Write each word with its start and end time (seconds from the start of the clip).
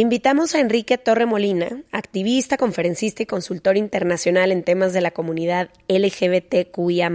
Invitamos 0.00 0.54
a 0.54 0.60
Enrique 0.60 0.96
Torremolina, 0.96 1.82
activista, 1.90 2.56
conferencista 2.56 3.24
y 3.24 3.26
consultor 3.26 3.76
internacional 3.76 4.52
en 4.52 4.62
temas 4.62 4.92
de 4.92 5.00
la 5.00 5.10
comunidad 5.10 5.70
LGBTQIA, 5.88 7.10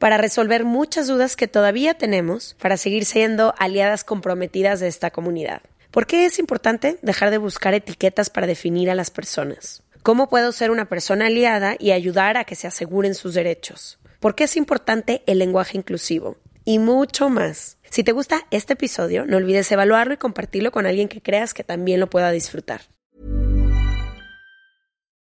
para 0.00 0.16
resolver 0.16 0.64
muchas 0.64 1.06
dudas 1.06 1.36
que 1.36 1.46
todavía 1.46 1.94
tenemos 1.94 2.56
para 2.60 2.78
seguir 2.78 3.04
siendo 3.04 3.54
aliadas 3.58 4.02
comprometidas 4.02 4.80
de 4.80 4.88
esta 4.88 5.12
comunidad. 5.12 5.62
¿Por 5.92 6.08
qué 6.08 6.26
es 6.26 6.40
importante 6.40 6.98
dejar 7.00 7.30
de 7.30 7.38
buscar 7.38 7.74
etiquetas 7.74 8.28
para 8.28 8.48
definir 8.48 8.90
a 8.90 8.96
las 8.96 9.12
personas? 9.12 9.84
¿Cómo 10.02 10.28
puedo 10.28 10.50
ser 10.50 10.72
una 10.72 10.88
persona 10.88 11.26
aliada 11.26 11.76
y 11.78 11.92
ayudar 11.92 12.38
a 12.38 12.44
que 12.44 12.56
se 12.56 12.66
aseguren 12.66 13.14
sus 13.14 13.34
derechos? 13.34 14.00
¿Por 14.18 14.34
qué 14.34 14.42
es 14.44 14.56
importante 14.56 15.22
el 15.26 15.38
lenguaje 15.38 15.78
inclusivo? 15.78 16.38
Y 16.66 16.80
mucho 16.80 17.30
más. 17.30 17.78
Si 17.90 18.02
te 18.02 18.10
gusta 18.10 18.40
este 18.50 18.72
episodio, 18.72 19.24
no 19.24 19.36
olvides 19.36 19.70
evaluarlo 19.70 20.14
y 20.14 20.16
compartirlo 20.16 20.72
con 20.72 20.84
alguien 20.84 21.08
que 21.08 21.22
creas 21.22 21.54
que 21.54 21.62
también 21.62 22.00
lo 22.00 22.10
pueda 22.10 22.32
disfrutar. 22.32 22.82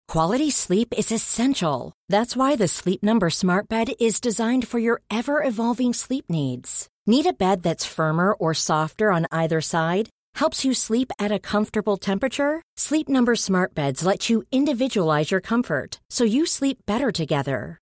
Quality 0.06 0.50
sleep 0.50 0.95
is 0.97 1.10
essential. 1.10 1.92
That's 2.09 2.36
why 2.36 2.55
the 2.55 2.69
Sleep 2.69 3.02
Number 3.02 3.30
Smart 3.30 3.69
Bed 3.69 3.95
is 3.98 4.20
designed 4.20 4.69
for 4.69 4.78
your 4.78 5.00
ever 5.10 5.42
evolving 5.42 5.95
sleep 5.95 6.27
needs. 6.28 6.86
Need 7.06 7.27
a 7.27 7.33
bed 7.33 7.62
that's 7.62 7.86
firmer 7.86 8.34
or 8.34 8.55
softer 8.55 9.11
on 9.11 9.27
either 9.33 9.61
side? 9.61 10.11
Helps 10.36 10.64
you 10.64 10.74
sleep 10.74 11.11
at 11.19 11.33
a 11.33 11.41
comfortable 11.41 11.97
temperature? 11.97 12.62
Sleep 12.77 13.09
Number 13.09 13.34
Smart 13.34 13.74
Beds 13.74 14.05
let 14.05 14.30
you 14.30 14.45
individualize 14.52 15.33
your 15.33 15.41
comfort 15.41 15.98
so 16.11 16.24
you 16.24 16.47
sleep 16.47 16.78
better 16.86 17.11
together. 17.11 17.81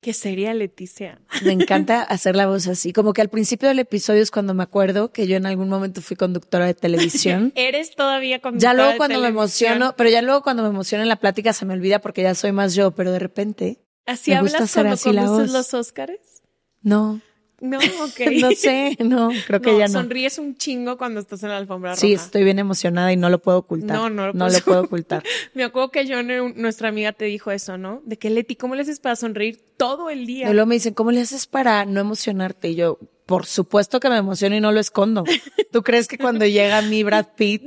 ¿Qué 0.00 0.12
sería 0.12 0.54
Leticia? 0.54 1.20
Me 1.44 1.52
encanta 1.52 2.02
hacer 2.02 2.36
la 2.36 2.46
voz 2.46 2.68
así. 2.68 2.92
Como 2.92 3.12
que 3.12 3.20
al 3.20 3.28
principio 3.28 3.68
del 3.68 3.80
episodio 3.80 4.22
es 4.22 4.30
cuando 4.30 4.54
me 4.54 4.62
acuerdo 4.62 5.12
que 5.12 5.26
yo 5.26 5.36
en 5.36 5.46
algún 5.46 5.68
momento 5.68 6.02
fui 6.02 6.16
conductora 6.16 6.66
de 6.66 6.74
televisión. 6.74 7.52
Eres 7.56 7.96
todavía 7.96 8.40
conductora. 8.40 8.72
Ya 8.72 8.74
luego 8.74 8.96
cuando 8.96 9.20
me 9.20 9.28
emociono, 9.28 9.94
pero 9.96 10.08
ya 10.08 10.22
luego 10.22 10.42
cuando 10.42 10.62
me 10.62 10.68
emociono 10.68 11.02
en 11.02 11.08
la 11.08 11.16
plática 11.16 11.52
se 11.52 11.66
me 11.66 11.74
olvida 11.74 11.98
porque 11.98 12.22
ya 12.22 12.34
soy 12.34 12.52
más 12.52 12.74
yo, 12.74 12.92
pero 12.92 13.10
de 13.10 13.18
repente. 13.18 13.82
¿Así 14.06 14.30
me 14.30 14.40
gusta 14.40 14.58
hablas 14.58 14.72
cuando 14.72 14.92
así 14.92 15.04
conduces 15.08 15.52
los 15.52 15.74
Óscares? 15.74 16.42
No. 16.80 17.20
No, 17.60 17.78
ok. 17.78 18.20
no 18.40 18.50
sé, 18.52 18.96
no, 19.00 19.30
creo 19.46 19.60
que 19.60 19.78
ya 19.78 19.86
no. 19.86 19.92
Sonríes 19.92 20.38
un 20.38 20.56
chingo 20.56 20.96
cuando 20.96 21.20
estás 21.20 21.42
en 21.42 21.50
la 21.50 21.56
alfombra 21.56 21.90
roja. 21.90 22.00
Sí, 22.00 22.12
estoy 22.12 22.44
bien 22.44 22.58
emocionada 22.58 23.12
y 23.12 23.16
no 23.16 23.30
lo 23.30 23.40
puedo 23.40 23.58
ocultar. 23.58 23.96
No, 23.96 24.10
no 24.10 24.28
lo, 24.28 24.32
no 24.32 24.48
lo 24.48 24.60
puedo 24.60 24.80
ocultar. 24.84 25.22
Me 25.54 25.64
acuerdo 25.64 25.90
que 25.90 26.06
yo, 26.06 26.22
nuestra 26.22 26.88
amiga, 26.88 27.12
te 27.12 27.24
dijo 27.24 27.50
eso, 27.50 27.76
¿no? 27.76 28.00
De 28.04 28.16
que 28.16 28.30
Leti, 28.30 28.56
¿cómo 28.56 28.74
le 28.74 28.82
haces 28.82 29.00
para 29.00 29.16
sonreír 29.16 29.60
todo 29.76 30.10
el 30.10 30.26
día? 30.26 30.48
Y 30.48 30.52
luego 30.52 30.66
me 30.66 30.76
dicen, 30.76 30.94
¿cómo 30.94 31.10
le 31.10 31.20
haces 31.20 31.46
para 31.46 31.84
no 31.84 32.00
emocionarte? 32.00 32.68
Y 32.70 32.74
yo, 32.76 32.98
por 33.26 33.46
supuesto 33.46 34.00
que 34.00 34.08
me 34.08 34.16
emociono 34.16 34.54
y 34.54 34.60
no 34.60 34.72
lo 34.72 34.80
escondo. 34.80 35.24
¿Tú 35.72 35.82
crees 35.82 36.06
que 36.06 36.18
cuando 36.18 36.46
llega 36.46 36.80
mi 36.82 37.02
Brad 37.02 37.26
Pitt 37.36 37.62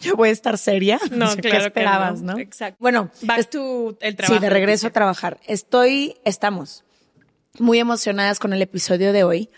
yo 0.00 0.16
voy 0.16 0.28
a 0.28 0.32
estar 0.32 0.58
seria. 0.58 0.98
No, 1.10 1.34
claro 1.36 1.40
¿Qué 1.40 1.56
esperabas, 1.66 2.20
no. 2.20 2.34
no. 2.34 2.38
Exacto. 2.38 2.76
Bueno, 2.80 3.10
vas 3.22 3.48
tú 3.48 3.96
el 4.00 4.16
trabajo. 4.16 4.34
Sí, 4.34 4.40
de 4.40 4.50
regreso 4.50 4.88
a 4.88 4.90
trabajar. 4.90 5.40
Estoy, 5.46 6.16
estamos 6.24 6.83
muy 7.58 7.78
emocionadas 7.78 8.38
con 8.38 8.52
el 8.52 8.62
episodio 8.62 9.12
de 9.12 9.24
hoy 9.24 9.50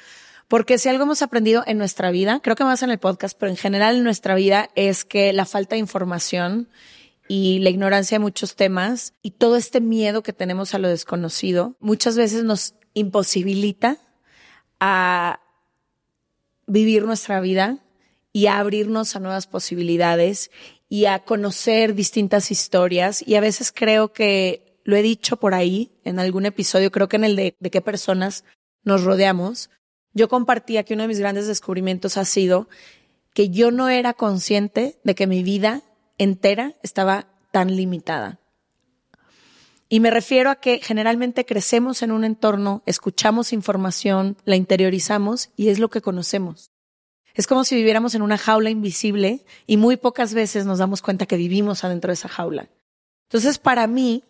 porque 0.49 0.79
si 0.79 0.89
algo 0.89 1.05
hemos 1.05 1.23
aprendido 1.23 1.65
en 1.67 1.79
nuestra 1.79 2.11
vida, 2.11 2.41
creo 2.43 2.55
que 2.55 2.65
más 2.65 2.83
en 2.83 2.91
el 2.91 2.99
podcast, 2.99 3.37
pero 3.39 3.51
en 3.51 3.57
general 3.57 3.97
en 3.97 4.05
nuestra 4.05 4.35
vida, 4.35 4.71
es 4.77 5.05
que 5.05 5.33
la 5.33 5.45
falta 5.45 5.75
de 5.75 5.81
información 5.81 6.69
y 7.29 7.59
la 7.59 7.71
ignorancia 7.71 8.17
de 8.17 8.23
muchos 8.23 8.55
temas 8.55 9.15
y 9.23 9.33
todo 9.33 9.57
este 9.57 9.81
miedo 9.81 10.23
que 10.23 10.33
tenemos 10.33 10.75
a 10.75 10.79
lo 10.79 10.89
desconocido 10.89 11.75
muchas 11.81 12.17
veces 12.17 12.45
nos 12.45 12.75
imposibilita 12.95 13.99
a 14.79 15.41
vivir 16.69 17.05
nuestra 17.05 17.41
vida 17.41 17.79
y 18.33 18.47
a 18.47 18.59
abrirnos 18.59 19.17
a 19.17 19.21
nuevas 19.21 19.49
posibilidades 19.49 20.53
y 20.89 21.07
a 21.07 21.21
conocer 21.21 21.95
distintas 21.95 22.53
historias. 22.53 23.27
Y 23.27 23.35
a 23.35 23.41
veces 23.41 23.73
creo 23.73 24.13
que 24.13 24.66
lo 24.87 24.97
he 24.97 25.03
dicho 25.03 25.37
por 25.37 25.53
ahí 25.53 25.91
en 26.05 26.19
algún 26.19 26.47
episodio, 26.47 26.93
creo 26.93 27.09
que 27.09 27.17
en 27.17 27.25
el 27.25 27.37
de, 27.37 27.57
de 27.59 27.71
qué 27.71 27.81
personas 27.81 28.45
nos 28.85 29.03
rodeamos, 29.03 29.69
yo 30.15 30.29
compartía 30.29 30.85
que 30.85 30.95
uno 30.95 31.03
de 31.03 31.09
mis 31.09 31.19
grandes 31.19 31.47
descubrimientos 31.49 32.17
ha 32.17 32.25
sido 32.25 32.69
que 33.35 33.51
yo 33.51 33.71
no 33.71 33.89
era 33.89 34.15
consciente 34.15 34.99
de 35.05 35.15
que 35.15 35.27
mi 35.27 35.43
vida 35.43 35.83
entera 36.19 36.75
estaba 36.83 37.27
tan 37.51 37.77
limitada. 37.77 38.39
Y 39.89 40.01
me 40.01 40.11
refiero 40.11 40.51
a 40.51 40.57
que 40.57 40.81
generalmente 40.83 41.45
crecemos 41.45 42.03
en 42.03 42.13
un 42.13 42.25
entorno, 42.25 42.83
escuchamos 42.87 43.53
información, 43.53 44.37
la 44.45 44.57
interiorizamos 44.57 45.51
y 45.57 45.69
es 45.69 45.79
lo 45.79 45.91
que 45.91 46.01
conocemos. 46.01 46.71
Es 47.35 47.47
como 47.47 47.65
si 47.65 47.75
viviéramos 47.75 48.15
en 48.15 48.23
una 48.23 48.39
jaula 48.39 48.71
invisible 48.71 49.45
y 49.67 49.77
muy 49.77 49.97
pocas 49.97 50.33
veces 50.33 50.65
nos 50.65 50.79
damos 50.79 51.03
cuenta 51.03 51.27
que 51.27 51.37
vivimos 51.37 51.85
adentro 51.85 52.09
de 52.09 52.15
esa 52.15 52.29
jaula. 52.29 52.71
Entonces, 53.29 53.59
para 53.59 53.87
mí, 53.87 54.25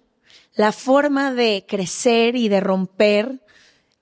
la 0.57 0.73
forma 0.73 1.33
de 1.33 1.67
crecer 1.69 2.35
y 2.35 2.49
de 2.49 2.61
romper 2.61 3.43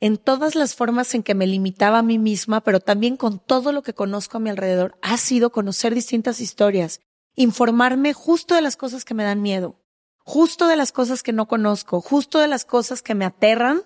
en 0.00 0.16
todas 0.19 0.54
las 0.54 0.75
formas 0.75 1.15
en 1.15 1.22
que 1.22 1.34
me 1.34 1.47
limitaba 1.47 1.98
a 1.98 2.03
mí 2.03 2.19
misma, 2.19 2.62
pero 2.62 2.78
también 2.78 3.16
con 3.16 3.38
todo 3.38 3.72
lo 3.72 3.82
que 3.82 3.92
conozco 3.92 4.37
a 4.37 4.41
mi 4.41 4.50
alrededor, 4.50 4.97
ha 5.03 5.16
sido 5.16 5.50
conocer 5.50 5.94
distintas 5.94 6.41
historias, 6.41 7.00
informarme 7.34 8.12
justo 8.12 8.54
de 8.54 8.62
las 8.62 8.76
cosas 8.76 9.04
que 9.04 9.14
me 9.14 9.25
dan 9.25 9.43
miedo, 9.43 9.81
justo 10.19 10.69
de 10.69 10.76
las 10.76 10.93
cosas 10.93 11.22
que 11.22 11.32
no 11.32 11.48
conozco, 11.48 12.00
justo 12.00 12.38
de 12.38 12.49
las 12.49 12.64
cosas 12.64 13.02
que 13.02 13.14
me 13.14 13.25
aterran, 13.25 13.82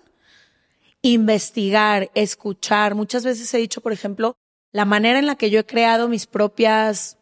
investigar, 1.01 2.11
escuchar. 2.13 2.93
Muchas 2.93 3.23
veces 3.23 3.51
he 3.53 3.57
dicho, 3.57 3.81
por 3.81 3.93
ejemplo, 3.93 4.35
la 4.71 4.85
manera 4.85 5.17
en 5.17 5.25
la 5.25 5.35
que 5.35 5.49
yo 5.49 5.59
he 5.59 5.65
creado 5.65 6.07
mis 6.07 6.27
propias 6.27 7.17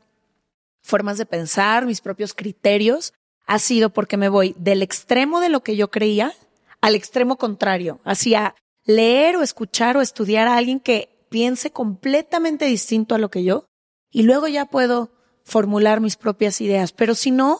formas 0.81 1.18
de 1.18 1.25
pensar, 1.25 1.86
mis 1.86 2.01
propios 2.01 2.33
criterios, 2.33 3.13
ha 3.47 3.59
sido 3.59 3.89
porque 3.89 4.17
me 4.17 4.29
voy 4.29 4.55
del 4.57 4.81
extremo 4.81 5.39
de 5.39 5.49
lo 5.49 5.61
que 5.61 5.75
yo 5.75 5.89
creía 5.89 6.33
al 6.81 6.95
extremo 6.95 7.38
contrario, 7.38 7.99
hacia 8.03 8.53
leer 8.85 9.35
o 9.38 9.41
escuchar 9.41 9.97
o 9.97 10.01
estudiar 10.01 10.47
a 10.47 10.57
alguien 10.57 10.79
que 10.79 11.25
piense 11.29 11.71
completamente 11.71 12.65
distinto 12.65 13.15
a 13.15 13.17
lo 13.17 13.29
que 13.31 13.44
yo 13.44 13.65
y 14.11 14.23
luego 14.23 14.47
ya 14.47 14.65
puedo 14.65 15.11
formular 15.44 16.01
mis 16.01 16.17
propias 16.17 16.61
ideas. 16.61 16.91
Pero 16.91 17.15
si 17.15 17.31
no, 17.31 17.59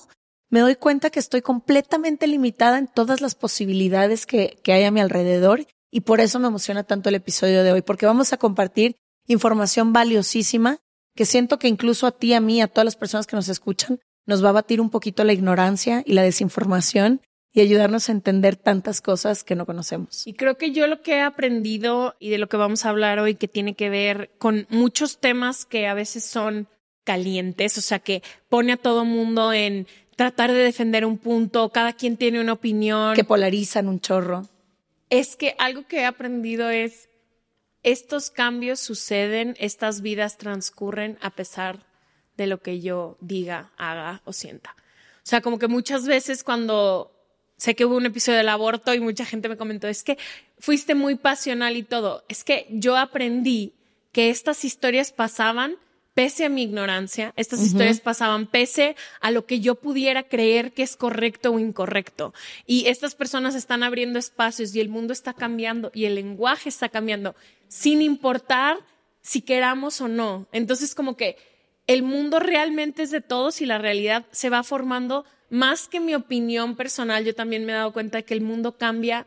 me 0.50 0.60
doy 0.60 0.76
cuenta 0.76 1.10
que 1.10 1.20
estoy 1.20 1.42
completamente 1.42 2.28
limitada 2.28 2.78
en 2.78 2.88
todas 2.88 3.22
las 3.22 3.36
posibilidades 3.36 4.26
que, 4.26 4.60
que 4.64 4.74
hay 4.74 4.84
a 4.84 4.92
mi 4.92 5.00
alrededor 5.00 5.66
y 5.92 6.02
por 6.02 6.20
eso 6.20 6.40
me 6.40 6.48
emociona 6.48 6.84
tanto 6.84 7.10
el 7.10 7.16
episodio 7.16 7.64
de 7.64 7.72
hoy, 7.72 7.82
porque 7.82 8.06
vamos 8.06 8.34
a 8.34 8.38
compartir 8.38 8.96
información 9.28 9.94
valiosísima 9.94 10.80
que 11.16 11.26
siento 11.26 11.60
que 11.60 11.68
incluso 11.68 12.08
a 12.08 12.12
ti, 12.12 12.34
a 12.34 12.40
mí, 12.40 12.62
a 12.62 12.68
todas 12.68 12.86
las 12.86 12.96
personas 12.96 13.26
que 13.26 13.36
nos 13.36 13.50
escuchan, 13.50 14.00
nos 14.28 14.46
va 14.46 14.50
a 14.50 14.54
batir 14.54 14.80
un 14.80 14.92
poquito 14.92 15.24
la 15.24 15.34
ignorancia 15.34 16.04
y 16.06 16.14
la 16.14 16.22
desinformación 16.22 17.22
y 17.54 17.62
ayudarnos 17.62 18.08
a 18.08 18.12
entender 18.12 18.56
tantas 18.56 19.02
cosas 19.02 19.44
que 19.44 19.56
no 19.56 19.66
conocemos. 19.66 20.28
Y 20.28 20.34
creo 20.34 20.58
que 20.58 20.72
yo 20.72 20.86
lo 20.86 21.02
que 21.02 21.14
he 21.14 21.22
aprendido 21.22 22.16
y 22.20 22.30
de 22.30 22.38
lo 22.38 22.48
que 22.50 22.58
vamos 22.58 22.86
a 22.86 22.90
hablar 22.90 23.18
hoy 23.18 23.34
que 23.34 23.48
tiene 23.48 23.74
que 23.74 23.90
ver 23.90 24.30
con 24.38 24.68
muchos 24.70 25.18
temas 25.18 25.66
que 25.66 25.88
a 25.88 25.96
veces 25.96 26.24
son 26.24 26.68
calientes, 27.04 27.78
o 27.80 27.82
sea, 27.82 27.98
que 27.98 28.22
pone 28.48 28.74
a 28.74 28.78
todo 28.78 29.06
mundo 29.06 29.54
en 29.54 29.88
tratar 30.16 30.52
de 30.52 30.60
defender 30.60 31.06
un 31.06 31.18
punto, 31.18 31.70
cada 31.70 31.94
quien 31.94 32.18
tiene 32.18 32.42
una 32.42 32.54
opinión. 32.54 33.16
Que 33.16 33.24
polarizan 33.24 33.88
un 33.88 34.02
chorro. 34.02 34.46
Es 35.10 35.36
que 35.36 35.56
algo 35.58 35.88
que 35.88 36.02
he 36.02 36.06
aprendido 36.06 36.70
es, 36.70 37.10
estos 37.82 38.30
cambios 38.30 38.82
suceden, 38.82 39.56
estas 39.58 40.02
vidas 40.02 40.38
transcurren 40.38 41.18
a 41.22 41.30
pesar 41.32 41.87
de 42.38 42.48
lo 42.48 42.62
que 42.62 42.80
yo 42.80 43.18
diga, 43.20 43.72
haga 43.78 44.22
o 44.26 44.34
sienta. 44.34 44.76
O 45.18 45.30
sea, 45.30 45.42
como 45.42 45.60
que 45.60 45.68
muchas 45.68 46.06
veces 46.06 46.44
cuando 46.44 47.12
sé 47.58 47.76
que 47.76 47.86
hubo 47.86 47.98
un 47.98 48.06
episodio 48.06 48.38
del 48.38 48.50
aborto 48.50 48.94
y 48.94 49.00
mucha 49.00 49.26
gente 49.26 49.50
me 49.50 49.58
comentó, 49.58 49.88
es 49.88 50.04
que 50.04 50.18
fuiste 50.60 50.96
muy 50.96 51.16
pasional 51.16 51.76
y 51.76 51.84
todo. 51.84 52.24
Es 52.30 52.44
que 52.44 52.68
yo 52.70 52.96
aprendí 52.96 53.74
que 54.12 54.30
estas 54.30 54.64
historias 54.64 55.12
pasaban 55.12 55.76
pese 56.14 56.46
a 56.46 56.50
mi 56.50 56.64
ignorancia, 56.64 57.32
estas 57.36 57.62
historias 57.62 58.00
pasaban 58.00 58.48
pese 58.48 58.96
a 59.22 59.30
lo 59.30 59.46
que 59.46 59.60
yo 59.60 59.76
pudiera 59.76 60.24
creer 60.24 60.74
que 60.74 60.82
es 60.82 60.96
correcto 60.96 61.52
o 61.52 61.60
incorrecto. 61.60 62.34
Y 62.66 62.88
estas 62.88 63.14
personas 63.14 63.54
están 63.54 63.84
abriendo 63.84 64.18
espacios 64.18 64.74
y 64.74 64.80
el 64.80 64.90
mundo 64.90 65.14
está 65.14 65.34
cambiando 65.34 65.92
y 65.94 66.06
el 66.06 66.16
lenguaje 66.16 66.70
está 66.70 66.90
cambiando 66.90 67.36
sin 67.68 68.02
importar 68.02 68.80
si 69.22 69.42
queramos 69.42 70.02
o 70.02 70.08
no. 70.08 70.48
Entonces 70.52 70.96
como 70.96 71.16
que 71.16 71.38
el 71.88 72.04
mundo 72.04 72.40
realmente 72.40 73.04
es 73.04 73.12
de 73.12 73.22
todos 73.22 73.62
y 73.62 73.66
la 73.66 73.78
realidad 73.78 74.26
se 74.32 74.50
va 74.50 74.64
formando 74.64 75.26
más 75.50 75.88
que 75.88 76.00
mi 76.00 76.14
opinión 76.14 76.76
personal, 76.76 77.24
yo 77.24 77.34
también 77.34 77.66
me 77.66 77.72
he 77.72 77.76
dado 77.76 77.94
cuenta 77.94 78.18
de 78.18 78.26
que 78.26 78.34
el 78.34 78.42
mundo 78.42 78.78
cambia 78.78 79.26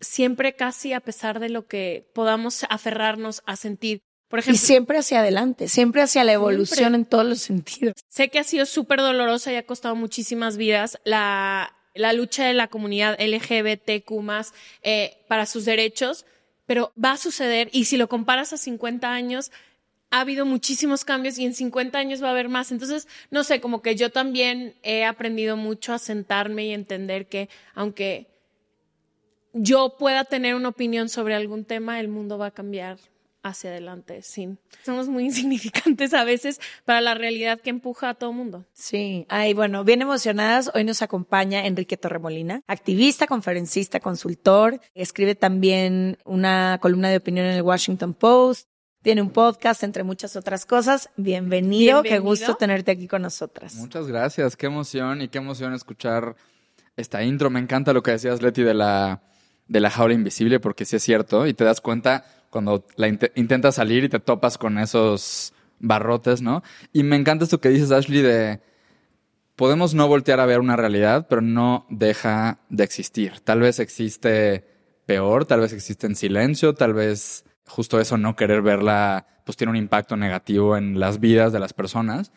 siempre 0.00 0.54
casi 0.54 0.92
a 0.92 1.00
pesar 1.00 1.40
de 1.40 1.48
lo 1.48 1.66
que 1.66 2.10
podamos 2.14 2.64
aferrarnos 2.68 3.42
a 3.46 3.56
sentir. 3.56 4.00
Por 4.28 4.40
ejemplo, 4.40 4.56
y 4.56 4.58
siempre 4.58 4.98
hacia 4.98 5.20
adelante, 5.20 5.68
siempre 5.68 6.02
hacia 6.02 6.24
la 6.24 6.32
evolución 6.32 6.94
en 6.94 7.04
todos 7.04 7.24
los 7.24 7.40
sentidos. 7.40 7.94
Sé 8.08 8.28
que 8.28 8.38
ha 8.38 8.44
sido 8.44 8.66
súper 8.66 9.00
dolorosa 9.00 9.52
y 9.52 9.56
ha 9.56 9.64
costado 9.64 9.94
muchísimas 9.94 10.56
vidas 10.56 10.98
la, 11.04 11.74
la 11.94 12.12
lucha 12.12 12.44
de 12.44 12.52
la 12.52 12.68
comunidad 12.68 13.16
LGBTQ 13.20 14.12
eh, 14.82 15.24
para 15.28 15.46
sus 15.46 15.64
derechos, 15.64 16.26
pero 16.66 16.92
va 17.02 17.12
a 17.12 17.16
suceder 17.16 17.70
y 17.72 17.84
si 17.84 17.96
lo 17.96 18.08
comparas 18.08 18.52
a 18.52 18.58
50 18.58 19.10
años, 19.10 19.52
ha 20.10 20.20
habido 20.20 20.46
muchísimos 20.46 21.04
cambios 21.04 21.38
y 21.38 21.44
en 21.44 21.54
50 21.54 21.98
años 21.98 22.22
va 22.22 22.28
a 22.28 22.30
haber 22.30 22.48
más. 22.48 22.72
Entonces, 22.72 23.08
no 23.30 23.44
sé, 23.44 23.60
como 23.60 23.82
que 23.82 23.96
yo 23.96 24.10
también 24.10 24.74
he 24.82 25.04
aprendido 25.04 25.56
mucho 25.56 25.92
a 25.92 25.98
sentarme 25.98 26.66
y 26.66 26.72
entender 26.72 27.26
que 27.26 27.48
aunque 27.74 28.28
yo 29.52 29.96
pueda 29.98 30.24
tener 30.24 30.54
una 30.54 30.68
opinión 30.68 31.08
sobre 31.08 31.34
algún 31.34 31.64
tema, 31.64 31.98
el 32.00 32.08
mundo 32.08 32.38
va 32.38 32.46
a 32.46 32.50
cambiar 32.50 32.98
hacia 33.42 33.70
adelante, 33.70 34.22
sí. 34.22 34.56
Somos 34.84 35.08
muy 35.08 35.24
insignificantes 35.26 36.14
a 36.14 36.24
veces 36.24 36.60
para 36.84 37.00
la 37.00 37.14
realidad 37.14 37.60
que 37.60 37.70
empuja 37.70 38.10
a 38.10 38.14
todo 38.14 38.32
mundo. 38.32 38.64
Sí, 38.72 39.24
ay, 39.28 39.54
bueno, 39.54 39.84
bien 39.84 40.02
emocionadas. 40.02 40.70
Hoy 40.74 40.84
nos 40.84 41.02
acompaña 41.02 41.66
Enrique 41.66 41.96
Torremolina, 41.96 42.62
activista, 42.66 43.26
conferencista, 43.26 44.00
consultor. 44.00 44.80
Escribe 44.94 45.34
también 45.34 46.18
una 46.24 46.78
columna 46.82 47.08
de 47.08 47.18
opinión 47.18 47.46
en 47.46 47.54
el 47.54 47.62
Washington 47.62 48.14
Post. 48.14 48.68
Tiene 49.06 49.22
un 49.22 49.30
podcast, 49.30 49.84
entre 49.84 50.02
muchas 50.02 50.34
otras 50.34 50.66
cosas. 50.66 51.10
Bienvenido, 51.16 52.02
qué 52.02 52.18
gusto 52.18 52.56
tenerte 52.56 52.90
aquí 52.90 53.06
con 53.06 53.22
nosotras. 53.22 53.76
Muchas 53.76 54.08
gracias, 54.08 54.56
qué 54.56 54.66
emoción 54.66 55.22
y 55.22 55.28
qué 55.28 55.38
emoción 55.38 55.74
escuchar 55.74 56.34
esta 56.96 57.22
intro. 57.22 57.48
Me 57.48 57.60
encanta 57.60 57.92
lo 57.92 58.02
que 58.02 58.10
decías, 58.10 58.42
Leti, 58.42 58.64
de 58.64 58.74
la, 58.74 59.22
de 59.68 59.78
la 59.78 59.90
jaula 59.90 60.14
invisible, 60.14 60.58
porque 60.58 60.84
sí 60.84 60.96
es 60.96 61.04
cierto, 61.04 61.46
y 61.46 61.54
te 61.54 61.62
das 61.62 61.80
cuenta 61.80 62.24
cuando 62.50 62.84
la 62.96 63.06
intentas 63.06 63.76
salir 63.76 64.02
y 64.02 64.08
te 64.08 64.18
topas 64.18 64.58
con 64.58 64.76
esos 64.76 65.52
barrotes, 65.78 66.42
¿no? 66.42 66.64
Y 66.92 67.04
me 67.04 67.14
encanta 67.14 67.44
esto 67.44 67.60
que 67.60 67.68
dices, 67.68 67.92
Ashley, 67.92 68.22
de 68.22 68.60
podemos 69.54 69.94
no 69.94 70.08
voltear 70.08 70.40
a 70.40 70.46
ver 70.46 70.58
una 70.58 70.74
realidad, 70.74 71.28
pero 71.30 71.42
no 71.42 71.86
deja 71.90 72.58
de 72.70 72.82
existir. 72.82 73.34
Tal 73.44 73.60
vez 73.60 73.78
existe 73.78 74.64
peor, 75.06 75.44
tal 75.44 75.60
vez 75.60 75.72
existe 75.72 76.08
en 76.08 76.16
silencio, 76.16 76.74
tal 76.74 76.92
vez 76.92 77.44
justo 77.66 78.00
eso, 78.00 78.16
no 78.16 78.36
querer 78.36 78.62
verla, 78.62 79.26
pues 79.44 79.56
tiene 79.56 79.70
un 79.70 79.76
impacto 79.76 80.16
negativo 80.16 80.76
en 80.76 80.98
las 80.98 81.20
vidas 81.20 81.52
de 81.52 81.58
las 81.58 81.72
personas, 81.72 82.32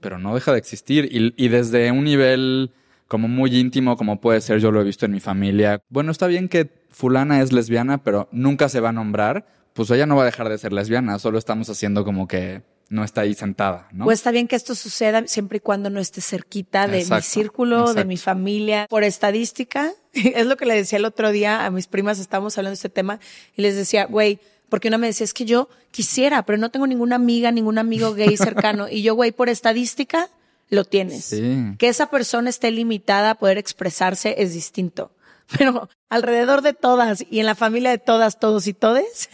pero 0.00 0.18
no 0.18 0.34
deja 0.34 0.52
de 0.52 0.58
existir. 0.58 1.08
Y, 1.10 1.34
y, 1.36 1.48
desde 1.48 1.90
un 1.92 2.04
nivel 2.04 2.72
como 3.08 3.28
muy 3.28 3.56
íntimo, 3.56 3.96
como 3.96 4.20
puede 4.20 4.40
ser, 4.40 4.60
yo 4.60 4.70
lo 4.70 4.80
he 4.80 4.84
visto 4.84 5.04
en 5.06 5.12
mi 5.12 5.20
familia. 5.20 5.82
Bueno, 5.88 6.12
está 6.12 6.26
bien 6.26 6.48
que 6.48 6.70
fulana 6.90 7.42
es 7.42 7.52
lesbiana, 7.52 8.02
pero 8.02 8.28
nunca 8.32 8.68
se 8.68 8.80
va 8.80 8.90
a 8.90 8.92
nombrar, 8.92 9.46
pues 9.72 9.90
ella 9.90 10.06
no 10.06 10.16
va 10.16 10.22
a 10.22 10.26
dejar 10.26 10.48
de 10.48 10.58
ser 10.58 10.72
lesbiana, 10.72 11.18
solo 11.18 11.38
estamos 11.38 11.68
haciendo 11.68 12.04
como 12.04 12.28
que 12.28 12.62
no 12.90 13.04
está 13.04 13.20
ahí 13.20 13.34
sentada, 13.34 13.88
¿no? 13.92 14.04
O 14.04 14.10
está 14.10 14.32
bien 14.32 14.48
que 14.48 14.56
esto 14.56 14.74
suceda 14.74 15.24
siempre 15.28 15.58
y 15.58 15.60
cuando 15.60 15.90
no 15.90 16.00
esté 16.00 16.20
cerquita 16.20 16.88
de 16.88 17.04
mi 17.04 17.22
círculo, 17.22 17.94
de 17.94 18.04
mi 18.04 18.16
familia. 18.16 18.86
Por 18.90 19.04
estadística, 19.04 19.92
es 20.12 20.44
lo 20.46 20.56
que 20.56 20.66
le 20.66 20.74
decía 20.74 20.98
el 20.98 21.04
otro 21.04 21.30
día 21.30 21.64
a 21.64 21.70
mis 21.70 21.86
primas, 21.86 22.18
estábamos 22.18 22.58
hablando 22.58 22.72
de 22.72 22.74
este 22.74 22.88
tema, 22.88 23.20
y 23.56 23.62
les 23.62 23.76
decía, 23.76 24.06
güey, 24.06 24.40
porque 24.70 24.88
una 24.88 24.96
me 24.96 25.08
decía, 25.08 25.24
es 25.24 25.34
que 25.34 25.44
yo 25.44 25.68
quisiera, 25.90 26.46
pero 26.46 26.56
no 26.56 26.70
tengo 26.70 26.86
ninguna 26.86 27.16
amiga, 27.16 27.50
ningún 27.50 27.76
amigo 27.76 28.14
gay 28.14 28.36
cercano. 28.36 28.88
y 28.88 29.02
yo, 29.02 29.14
güey, 29.14 29.32
por 29.32 29.50
estadística, 29.50 30.30
lo 30.70 30.84
tienes. 30.84 31.30
Que 31.78 31.88
esa 31.88 32.08
persona 32.08 32.48
esté 32.48 32.70
limitada 32.70 33.32
a 33.32 33.34
poder 33.34 33.58
expresarse 33.58 34.36
es 34.38 34.54
distinto. 34.54 35.10
Pero 35.58 35.88
alrededor 36.08 36.62
de 36.62 36.72
todas 36.72 37.24
y 37.28 37.40
en 37.40 37.46
la 37.46 37.56
familia 37.56 37.90
de 37.90 37.98
todas, 37.98 38.38
todos 38.38 38.68
y 38.68 38.72
todes, 38.72 39.28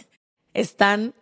están 0.53 1.13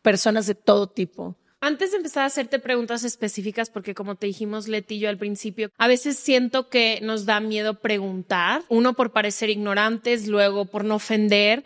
personas 0.00 0.46
de 0.46 0.54
todo 0.54 0.86
tipo. 0.86 1.36
Antes 1.60 1.92
de 1.92 1.96
empezar 1.96 2.24
a 2.24 2.26
hacerte 2.26 2.58
preguntas 2.58 3.04
específicas, 3.04 3.70
porque 3.70 3.94
como 3.94 4.16
te 4.16 4.26
dijimos, 4.26 4.68
Leti 4.68 4.98
yo 4.98 5.08
al 5.08 5.16
principio, 5.16 5.70
a 5.78 5.88
veces 5.88 6.18
siento 6.18 6.68
que 6.68 7.00
nos 7.02 7.24
da 7.24 7.40
miedo 7.40 7.80
preguntar, 7.80 8.62
uno 8.68 8.92
por 8.92 9.12
parecer 9.12 9.48
ignorantes, 9.48 10.28
luego 10.28 10.66
por 10.66 10.84
no 10.84 10.96
ofender, 10.96 11.64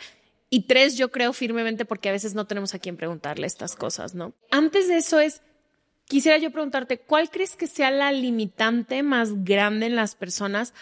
y 0.51 0.67
tres, 0.67 0.97
yo 0.97 1.11
creo 1.11 1.33
firmemente 1.33 1.85
porque 1.85 2.09
a 2.09 2.13
veces 2.13 2.35
no 2.35 2.47
tenemos 2.47 2.75
a 2.75 2.79
quién 2.79 2.97
preguntarle 2.97 3.47
estas 3.47 3.77
cosas, 3.77 4.15
¿no? 4.15 4.35
Antes 4.51 4.89
de 4.89 4.97
eso 4.97 5.21
es, 5.21 5.43
quisiera 6.07 6.39
yo 6.39 6.51
preguntarte, 6.51 6.99
¿cuál 6.99 7.31
crees 7.31 7.57
que 7.57 7.67
sea 7.67 7.91
la 7.91 8.13
limitante 8.13 9.03
más 9.03 9.45
grande 9.45 9.87
en 9.87 9.97
las 9.97 10.15
personas 10.15 10.73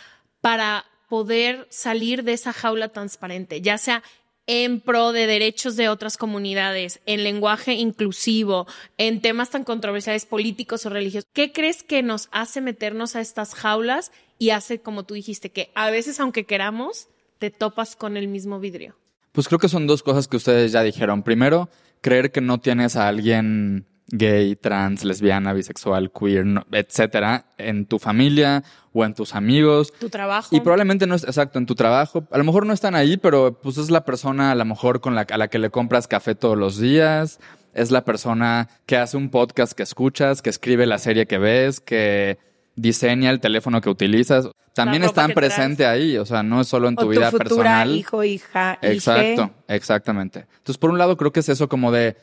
para 0.40 0.84
poder 1.08 1.66
salir 1.70 2.24
de 2.24 2.32
esa 2.32 2.52
jaula 2.52 2.88
transparente, 2.88 3.60
ya 3.60 3.78
sea 3.78 4.02
en 4.48 4.80
pro 4.80 5.10
de 5.10 5.26
derechos 5.26 5.74
de 5.74 5.88
otras 5.88 6.16
comunidades, 6.16 7.00
en 7.06 7.24
lenguaje 7.24 7.74
inclusivo, 7.74 8.66
en 8.96 9.20
temas 9.20 9.50
tan 9.50 9.64
controversiales 9.64 10.24
políticos 10.24 10.86
o 10.86 10.90
religiosos. 10.90 11.28
¿Qué 11.32 11.52
crees 11.52 11.82
que 11.82 12.02
nos 12.02 12.28
hace 12.30 12.60
meternos 12.60 13.16
a 13.16 13.20
estas 13.20 13.54
jaulas 13.54 14.12
y 14.38 14.50
hace, 14.50 14.80
como 14.80 15.04
tú 15.04 15.14
dijiste, 15.14 15.50
que 15.50 15.72
a 15.74 15.90
veces, 15.90 16.20
aunque 16.20 16.46
queramos, 16.46 17.08
te 17.38 17.50
topas 17.50 17.96
con 17.96 18.16
el 18.16 18.28
mismo 18.28 18.60
vidrio? 18.60 18.96
Pues 19.36 19.48
creo 19.48 19.58
que 19.58 19.68
son 19.68 19.86
dos 19.86 20.02
cosas 20.02 20.28
que 20.28 20.38
ustedes 20.38 20.72
ya 20.72 20.82
dijeron. 20.82 21.22
Primero, 21.22 21.68
creer 22.00 22.32
que 22.32 22.40
no 22.40 22.56
tienes 22.56 22.96
a 22.96 23.06
alguien 23.06 23.84
gay, 24.08 24.56
trans, 24.56 25.04
lesbiana, 25.04 25.52
bisexual, 25.52 26.10
queer, 26.10 26.46
etcétera, 26.72 27.44
en 27.58 27.84
tu 27.84 27.98
familia 27.98 28.64
o 28.94 29.04
en 29.04 29.12
tus 29.12 29.34
amigos. 29.34 29.92
Tu 30.00 30.08
trabajo. 30.08 30.56
Y 30.56 30.60
probablemente 30.60 31.06
no 31.06 31.14
es 31.14 31.22
exacto 31.24 31.58
en 31.58 31.66
tu 31.66 31.74
trabajo. 31.74 32.26
A 32.30 32.38
lo 32.38 32.44
mejor 32.44 32.64
no 32.64 32.72
están 32.72 32.94
ahí, 32.94 33.18
pero 33.18 33.60
pues 33.60 33.76
es 33.76 33.90
la 33.90 34.06
persona 34.06 34.52
a 34.52 34.54
lo 34.54 34.64
mejor 34.64 35.02
con 35.02 35.14
la, 35.14 35.26
a 35.28 35.36
la 35.36 35.48
que 35.48 35.58
le 35.58 35.68
compras 35.68 36.08
café 36.08 36.34
todos 36.34 36.56
los 36.56 36.78
días. 36.78 37.38
Es 37.74 37.90
la 37.90 38.06
persona 38.06 38.70
que 38.86 38.96
hace 38.96 39.18
un 39.18 39.28
podcast 39.28 39.74
que 39.74 39.82
escuchas, 39.82 40.40
que 40.40 40.48
escribe 40.48 40.86
la 40.86 40.96
serie 40.96 41.26
que 41.26 41.36
ves, 41.36 41.80
que 41.80 42.38
diseña 42.76 43.30
el 43.30 43.40
teléfono 43.40 43.80
que 43.80 43.88
utilizas, 43.88 44.48
también 44.74 45.02
están 45.02 45.32
presentes 45.32 45.86
ahí, 45.86 46.18
o 46.18 46.26
sea, 46.26 46.42
no 46.42 46.60
es 46.60 46.68
solo 46.68 46.88
en 46.88 46.96
tu, 46.96 47.08
vida 47.08 47.30
personal. 47.32 47.90
hijo, 47.90 48.22
hija, 48.22 48.78
Exacto, 48.82 49.50
exactamente. 49.66 50.46
Entonces, 50.58 50.78
por 50.78 50.90
un 50.90 50.98
lado, 50.98 51.16
creo 51.16 51.32
que 51.32 51.40
es 51.40 51.48
eso 51.48 51.68
como 51.68 51.90
de 51.90 52.16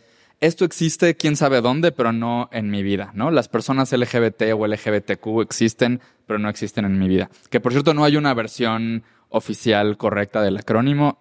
esto 0.43 0.65
existe 0.65 1.15
quién 1.15 1.37
sabe 1.37 1.61
dónde, 1.61 1.93
pero 1.93 2.11
no 2.11 2.49
en 2.51 2.69
mi 2.69 2.83
vida, 2.83 3.11
¿no? 3.13 3.31
Las 3.31 3.47
personas 3.47 3.93
LGBT 3.93 4.53
o 4.57 4.67
LGBTQ 4.67 5.41
existen, 5.41 6.01
pero 6.27 6.37
no 6.37 6.49
existen 6.49 6.83
en 6.83 6.99
mi 6.99 7.07
vida. 7.07 7.29
Que 7.49 7.61
por 7.61 7.71
cierto, 7.71 7.93
no 7.93 8.03
hay 8.03 8.17
una 8.17 8.33
versión 8.33 9.03
oficial 9.29 9.97
correcta 9.97 10.41
del 10.41 10.57
acrónimo. 10.57 11.17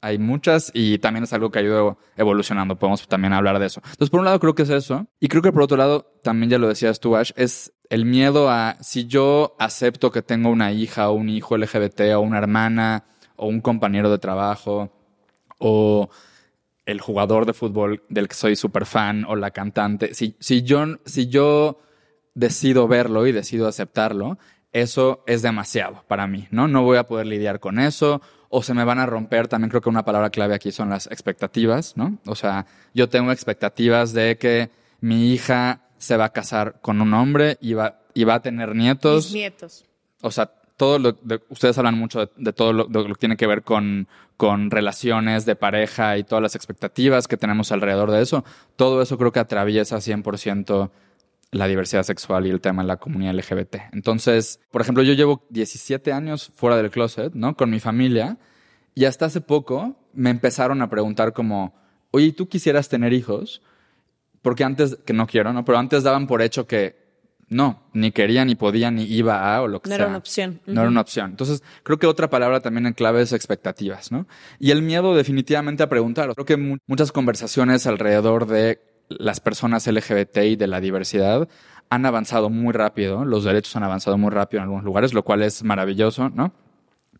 Hay 0.00 0.18
muchas 0.18 0.70
y 0.72 0.98
también 0.98 1.24
es 1.24 1.34
algo 1.34 1.50
que 1.50 1.58
ha 1.58 1.62
ido 1.62 1.98
evolucionando. 2.16 2.78
Podemos 2.78 3.06
también 3.06 3.34
hablar 3.34 3.58
de 3.58 3.66
eso. 3.66 3.82
Entonces, 3.84 4.08
por 4.08 4.20
un 4.20 4.24
lado, 4.24 4.40
creo 4.40 4.54
que 4.54 4.62
es 4.62 4.70
eso. 4.70 5.06
Y 5.20 5.28
creo 5.28 5.42
que 5.42 5.52
por 5.52 5.60
otro 5.60 5.76
lado, 5.76 6.10
también 6.22 6.48
ya 6.48 6.58
lo 6.58 6.68
decías 6.68 7.00
tú, 7.00 7.16
Ash, 7.16 7.32
es 7.36 7.73
el 7.90 8.04
miedo 8.04 8.50
a 8.50 8.76
si 8.80 9.06
yo 9.06 9.56
acepto 9.58 10.10
que 10.10 10.22
tengo 10.22 10.50
una 10.50 10.72
hija 10.72 11.10
o 11.10 11.14
un 11.14 11.28
hijo 11.28 11.56
LGBT 11.56 12.00
o 12.16 12.20
una 12.20 12.38
hermana 12.38 13.04
o 13.36 13.46
un 13.46 13.60
compañero 13.60 14.10
de 14.10 14.18
trabajo 14.18 14.92
o 15.58 16.08
el 16.86 17.00
jugador 17.00 17.46
de 17.46 17.52
fútbol 17.52 18.02
del 18.08 18.28
que 18.28 18.34
soy 18.34 18.56
súper 18.56 18.86
fan 18.86 19.24
o 19.24 19.36
la 19.36 19.50
cantante, 19.50 20.14
si, 20.14 20.36
si, 20.38 20.62
yo, 20.62 20.84
si 21.04 21.28
yo 21.28 21.80
decido 22.34 22.88
verlo 22.88 23.26
y 23.26 23.32
decido 23.32 23.68
aceptarlo, 23.68 24.38
eso 24.72 25.22
es 25.26 25.40
demasiado 25.40 26.04
para 26.08 26.26
mí, 26.26 26.48
¿no? 26.50 26.66
No 26.68 26.82
voy 26.82 26.98
a 26.98 27.06
poder 27.06 27.26
lidiar 27.26 27.60
con 27.60 27.78
eso 27.78 28.20
o 28.48 28.62
se 28.62 28.74
me 28.74 28.84
van 28.84 28.98
a 28.98 29.06
romper. 29.06 29.48
También 29.48 29.70
creo 29.70 29.80
que 29.80 29.88
una 29.88 30.04
palabra 30.04 30.30
clave 30.30 30.54
aquí 30.54 30.72
son 30.72 30.90
las 30.90 31.06
expectativas, 31.06 31.96
¿no? 31.96 32.18
O 32.26 32.34
sea, 32.34 32.66
yo 32.92 33.08
tengo 33.08 33.30
expectativas 33.30 34.12
de 34.12 34.36
que 34.36 34.70
mi 35.00 35.32
hija 35.32 35.83
se 36.04 36.16
va 36.16 36.26
a 36.26 36.32
casar 36.32 36.80
con 36.80 37.00
un 37.00 37.12
hombre 37.14 37.58
y 37.60 37.74
va, 37.74 38.00
y 38.14 38.24
va 38.24 38.34
a 38.34 38.42
tener 38.42 38.74
nietos. 38.74 39.26
Mis 39.26 39.34
nietos. 39.34 39.84
O 40.22 40.30
sea, 40.30 40.46
todo 40.76 40.98
lo, 40.98 41.12
de- 41.12 41.40
ustedes 41.50 41.76
hablan 41.78 41.98
mucho 41.98 42.20
de, 42.20 42.30
de 42.36 42.52
todo 42.52 42.72
lo, 42.72 42.84
de 42.86 43.00
lo 43.00 43.14
que 43.14 43.20
tiene 43.20 43.36
que 43.36 43.46
ver 43.46 43.62
con, 43.62 44.08
con 44.36 44.70
relaciones 44.70 45.44
de 45.46 45.56
pareja 45.56 46.16
y 46.18 46.24
todas 46.24 46.42
las 46.42 46.54
expectativas 46.56 47.28
que 47.28 47.36
tenemos 47.36 47.70
alrededor 47.72 48.10
de 48.10 48.22
eso. 48.22 48.44
Todo 48.76 49.02
eso 49.02 49.18
creo 49.18 49.32
que 49.32 49.38
atraviesa 49.40 49.96
100% 49.98 50.90
la 51.52 51.68
diversidad 51.68 52.02
sexual 52.02 52.46
y 52.46 52.50
el 52.50 52.60
tema 52.60 52.82
de 52.82 52.88
la 52.88 52.96
comunidad 52.96 53.34
LGBT. 53.34 53.76
Entonces, 53.92 54.58
por 54.72 54.80
ejemplo, 54.82 55.04
yo 55.04 55.12
llevo 55.12 55.44
17 55.50 56.12
años 56.12 56.50
fuera 56.54 56.76
del 56.76 56.90
closet, 56.90 57.32
¿no? 57.34 57.56
Con 57.56 57.70
mi 57.70 57.78
familia. 57.78 58.38
Y 58.96 59.04
hasta 59.04 59.26
hace 59.26 59.40
poco 59.40 59.96
me 60.12 60.30
empezaron 60.30 60.82
a 60.82 60.90
preguntar 60.90 61.32
como, 61.32 61.74
oye, 62.10 62.26
¿y 62.26 62.32
¿tú 62.32 62.48
quisieras 62.48 62.88
tener 62.88 63.12
hijos? 63.12 63.62
Porque 64.44 64.62
antes, 64.62 64.98
que 65.06 65.14
no 65.14 65.26
quiero, 65.26 65.52
¿no? 65.54 65.64
Pero 65.64 65.78
antes 65.78 66.02
daban 66.02 66.26
por 66.26 66.42
hecho 66.42 66.66
que 66.66 67.02
no, 67.48 67.82
ni 67.94 68.12
quería, 68.12 68.44
ni 68.44 68.54
podía, 68.54 68.90
ni 68.90 69.04
iba 69.04 69.54
a 69.56 69.62
o 69.62 69.68
lo 69.68 69.80
que 69.80 69.88
No 69.88 69.96
sea. 69.96 70.02
era 70.04 70.08
una 70.10 70.18
opción. 70.18 70.60
No 70.66 70.82
era 70.82 70.90
una 70.90 71.00
opción. 71.00 71.30
Entonces, 71.30 71.62
creo 71.82 71.98
que 71.98 72.06
otra 72.06 72.28
palabra 72.28 72.60
también 72.60 72.86
en 72.86 72.92
clave 72.92 73.22
es 73.22 73.32
expectativas, 73.32 74.12
¿no? 74.12 74.26
Y 74.58 74.70
el 74.70 74.82
miedo 74.82 75.14
definitivamente 75.16 75.82
a 75.82 75.88
preguntar. 75.88 76.32
Creo 76.34 76.44
que 76.44 76.56
mu- 76.58 76.76
muchas 76.86 77.10
conversaciones 77.10 77.86
alrededor 77.86 78.46
de 78.46 78.80
las 79.08 79.40
personas 79.40 79.86
LGBT 79.86 80.38
y 80.44 80.56
de 80.56 80.66
la 80.66 80.80
diversidad 80.80 81.48
han 81.90 82.04
avanzado 82.06 82.50
muy 82.50 82.72
rápido, 82.74 83.24
los 83.24 83.44
derechos 83.44 83.74
han 83.76 83.82
avanzado 83.84 84.18
muy 84.18 84.30
rápido 84.30 84.58
en 84.58 84.64
algunos 84.64 84.84
lugares, 84.84 85.14
lo 85.14 85.22
cual 85.22 85.42
es 85.42 85.62
maravilloso, 85.64 86.28
¿no? 86.30 86.52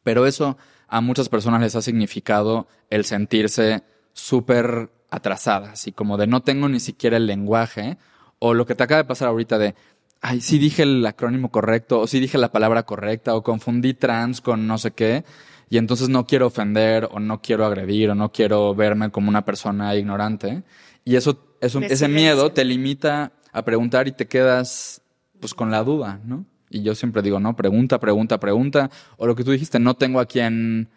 Pero 0.03 0.27
eso 0.27 0.57
a 0.89 1.01
muchas 1.01 1.29
personas 1.31 1.61
les 1.63 1.75
ha 1.77 1.83
significado 1.83 2.67
el 2.91 3.05
sentirse 3.05 3.83
súper 4.15 4.91
atrasadas 5.15 5.87
y 5.87 5.93
como 5.93 6.17
de 6.17 6.27
no 6.27 6.43
tengo 6.43 6.69
ni 6.69 6.81
siquiera 6.81 7.17
el 7.17 7.27
lenguaje 7.27 7.99
o 8.39 8.55
lo 8.55 8.67
que 8.67 8.75
te 8.75 8.83
acaba 8.83 9.03
de 9.03 9.09
pasar 9.09 9.29
ahorita 9.29 9.59
de, 9.59 9.75
ay, 10.21 10.41
sí 10.41 10.59
dije 10.59 10.83
el 10.83 11.05
acrónimo 11.07 11.51
correcto 11.51 12.01
o 12.01 12.07
sí 12.07 12.21
dije 12.21 12.39
la 12.39 12.53
palabra 12.53 12.83
correcta 12.85 13.35
o 13.35 13.43
confundí 13.43 13.95
trans 13.95 14.41
con 14.41 14.67
no 14.67 14.79
sé 14.79 14.91
qué 14.91 15.25
y 15.71 15.79
entonces 15.79 16.09
no 16.09 16.27
quiero 16.27 16.49
ofender 16.49 17.09
o 17.13 17.21
no 17.21 17.41
quiero 17.41 17.65
agredir 17.65 18.11
o 18.11 18.15
no 18.15 18.33
quiero 18.33 18.75
verme 18.75 19.11
como 19.11 19.29
una 19.29 19.45
persona 19.45 19.95
ignorante 19.95 20.63
y 21.05 21.17
eso, 21.17 21.57
eso 21.61 21.81
ese 21.81 22.09
miedo 22.09 22.53
te 22.53 22.65
limita 22.65 23.33
a 23.53 23.65
preguntar 23.65 24.09
y 24.09 24.13
te 24.13 24.27
quedas 24.27 25.03
pues 25.41 25.55
con 25.55 25.71
la 25.71 25.85
duda, 25.85 26.21
¿no? 26.25 26.45
Y 26.71 26.83
yo 26.83 26.95
siempre 26.95 27.23
digo, 27.23 27.39
no, 27.39 27.55
pregunta, 27.55 28.01
pregunta, 28.01 28.41
pregunta. 28.41 28.91
O 29.17 29.27
lo 29.27 29.37
que 29.37 29.45
tú 29.45 29.53
dijiste, 29.53 29.79
no 29.79 29.95
tengo 29.95 30.19
a 30.19 30.27
quien 30.27 30.89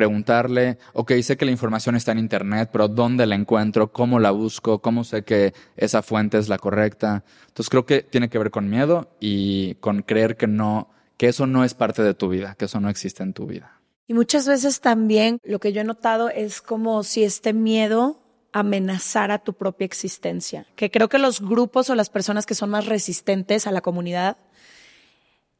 preguntarle, 0.00 0.78
ok, 0.94 1.12
sé 1.20 1.36
que 1.36 1.44
la 1.44 1.50
información 1.50 1.94
está 1.94 2.12
en 2.12 2.18
Internet, 2.18 2.70
pero 2.72 2.88
¿dónde 2.88 3.26
la 3.26 3.34
encuentro? 3.34 3.92
¿Cómo 3.92 4.18
la 4.18 4.30
busco? 4.30 4.78
¿Cómo 4.78 5.04
sé 5.04 5.24
que 5.24 5.52
esa 5.76 6.00
fuente 6.00 6.38
es 6.38 6.48
la 6.48 6.56
correcta? 6.56 7.22
Entonces 7.48 7.68
creo 7.68 7.84
que 7.84 8.00
tiene 8.00 8.30
que 8.30 8.38
ver 8.38 8.50
con 8.50 8.70
miedo 8.70 9.14
y 9.20 9.74
con 9.74 10.00
creer 10.00 10.38
que 10.38 10.46
no, 10.46 10.88
que 11.18 11.28
eso 11.28 11.46
no 11.46 11.64
es 11.64 11.74
parte 11.74 12.02
de 12.02 12.14
tu 12.14 12.30
vida, 12.30 12.54
que 12.58 12.64
eso 12.64 12.80
no 12.80 12.88
existe 12.88 13.22
en 13.22 13.34
tu 13.34 13.44
vida. 13.44 13.78
Y 14.06 14.14
muchas 14.14 14.48
veces 14.48 14.80
también 14.80 15.38
lo 15.44 15.58
que 15.58 15.74
yo 15.74 15.82
he 15.82 15.84
notado 15.84 16.30
es 16.30 16.62
como 16.62 17.02
si 17.02 17.22
este 17.22 17.52
miedo 17.52 18.22
amenazara 18.52 19.40
tu 19.40 19.52
propia 19.52 19.84
existencia. 19.84 20.66
Que 20.76 20.90
creo 20.90 21.10
que 21.10 21.18
los 21.18 21.42
grupos 21.42 21.90
o 21.90 21.94
las 21.94 22.08
personas 22.08 22.46
que 22.46 22.54
son 22.54 22.70
más 22.70 22.86
resistentes 22.86 23.66
a 23.66 23.70
la 23.70 23.82
comunidad 23.82 24.38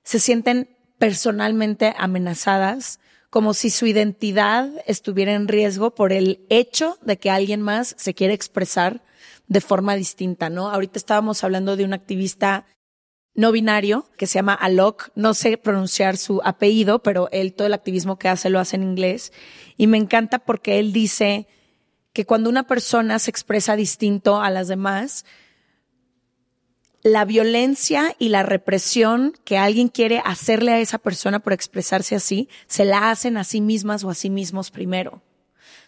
se 0.02 0.18
sienten 0.18 0.78
personalmente 0.97 1.94
amenazadas, 1.99 3.00
como 3.30 3.54
si 3.54 3.70
su 3.70 3.87
identidad 3.87 4.68
estuviera 4.87 5.32
en 5.34 5.49
riesgo 5.49 5.94
por 5.94 6.12
el 6.12 6.44
hecho 6.50 6.99
de 7.00 7.18
que 7.18 7.30
alguien 7.30 7.62
más 7.62 7.94
se 7.96 8.12
quiere 8.12 8.34
expresar 8.34 9.02
de 9.46 9.60
forma 9.60 9.94
distinta, 9.94 10.50
¿no? 10.50 10.68
Ahorita 10.70 10.99
estábamos 10.99 11.42
hablando 11.42 11.76
de 11.76 11.84
un 11.84 11.92
activista 11.92 12.66
no 13.34 13.52
binario 13.52 14.08
que 14.16 14.26
se 14.26 14.34
llama 14.34 14.54
Alok. 14.54 15.10
No 15.14 15.34
sé 15.34 15.56
pronunciar 15.56 16.16
su 16.16 16.40
apellido, 16.44 17.02
pero 17.02 17.28
él 17.30 17.54
todo 17.54 17.66
el 17.66 17.75
activismo 17.75 18.18
que 18.18 18.28
hace 18.28 18.50
lo 18.50 18.58
hace 18.58 18.76
en 18.76 18.82
inglés. 18.82 19.32
Y 19.76 19.87
me 19.87 19.96
encanta 19.96 20.40
porque 20.40 20.78
él 20.78 20.92
dice 20.92 21.46
que 22.12 22.26
cuando 22.26 22.50
una 22.50 22.66
persona 22.66 23.18
se 23.20 23.30
expresa 23.30 23.76
distinto 23.76 24.40
a 24.40 24.50
las 24.50 24.66
demás, 24.68 25.25
la 27.02 27.25
violencia 27.25 28.14
y 28.19 28.28
la 28.28 28.42
represión 28.42 29.35
que 29.45 29.57
alguien 29.57 29.88
quiere 29.88 30.21
hacerle 30.25 30.73
a 30.73 30.80
esa 30.80 30.99
persona 30.99 31.40
por 31.40 31.52
expresarse 31.52 32.14
así, 32.14 32.49
se 32.66 32.85
la 32.85 33.11
hacen 33.11 33.37
a 33.37 33.45
sí 33.45 33.61
mismas 33.61 34.04
o 34.04 34.11
a 34.11 34.14
sí 34.14 34.28
mismos 34.30 34.71
primero. 34.71 35.23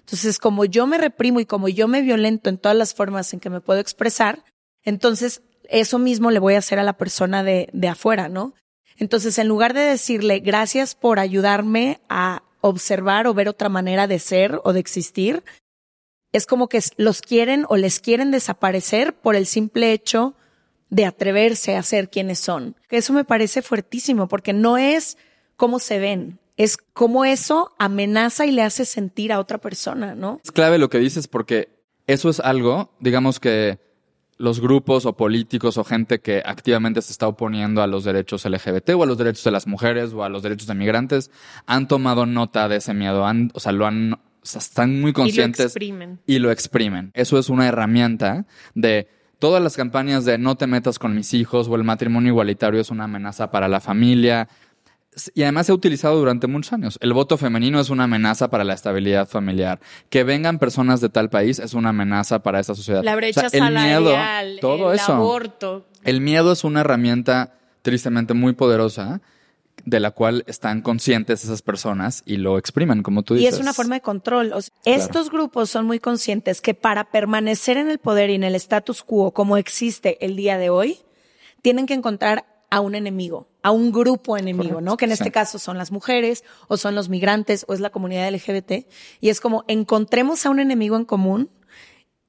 Entonces, 0.00 0.38
como 0.38 0.64
yo 0.64 0.86
me 0.86 0.98
reprimo 0.98 1.40
y 1.40 1.46
como 1.46 1.68
yo 1.68 1.86
me 1.86 2.02
violento 2.02 2.48
en 2.48 2.58
todas 2.58 2.76
las 2.76 2.94
formas 2.94 3.32
en 3.32 3.40
que 3.40 3.50
me 3.50 3.60
puedo 3.60 3.78
expresar, 3.78 4.44
entonces 4.82 5.42
eso 5.68 5.98
mismo 5.98 6.30
le 6.30 6.38
voy 6.38 6.54
a 6.54 6.58
hacer 6.58 6.78
a 6.78 6.82
la 6.82 6.96
persona 6.96 7.44
de, 7.44 7.68
de 7.72 7.88
afuera, 7.88 8.28
¿no? 8.28 8.54
Entonces, 8.96 9.38
en 9.38 9.48
lugar 9.48 9.74
de 9.74 9.80
decirle 9.80 10.40
gracias 10.40 10.94
por 10.94 11.18
ayudarme 11.18 12.00
a 12.08 12.42
observar 12.60 13.26
o 13.26 13.34
ver 13.34 13.48
otra 13.48 13.68
manera 13.68 14.06
de 14.06 14.18
ser 14.18 14.60
o 14.64 14.72
de 14.72 14.80
existir, 14.80 15.44
es 16.32 16.46
como 16.46 16.68
que 16.68 16.80
los 16.96 17.20
quieren 17.20 17.66
o 17.68 17.76
les 17.76 18.00
quieren 18.00 18.30
desaparecer 18.30 19.14
por 19.14 19.36
el 19.36 19.46
simple 19.46 19.92
hecho 19.92 20.34
de 20.92 21.06
atreverse 21.06 21.74
a 21.74 21.82
ser 21.82 22.10
quienes 22.10 22.38
son. 22.38 22.76
Que 22.86 22.98
Eso 22.98 23.14
me 23.14 23.24
parece 23.24 23.62
fuertísimo 23.62 24.28
porque 24.28 24.52
no 24.52 24.76
es 24.76 25.16
cómo 25.56 25.78
se 25.78 25.98
ven, 25.98 26.38
es 26.58 26.76
cómo 26.76 27.24
eso 27.24 27.72
amenaza 27.78 28.44
y 28.44 28.50
le 28.50 28.60
hace 28.60 28.84
sentir 28.84 29.32
a 29.32 29.40
otra 29.40 29.56
persona, 29.56 30.14
¿no? 30.14 30.38
Es 30.44 30.52
clave 30.52 30.76
lo 30.76 30.90
que 30.90 30.98
dices 30.98 31.28
porque 31.28 31.70
eso 32.06 32.28
es 32.28 32.40
algo, 32.40 32.92
digamos 33.00 33.40
que 33.40 33.80
los 34.36 34.60
grupos 34.60 35.06
o 35.06 35.16
políticos 35.16 35.78
o 35.78 35.84
gente 35.84 36.20
que 36.20 36.42
activamente 36.44 37.00
se 37.00 37.12
está 37.12 37.26
oponiendo 37.26 37.80
a 37.80 37.86
los 37.86 38.04
derechos 38.04 38.44
LGBT 38.44 38.90
o 38.90 39.02
a 39.02 39.06
los 39.06 39.16
derechos 39.16 39.44
de 39.44 39.50
las 39.50 39.66
mujeres 39.66 40.12
o 40.12 40.24
a 40.24 40.28
los 40.28 40.42
derechos 40.42 40.66
de 40.66 40.74
migrantes 40.74 41.30
han 41.64 41.88
tomado 41.88 42.26
nota 42.26 42.68
de 42.68 42.76
ese 42.76 42.92
miedo, 42.92 43.24
han, 43.24 43.50
o 43.54 43.60
sea, 43.60 43.72
lo 43.72 43.86
han, 43.86 44.12
o 44.12 44.20
sea, 44.42 44.58
están 44.58 45.00
muy 45.00 45.14
conscientes 45.14 45.64
exprimen. 45.64 46.20
y 46.26 46.38
lo 46.38 46.50
exprimen. 46.50 47.12
Eso 47.14 47.38
es 47.38 47.48
una 47.48 47.66
herramienta 47.66 48.44
de 48.74 49.21
todas 49.42 49.60
las 49.60 49.76
campañas 49.76 50.24
de 50.24 50.38
no 50.38 50.54
te 50.54 50.68
metas 50.68 51.00
con 51.00 51.16
mis 51.16 51.34
hijos 51.34 51.66
o 51.66 51.74
el 51.74 51.82
matrimonio 51.82 52.28
igualitario 52.30 52.80
es 52.80 52.90
una 52.90 53.04
amenaza 53.04 53.50
para 53.50 53.66
la 53.66 53.80
familia. 53.80 54.46
Y 55.34 55.42
además 55.42 55.66
se 55.66 55.72
ha 55.72 55.74
utilizado 55.74 56.16
durante 56.16 56.46
muchos 56.46 56.72
años. 56.72 56.96
El 57.02 57.12
voto 57.12 57.36
femenino 57.36 57.80
es 57.80 57.90
una 57.90 58.04
amenaza 58.04 58.50
para 58.50 58.62
la 58.62 58.74
estabilidad 58.74 59.28
familiar. 59.28 59.80
Que 60.10 60.22
vengan 60.22 60.60
personas 60.60 61.00
de 61.00 61.08
tal 61.08 61.28
país 61.28 61.58
es 61.58 61.74
una 61.74 61.88
amenaza 61.88 62.44
para 62.44 62.60
esa 62.60 62.76
sociedad. 62.76 63.02
La 63.02 63.14
O 63.14 63.16
brecha 63.16 63.48
sea, 63.48 63.66
el 63.66 63.74
miedo, 63.74 64.12
salarial, 64.12 64.58
todo 64.60 64.92
el 64.92 65.00
eso. 65.00 65.12
aborto. 65.14 65.86
El 66.04 66.20
miedo 66.20 66.52
es 66.52 66.62
una 66.62 66.82
herramienta 66.82 67.54
tristemente 67.82 68.34
muy 68.34 68.52
poderosa 68.52 69.22
de 69.84 70.00
la 70.00 70.10
cual 70.12 70.44
están 70.46 70.82
conscientes 70.82 71.44
esas 71.44 71.62
personas 71.62 72.22
y 72.24 72.36
lo 72.36 72.58
exprimen, 72.58 73.02
como 73.02 73.22
tú 73.22 73.34
Y 73.34 73.38
dices. 73.38 73.54
es 73.54 73.60
una 73.60 73.72
forma 73.72 73.96
de 73.96 74.00
control. 74.00 74.52
O 74.52 74.62
sea, 74.62 74.72
Estos 74.84 75.30
grupos 75.30 75.70
son 75.70 75.86
muy 75.86 75.98
conscientes 75.98 76.60
que 76.60 76.74
para 76.74 77.10
permanecer 77.10 77.76
en 77.76 77.90
el 77.90 77.98
poder 77.98 78.30
y 78.30 78.34
en 78.34 78.44
el 78.44 78.54
status 78.54 79.02
quo 79.02 79.32
como 79.32 79.56
existe 79.56 80.24
el 80.24 80.36
día 80.36 80.58
de 80.58 80.70
hoy, 80.70 80.98
tienen 81.62 81.86
que 81.86 81.94
encontrar 81.94 82.46
a 82.70 82.80
un 82.80 82.94
enemigo, 82.94 83.48
a 83.62 83.70
un 83.70 83.92
grupo 83.92 84.38
enemigo, 84.38 84.80
¿no? 84.80 84.96
Que 84.96 85.04
en 85.04 85.12
este 85.12 85.30
caso 85.30 85.58
son 85.58 85.76
las 85.76 85.92
mujeres 85.92 86.42
o 86.68 86.78
son 86.78 86.94
los 86.94 87.10
migrantes 87.10 87.66
o 87.68 87.74
es 87.74 87.80
la 87.80 87.90
comunidad 87.90 88.32
LGBT. 88.32 88.86
Y 89.20 89.28
es 89.28 89.40
como 89.40 89.64
encontremos 89.68 90.46
a 90.46 90.50
un 90.50 90.58
enemigo 90.58 90.96
en 90.96 91.04
común 91.04 91.50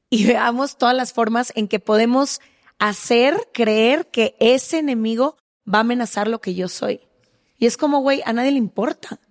y 0.09 0.25
veamos 0.25 0.77
todas 0.77 0.95
las 0.95 1.13
formas 1.13 1.53
en 1.55 1.67
que 1.67 1.79
podemos 1.79 2.41
hacer 2.77 3.37
creer 3.53 4.07
que 4.07 4.35
ese 4.39 4.79
enemigo 4.79 5.37
va 5.71 5.77
a 5.77 5.81
amenazar 5.81 6.27
lo 6.27 6.41
que 6.41 6.55
yo 6.55 6.67
soy. 6.67 7.01
Y 7.63 7.65
es 7.65 7.77
como, 7.77 8.01
güey, 8.01 8.21
a 8.25 8.33
nadie 8.33 8.51
le 8.51 8.57
importa. 8.57 9.21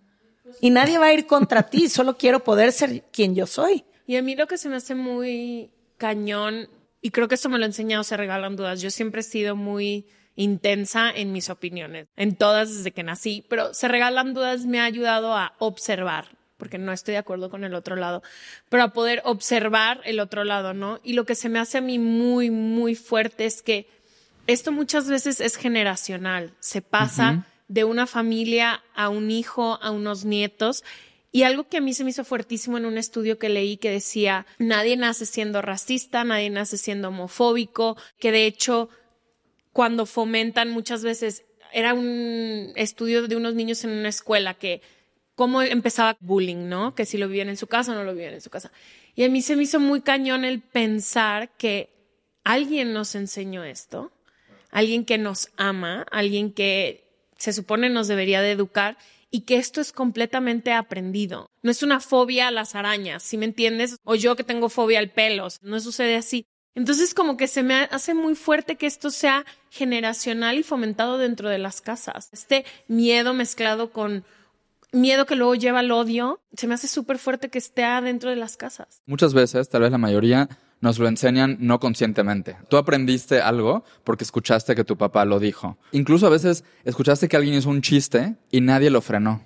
Y 0.63 0.71
nadie 0.71 0.97
va 0.97 1.09
a 1.09 1.13
ir 1.13 1.27
contra 1.27 1.65
ti, 1.65 1.89
solo 1.91 2.17
quiero 2.17 2.43
poder 2.43 2.73
ser 2.73 3.03
quien 3.13 3.35
yo 3.35 3.47
soy. 3.47 3.85
Y 4.07 4.17
a 4.17 4.23
mí 4.23 4.35
lo 4.35 4.47
que 4.47 4.57
se 4.57 4.71
me 4.71 4.77
hace 4.77 4.95
muy 4.95 5.71
cañón, 5.99 6.71
y 7.03 7.11
creo 7.11 7.29
que 7.29 7.35
esto 7.35 7.51
me 7.51 7.59
lo 7.59 7.65
ha 7.65 7.67
enseñado 7.67 8.05
Se 8.05 8.17
Regalan 8.17 8.57
Dudas, 8.57 8.81
yo 8.81 8.91
siempre 8.91 9.21
he 9.21 9.25
sido 9.25 9.55
muy 9.55 10.07
intensa 10.35 11.11
en 11.11 11.31
mis 11.31 11.51
opiniones, 11.51 12.09
en 12.17 12.35
todas 12.35 12.75
desde 12.75 12.93
que 12.93 13.03
nací, 13.03 13.45
pero 13.51 13.75
Se 13.75 13.87
Regalan 13.87 14.33
Dudas 14.33 14.65
me 14.65 14.81
ha 14.81 14.85
ayudado 14.85 15.37
a 15.37 15.53
observar, 15.59 16.29
porque 16.57 16.79
no 16.79 16.91
estoy 16.91 17.13
de 17.13 17.19
acuerdo 17.19 17.51
con 17.51 17.65
el 17.65 17.75
otro 17.75 17.97
lado, 17.97 18.23
pero 18.71 18.85
a 18.85 18.95
poder 18.95 19.21
observar 19.27 20.01
el 20.07 20.21
otro 20.21 20.45
lado, 20.45 20.73
¿no? 20.73 21.01
Y 21.05 21.13
lo 21.13 21.27
que 21.27 21.35
se 21.35 21.51
me 21.51 21.59
hace 21.59 21.77
a 21.77 21.83
mí 21.83 21.99
muy, 21.99 22.51
muy 22.51 22.95
fuerte 22.95 23.45
es 23.45 23.61
que 23.61 23.91
esto 24.47 24.73
muchas 24.73 25.07
veces 25.07 25.43
es 25.43 25.57
generacional, 25.57 26.55
se 26.61 26.81
pasa 26.81 27.45
de 27.73 27.85
una 27.85 28.07
familia 28.07 28.85
a 28.95 29.09
un 29.09 29.31
hijo, 29.31 29.79
a 29.81 29.91
unos 29.91 30.27
nietos. 30.27 30.85
Y 31.31 31.45
algo 31.45 31.69
que 31.69 31.79
a 31.79 31.81
mí 31.81 31.95
se 31.95 32.05
me 32.05 32.11
hizo 32.11 32.23
fuertísimo 32.23 32.77
en 32.77 32.85
un 32.85 32.99
estudio 32.99 33.39
que 33.39 33.49
leí 33.49 33.79
que 33.79 33.91
decía, 33.91 34.47
nadie 34.59 34.99
nace 34.99 35.25
siendo 35.25 35.63
racista, 35.63 36.23
nadie 36.23 36.51
nace 36.51 36.77
siendo 36.77 37.09
homofóbico, 37.09 37.97
que 38.19 38.31
de 38.31 38.45
hecho 38.45 38.91
cuando 39.73 40.05
fomentan 40.05 40.69
muchas 40.69 41.03
veces 41.03 41.47
era 41.73 41.95
un 41.95 42.75
estudio 42.77 43.27
de 43.27 43.37
unos 43.37 43.55
niños 43.55 43.83
en 43.85 43.91
una 43.91 44.11
escuela 44.11 44.53
que 44.53 44.83
cómo 45.35 45.63
empezaba 45.63 46.19
bullying, 46.21 46.69
¿no? 46.69 46.95
Que 46.95 47.07
si 47.07 47.17
lo 47.17 47.27
vivían 47.27 47.49
en 47.49 47.57
su 47.57 47.69
casa 47.69 47.93
o 47.93 47.95
no 47.95 48.05
lo 48.05 48.13
vivían 48.13 48.35
en 48.35 48.43
su 48.43 48.51
casa. 48.51 48.71
Y 49.15 49.25
a 49.25 49.31
mí 49.31 49.41
se 49.41 49.57
me 49.57 49.63
hizo 49.63 49.81
muy 49.81 50.03
cañón 50.03 50.45
el 50.45 50.61
pensar 50.61 51.57
que 51.57 51.89
alguien 52.45 52.93
nos 52.93 53.15
enseñó 53.15 53.65
esto, 53.65 54.13
alguien 54.71 55.07
que 55.07 55.17
nos 55.17 55.49
ama, 55.57 56.07
alguien 56.11 56.53
que 56.53 57.02
se 57.43 57.53
supone 57.53 57.91
nos 57.91 58.07
debería 58.07 58.41
de 58.41 58.53
educar 58.53 58.97
y 59.29 59.41
que 59.41 59.57
esto 59.57 59.81
es 59.81 59.91
completamente 59.91 60.73
aprendido. 60.73 61.51
No 61.63 61.73
es 61.73 61.83
una 61.83 61.99
fobia 61.99 62.47
a 62.47 62.51
las 62.53 62.77
arañas, 62.77 63.25
¿sí 63.25 63.37
me 63.37 63.47
entiendes? 63.47 63.97
O 64.05 64.15
yo 64.15 64.37
que 64.37 64.45
tengo 64.45 64.69
fobia 64.69 65.01
al 65.01 65.11
pelos, 65.11 65.59
no 65.61 65.81
sucede 65.81 66.15
así. 66.15 66.47
Entonces 66.77 67.15
como 67.15 67.37
que 67.37 67.49
se 67.49 67.65
me 67.65 67.89
hace 67.91 68.15
muy 68.15 68.37
fuerte 68.37 68.77
que 68.77 68.87
esto 68.87 69.11
sea 69.11 69.45
generacional 69.71 70.57
y 70.57 70.63
fomentado 70.63 71.19
dentro 71.19 71.49
de 71.49 71.59
las 71.59 71.81
casas. 71.81 72.29
Este 72.31 72.65
miedo 72.87 73.35
mezclado 73.35 73.91
con 73.91 74.25
miedo 74.93 75.27
que 75.27 75.35
luego 75.35 75.57
lleva 75.57 75.81
al 75.81 75.91
odio, 75.91 76.41
se 76.57 76.69
me 76.69 76.75
hace 76.75 76.87
súper 76.87 77.19
fuerte 77.19 77.49
que 77.49 77.59
esté 77.59 77.83
adentro 77.83 78.31
de 78.31 78.37
las 78.37 78.57
casas. 78.57 79.03
Muchas 79.07 79.35
veces, 79.35 79.69
tal 79.69 79.83
vez 79.83 79.91
la 79.91 79.99
mayoría, 79.99 80.49
nos 80.83 80.99
lo 80.99 81.09
enseñan 81.09 81.57
no 81.61 81.81
conscientemente. 81.81 82.57
Tú 82.69 82.77
aprendiste 82.77 83.41
algo 83.41 83.85
porque 84.05 84.25
escuchaste 84.25 84.75
que 84.75 84.85
tu 84.85 84.99
papá 84.99 85.25
lo 85.25 85.39
dijo. 85.41 85.79
Incluso 85.93 86.27
a 86.27 86.31
veces 86.31 86.65
escuchaste 86.85 87.29
que 87.29 87.37
alguien 87.39 87.55
hizo 87.55 87.71
un 87.71 87.81
chiste 87.81 88.35
y 88.51 88.61
nadie 88.61 88.91
lo 88.91 89.01
frenó. 89.01 89.43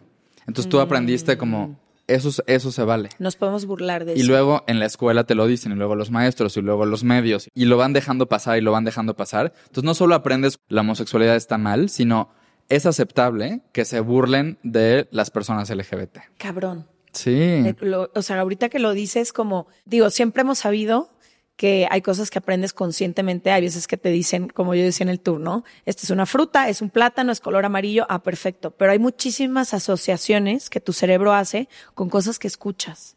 Entonces 0.48 0.68
tú 0.68 0.80
aprendiste 0.80 1.36
como, 1.38 1.78
eso, 2.06 2.30
eso 2.46 2.70
se 2.72 2.82
vale. 2.84 3.08
Nos 3.18 3.36
podemos 3.36 3.66
burlar 3.66 4.04
de 4.04 4.14
Y 4.16 4.20
eso. 4.20 4.28
luego 4.28 4.64
en 4.66 4.78
la 4.78 4.86
escuela 4.86 5.24
te 5.24 5.34
lo 5.34 5.46
dicen, 5.46 5.72
y 5.72 5.74
luego 5.74 5.94
los 5.96 6.10
maestros, 6.10 6.56
y 6.56 6.62
luego 6.62 6.86
los 6.86 7.02
medios, 7.04 7.50
y 7.54 7.64
lo 7.66 7.76
van 7.76 7.92
dejando 7.92 8.26
pasar 8.28 8.56
y 8.58 8.60
lo 8.60 8.72
van 8.72 8.84
dejando 8.84 9.14
pasar. 9.14 9.52
Entonces 9.62 9.84
no 9.84 9.94
solo 9.94 10.14
aprendes 10.14 10.58
la 10.68 10.80
homosexualidad 10.82 11.36
está 11.36 11.58
mal, 11.58 11.88
sino 11.90 12.30
es 12.68 12.86
aceptable 12.86 13.60
que 13.72 13.84
se 13.84 14.00
burlen 14.00 14.58
de 14.62 15.06
las 15.10 15.30
personas 15.30 15.68
LGBT. 15.70 16.18
Cabrón. 16.38 16.86
Sí. 17.12 17.32
Eh, 17.32 17.74
lo- 17.80 18.10
o 18.14 18.22
sea, 18.22 18.40
ahorita 18.40 18.68
que 18.68 18.78
lo 18.78 18.92
dices, 18.92 19.32
como, 19.32 19.66
digo, 19.86 20.10
siempre 20.10 20.42
hemos 20.42 20.58
sabido 20.58 21.10
que 21.56 21.88
hay 21.90 22.02
cosas 22.02 22.30
que 22.30 22.38
aprendes 22.38 22.72
conscientemente, 22.72 23.50
hay 23.50 23.62
veces 23.62 23.86
que 23.86 23.96
te 23.96 24.10
dicen, 24.10 24.48
como 24.48 24.74
yo 24.74 24.82
decía 24.82 25.04
en 25.04 25.08
el 25.08 25.20
tour, 25.20 25.40
¿no? 25.40 25.64
Esta 25.86 26.02
es 26.02 26.10
una 26.10 26.26
fruta, 26.26 26.68
es 26.68 26.82
un 26.82 26.90
plátano, 26.90 27.32
es 27.32 27.40
color 27.40 27.64
amarillo, 27.64 28.06
ah, 28.10 28.22
perfecto. 28.22 28.72
Pero 28.72 28.92
hay 28.92 28.98
muchísimas 28.98 29.72
asociaciones 29.72 30.68
que 30.68 30.80
tu 30.80 30.92
cerebro 30.92 31.32
hace 31.32 31.68
con 31.94 32.10
cosas 32.10 32.38
que 32.38 32.46
escuchas. 32.46 33.16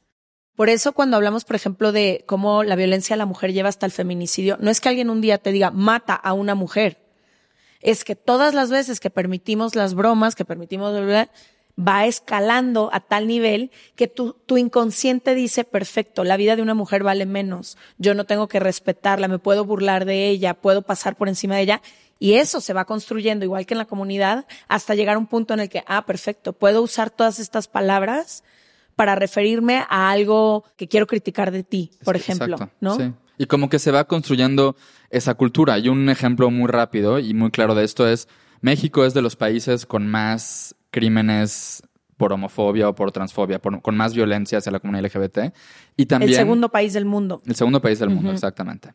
Por 0.56 0.70
eso 0.70 0.94
cuando 0.94 1.18
hablamos, 1.18 1.46
por 1.46 1.56
ejemplo, 1.56 1.92
de 1.92 2.24
cómo 2.28 2.64
la 2.64 2.76
violencia 2.76 3.14
a 3.14 3.18
la 3.18 3.26
mujer 3.26 3.54
lleva 3.54 3.70
hasta 3.70 3.86
el 3.86 3.92
feminicidio, 3.92 4.58
no 4.60 4.70
es 4.70 4.82
que 4.82 4.90
alguien 4.90 5.10
un 5.10 5.22
día 5.22 5.38
te 5.38 5.52
diga, 5.52 5.72
mata 5.72 6.16
a 6.16 6.34
una 6.34 6.56
mujer. 6.56 6.98
Es 7.82 8.04
que 8.04 8.16
todas 8.16 8.54
las 8.54 8.70
veces 8.70 9.00
que 9.00 9.10
permitimos 9.10 9.76
las 9.76 9.94
bromas, 9.94 10.36
que 10.36 10.44
permitimos 10.44 10.94
va 11.80 12.06
escalando 12.06 12.90
a 12.92 13.00
tal 13.00 13.28
nivel 13.28 13.72
que 13.96 14.08
tu, 14.08 14.34
tu 14.46 14.58
inconsciente 14.58 15.36
dice, 15.36 15.64
perfecto, 15.64 16.24
la 16.24 16.38
vida 16.38 16.56
de 16.56 16.62
una 16.62 16.74
mujer 16.74 17.04
vale 17.04 17.26
menos, 17.26 17.78
yo 17.98 18.14
no 18.14 18.26
tengo 18.26 18.48
que 18.48 18.60
respetarla, 18.60 19.28
me 19.28 19.40
puedo 19.40 19.66
burlar 19.66 20.06
de 20.06 20.28
ella, 20.28 20.56
puedo 20.56 20.82
pasar 20.82 21.16
por 21.16 21.30
encima 21.30 21.56
de 21.56 21.62
ella. 21.62 21.82
Y 22.22 22.34
eso 22.34 22.60
se 22.60 22.74
va 22.74 22.84
construyendo, 22.84 23.46
igual 23.46 23.66
que 23.66 23.76
en 23.76 23.78
la 23.78 23.86
comunidad, 23.86 24.46
hasta 24.68 24.94
llegar 24.94 25.16
a 25.16 25.20
un 25.20 25.28
punto 25.28 25.54
en 25.54 25.62
el 25.62 25.70
que, 25.70 25.84
ah, 25.88 26.06
perfecto, 26.06 26.52
puedo 26.52 26.82
usar 26.82 27.10
todas 27.10 27.40
estas 27.40 27.70
palabras 27.70 28.44
para 28.98 29.16
referirme 29.16 29.86
a 29.90 30.12
algo 30.12 30.66
que 30.76 30.90
quiero 30.90 31.08
criticar 31.08 31.52
de 31.52 31.64
ti, 31.64 31.92
por 32.04 32.18
ejemplo, 32.18 32.56
exacto, 32.56 32.76
¿no? 32.82 32.98
Sí. 32.98 33.14
Y 33.38 33.46
como 33.46 33.70
que 33.70 33.80
se 33.80 33.92
va 33.92 34.04
construyendo 34.04 34.76
esa 35.10 35.36
cultura. 35.36 35.80
Y 35.80 35.88
un 35.88 36.10
ejemplo 36.10 36.52
muy 36.52 36.68
rápido 36.68 37.20
y 37.20 37.34
muy 37.34 37.52
claro 37.52 37.74
de 37.74 37.86
esto 37.86 38.06
es, 38.06 38.28
México 38.60 39.06
es 39.06 39.14
de 39.14 39.22
los 39.22 39.38
países 39.38 39.86
con 39.86 40.06
más 40.06 40.76
crímenes 40.92 41.84
por 42.18 42.34
homofobia 42.34 42.90
o 42.90 42.96
por 42.96 43.12
transfobia, 43.12 43.60
por- 43.60 43.82
con 43.82 43.96
más 43.96 44.14
violencia 44.14 44.58
hacia 44.58 44.72
la 44.72 44.80
comunidad 44.80 45.06
LGBT. 45.06 45.54
Y 45.96 46.06
también... 46.06 46.32
El 46.32 46.36
segundo 46.38 46.70
país 46.70 46.94
del 46.94 47.06
mundo. 47.06 47.42
El 47.46 47.56
segundo 47.56 47.82
país 47.82 48.00
del 48.00 48.10
mundo, 48.10 48.32
exactamente. 48.32 48.94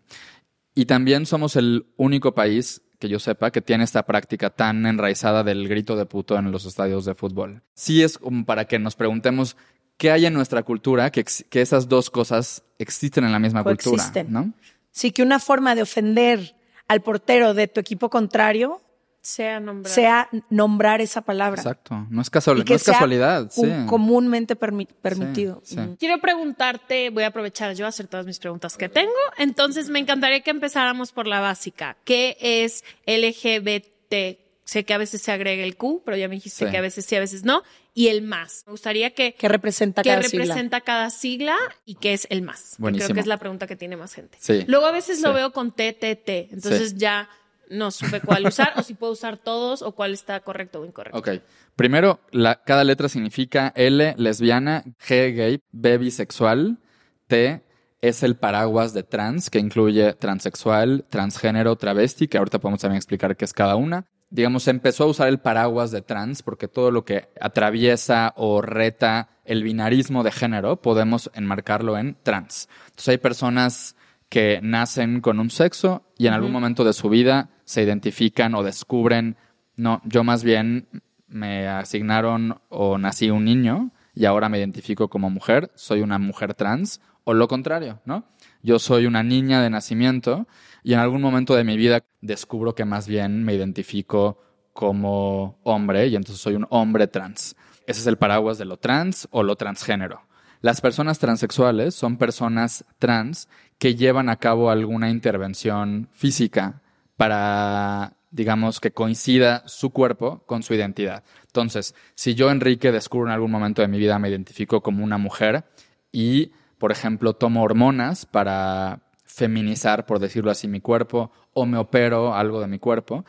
Y 0.75 0.85
también 0.87 1.25
somos 1.25 1.57
el 1.57 1.87
único 1.97 2.35
país 2.35 2.83
que 2.99 3.09
yo 3.09 3.19
sepa 3.19 3.51
que 3.51 3.61
tiene 3.63 3.85
esta 3.85 4.05
práctica 4.05 4.51
tan 4.51 4.85
enraizada 4.87 5.43
del 5.43 5.69
grito 5.69 5.97
de 5.97 6.05
puto 6.07 6.37
en 6.37 6.51
los 6.53 6.65
estadios 6.67 7.05
de 7.05 7.15
fútbol. 7.15 7.63
Sí 7.75 8.03
es 8.03 8.19
como 8.19 8.45
para 8.45 8.67
que 8.67 8.79
nos 8.79 8.95
preguntemos 8.95 9.57
qué 9.97 10.11
hay 10.11 10.27
en 10.27 10.35
nuestra 10.35 10.63
cultura 10.63 11.11
que, 11.11 11.25
que 11.49 11.61
esas 11.61 11.89
dos 11.89 12.11
cosas 12.11 12.63
existen 12.79 13.25
en 13.25 13.33
la 13.33 13.39
misma 13.39 13.63
cultura. 13.65 14.05
¿no? 14.29 14.53
Sí 14.91 15.13
que 15.13 15.23
una 15.23 15.39
forma 15.39 15.75
de 15.75 15.83
ofender 15.83 16.57
al 16.89 17.01
portero 17.01 17.55
de 17.55 17.69
tu 17.69 17.81
equipo 17.81 18.11
contrario 18.11 18.81
Sea 19.27 19.59
nombrado. 19.59 19.95
sea 19.95 20.29
nombrar 20.51 21.01
esa 21.01 21.23
palabra. 21.23 21.63
Exacto. 21.63 22.07
No 22.11 22.21
es, 22.21 22.29
casual, 22.29 22.59
Y 22.59 22.65
que 22.65 22.75
no 22.75 22.77
es 22.77 22.83
sea 22.83 22.93
casualidad. 22.93 23.51
Sí. 23.51 23.63
comúnmente 23.89 24.55
permi- 24.59 24.87
permitido. 25.01 25.63
Sí. 25.65 25.77
Quiero 25.99 26.19
preguntarte, 26.21 27.09
voy 27.09 27.23
a 27.25 27.29
aprovechar 27.29 27.75
yo 27.75 27.87
a 27.87 27.89
hacer 27.89 28.07
todas 28.07 28.27
mis 28.27 28.39
preguntas 28.39 28.77
que 28.77 28.91
tengo. 28.91 29.11
Entonces, 29.39 29.89
me 29.89 29.99
encantaría 29.99 30.41
que 30.43 30.51
empezáramos 30.51 31.11
por 31.13 31.27
la 31.27 31.41
básica. 31.41 31.97
¿Qué 32.05 32.37
es 32.39 32.85
LGBT? 33.07 34.39
Sé 34.67 34.85
que 34.85 34.95
a 34.95 34.99
veces 34.99 35.21
se 35.21 35.31
agrega 35.31 35.63
el 35.63 35.77
Q, 35.77 36.03
pero 36.07 36.17
ya 36.17 36.27
me 36.29 36.37
dijiste 36.37 36.65
Sí. 36.65 36.71
que 36.71 36.79
a 36.79 36.81
veces 36.81 37.05
sí, 37.05 37.15
a 37.17 37.21
veces 37.21 37.45
no. 37.45 37.63
Y 37.93 38.09
el 38.09 38.23
más. 38.23 38.65
Me 38.67 38.71
gustaría 38.73 39.11
que, 39.15 39.35
¿Qué 39.35 39.47
representa 39.49 40.03
que 40.03 40.09
cada 40.09 40.23
sigla? 40.23 40.45
representa 40.45 40.81
cada 40.81 41.11
sigla 41.11 41.57
y 41.85 41.97
qué 41.97 42.15
es 42.15 42.27
el 42.31 42.41
más. 42.43 42.77
Que 42.77 42.83
Buenísimo. 42.83 43.07
Creo 43.09 43.15
que 43.15 43.21
es 43.21 43.27
la 43.27 43.37
pregunta 43.39 43.67
que 43.67 43.77
tiene 43.77 43.97
más 43.97 44.15
gente. 44.15 44.39
Sí. 44.41 44.65
Luego 44.67 44.87
a 44.87 44.91
veces 44.93 45.21
lo 45.21 45.33
veo 45.35 45.53
con 45.53 45.71
TTT, 45.73 46.49
entonces 46.51 46.91
Sí. 46.91 46.97
ya 46.97 47.29
no 47.75 47.91
supe 47.91 48.21
cuál 48.21 48.47
usar 48.47 48.73
o 48.77 48.83
si 48.83 48.95
puedo 48.95 49.13
usar 49.13 49.37
todos 49.37 49.83
o 49.83 49.93
cuál 49.93 50.13
está 50.13 50.41
correcto 50.41 50.81
o 50.81 50.85
incorrecto. 50.87 51.19
Ok. 51.19 51.29
Primero, 51.77 52.21
la- 52.31 52.63
cada 52.65 52.85
letra 52.85 53.09
significa 53.09 53.73
L, 53.75 54.15
lesbiana, 54.17 54.85
G, 55.07 55.35
gay, 55.35 55.61
B, 55.73 55.99
bisexual, 55.99 56.79
T 57.27 57.63
es 58.01 58.23
el 58.23 58.37
paraguas 58.37 58.93
de 58.93 59.03
trans, 59.03 59.49
que 59.49 59.59
incluye 59.59 60.13
transexual, 60.13 61.07
transgénero, 61.09 61.75
travesti, 61.77 62.29
que 62.29 62.37
ahorita 62.39 62.59
podemos 62.59 62.81
también 62.81 62.99
explicar 62.99 63.35
qué 63.37 63.45
es 63.47 63.53
cada 63.55 63.77
una. 63.77 64.05
Digamos, 64.29 64.69
empezó 64.69 65.05
a 65.05 65.07
usar 65.07 65.29
el 65.29 65.39
paraguas 65.39 65.91
de 65.91 66.03
trans 66.03 66.43
porque 66.43 66.69
todo 66.69 66.91
lo 66.91 67.05
que 67.05 67.29
atraviesa 67.41 68.35
o 68.37 68.61
reta 68.61 69.31
el 69.45 69.63
binarismo 69.63 70.23
de 70.23 70.33
género 70.33 70.83
podemos 70.83 71.31
enmarcarlo 71.35 71.97
en 71.97 72.17
trans. 72.23 72.69
Entonces 72.87 73.09
hay 73.09 73.19
personas 73.19 73.97
que 74.29 74.61
nacen 74.63 75.21
con 75.21 75.39
un 75.39 75.51
sexo 75.51 76.03
y 76.19 76.27
en 76.27 76.33
algún 76.35 76.51
momento 76.53 76.83
de 76.85 76.93
su 76.93 77.09
vida 77.09 77.51
se 77.65 77.83
identifican 77.83 78.55
o 78.55 78.63
descubren, 78.63 79.37
no, 79.77 80.01
yo 80.05 80.25
más 80.25 80.45
bien 80.45 80.89
me 81.27 81.67
asignaron 81.67 82.61
o 82.69 82.99
nací 82.99 83.31
un 83.31 83.45
niño 83.45 83.91
y 84.15 84.27
ahora 84.27 84.49
me 84.49 84.59
identifico 84.59 85.09
como 85.09 85.31
mujer, 85.31 85.71
soy 85.75 86.01
una 86.01 86.19
mujer 86.19 86.55
trans, 86.55 87.01
o 87.25 87.35
lo 87.35 87.49
contrario, 87.49 88.01
¿no? 88.05 88.25
Yo 88.63 88.79
soy 88.79 89.07
una 89.07 89.23
niña 89.23 89.63
de 89.63 89.71
nacimiento 89.71 90.47
y 90.83 90.93
en 90.93 91.01
algún 91.01 91.23
momento 91.23 91.55
de 91.55 91.65
mi 91.65 91.77
vida 91.77 92.05
descubro 92.21 92.75
que 92.75 92.85
más 92.85 93.09
bien 93.09 93.45
me 93.45 93.55
identifico 93.55 94.39
como 94.73 95.59
hombre 95.63 96.07
y 96.09 96.17
entonces 96.17 96.43
soy 96.43 96.55
un 96.55 96.67
hombre 96.71 97.07
trans. 97.07 97.57
Ese 97.87 98.01
es 98.01 98.07
el 98.07 98.19
paraguas 98.19 98.59
de 98.59 98.65
lo 98.67 98.77
trans 98.77 99.27
o 99.31 99.43
lo 99.43 99.57
transgénero. 99.57 100.23
Las 100.61 100.81
personas 100.81 101.19
transexuales 101.19 101.95
son 101.95 102.17
personas 102.17 102.85
trans 102.99 103.49
que 103.79 103.97
llevan 103.97 104.29
a 104.29 104.37
cabo 104.37 104.71
alguna 104.71 105.11
intervención 105.11 106.09
física 106.13 106.83
para, 107.17 108.17
digamos, 108.31 108.81
que 108.81 108.93
coincida 108.93 109.63
su 109.67 109.91
cuerpo 109.91 110.43
con 110.47 110.63
su 110.63 110.75
identidad. 110.75 111.25
Entonces, 111.47 111.95
si 112.15 112.35
yo, 112.35 112.51
Enrique, 112.51 112.93
descubro 112.93 113.29
en 113.29 113.33
algún 113.33 113.51
momento 113.51 113.83
de 113.83 113.89
mi 113.89 113.99
vida, 113.99 114.19
me 114.19 114.29
identifico 114.29 114.83
como 114.83 115.05
una 115.05 115.19
mujer 115.19 115.65
y, 116.13 116.53
por 116.79 116.93
ejemplo, 116.93 117.35
tomo 117.35 117.63
hormonas 117.63 118.27
para 118.27 119.01
feminizar, 119.25 120.07
por 120.07 120.19
decirlo 120.19 120.51
así, 120.51 120.69
mi 120.69 120.81
cuerpo, 120.81 121.33
o 121.53 121.67
me 121.67 121.79
opero 121.79 122.35
algo 122.35 122.61
de 122.61 122.69
mi 122.69 122.79
cuerpo, 122.79 123.25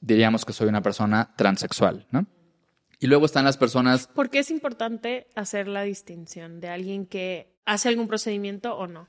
diríamos 0.00 0.44
que 0.44 0.52
soy 0.52 0.68
una 0.68 0.82
persona 0.82 1.34
transexual, 1.36 2.06
¿no? 2.10 2.26
Y 2.98 3.06
luego 3.06 3.24
están 3.24 3.46
las 3.46 3.56
personas 3.56 4.08
¿Por 4.08 4.28
qué 4.28 4.40
es 4.40 4.50
importante 4.50 5.26
hacer 5.34 5.68
la 5.68 5.82
distinción 5.82 6.60
de 6.60 6.68
alguien 6.68 7.06
que 7.06 7.50
hace 7.64 7.88
algún 7.88 8.08
procedimiento 8.08 8.76
o 8.76 8.86
no? 8.86 9.08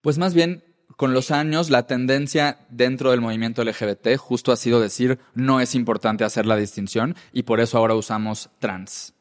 Pues 0.00 0.18
más 0.18 0.34
bien, 0.34 0.64
con 0.96 1.14
los 1.14 1.30
años, 1.30 1.70
la 1.70 1.86
tendencia 1.86 2.58
dentro 2.68 3.10
del 3.10 3.20
movimiento 3.20 3.64
LGBT 3.64 4.16
justo 4.16 4.52
ha 4.52 4.56
sido 4.56 4.80
decir 4.80 5.18
no 5.34 5.60
es 5.60 5.74
importante 5.74 6.24
hacer 6.24 6.46
la 6.46 6.56
distinción 6.56 7.16
y 7.32 7.44
por 7.44 7.60
eso 7.60 7.78
ahora 7.78 7.94
usamos 7.94 8.50
trans. 8.58 9.14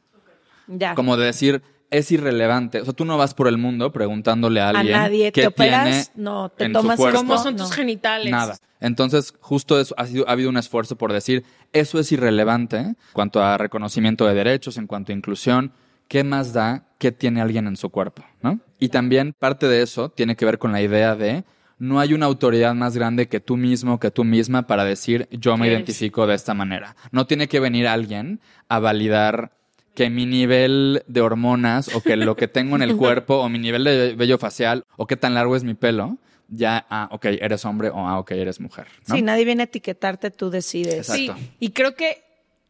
Ya. 0.67 0.93
Como 0.95 1.17
de 1.17 1.25
decir, 1.25 1.63
es 1.91 2.11
irrelevante. 2.11 2.81
O 2.81 2.85
sea, 2.85 2.93
tú 2.93 3.05
no 3.05 3.17
vas 3.17 3.33
por 3.33 3.47
el 3.47 3.57
mundo 3.57 3.91
preguntándole 3.91 4.61
a 4.61 4.67
a 4.67 4.69
alguien 4.69 4.91
nadie 4.97 5.31
qué 5.31 5.41
te 5.41 5.47
operas, 5.47 6.11
tiene 6.11 6.23
no, 6.23 6.49
te 6.49 6.65
en 6.65 6.73
su 6.73 6.81
tomas 6.81 6.97
cuerpo. 6.97 7.19
¿Cómo 7.19 7.37
son 7.37 7.55
no. 7.55 7.63
tus 7.63 7.73
genitales? 7.73 8.31
Nada. 8.31 8.57
Entonces, 8.79 9.33
justo 9.39 9.79
eso, 9.79 9.93
ha, 9.97 10.05
sido, 10.05 10.27
ha 10.27 10.31
habido 10.31 10.49
un 10.49 10.57
esfuerzo 10.57 10.97
por 10.97 11.11
decir, 11.11 11.43
eso 11.73 11.99
es 11.99 12.11
irrelevante 12.11 12.77
en 12.77 12.97
cuanto 13.13 13.43
a 13.43 13.57
reconocimiento 13.57 14.25
de 14.25 14.33
derechos, 14.33 14.77
en 14.77 14.87
cuanto 14.87 15.11
a 15.11 15.15
inclusión. 15.15 15.73
¿Qué 16.07 16.23
más 16.23 16.53
da 16.53 16.87
qué 16.97 17.11
tiene 17.11 17.41
alguien 17.41 17.67
en 17.67 17.77
su 17.77 17.89
cuerpo? 17.89 18.23
¿no? 18.41 18.59
Y 18.79 18.89
también 18.89 19.33
parte 19.37 19.67
de 19.67 19.81
eso 19.81 20.09
tiene 20.09 20.35
que 20.35 20.45
ver 20.45 20.57
con 20.57 20.71
la 20.71 20.81
idea 20.81 21.15
de 21.15 21.43
no 21.79 21.99
hay 21.99 22.13
una 22.13 22.25
autoridad 22.25 22.75
más 22.75 22.95
grande 22.95 23.27
que 23.27 23.39
tú 23.39 23.57
mismo, 23.57 23.99
que 23.99 24.11
tú 24.11 24.23
misma 24.23 24.67
para 24.67 24.83
decir 24.83 25.27
yo 25.31 25.57
me 25.57 25.65
¿Qué 25.65 25.73
identifico 25.73 26.27
de 26.27 26.35
esta 26.35 26.53
manera. 26.53 26.95
No 27.11 27.25
tiene 27.25 27.47
que 27.47 27.59
venir 27.59 27.87
alguien 27.87 28.41
a 28.67 28.79
validar 28.79 29.53
que 29.95 30.09
mi 30.09 30.25
nivel 30.25 31.03
de 31.07 31.21
hormonas 31.21 31.93
o 31.95 32.01
que 32.01 32.15
lo 32.15 32.35
que 32.35 32.47
tengo 32.47 32.75
en 32.75 32.83
el 32.83 32.95
cuerpo 32.97 33.35
o 33.35 33.49
mi 33.49 33.59
nivel 33.59 33.85
de 33.85 34.13
vello 34.13 34.37
facial 34.37 34.85
o 34.97 35.07
qué 35.07 35.17
tan 35.17 35.33
largo 35.33 35.55
es 35.55 35.63
mi 35.63 35.73
pelo, 35.73 36.17
ya, 36.49 36.85
ah, 36.89 37.09
ok, 37.11 37.25
eres 37.25 37.63
hombre 37.65 37.89
o 37.89 38.07
ah, 38.07 38.19
ok, 38.19 38.31
eres 38.31 38.59
mujer. 38.59 38.87
¿no? 39.07 39.15
Sí, 39.15 39.21
nadie 39.21 39.45
viene 39.45 39.63
a 39.63 39.65
etiquetarte, 39.65 40.31
tú 40.31 40.49
decides. 40.49 41.09
Exacto. 41.09 41.35
Sí, 41.37 41.51
y 41.59 41.69
creo 41.71 41.95
que 41.95 42.23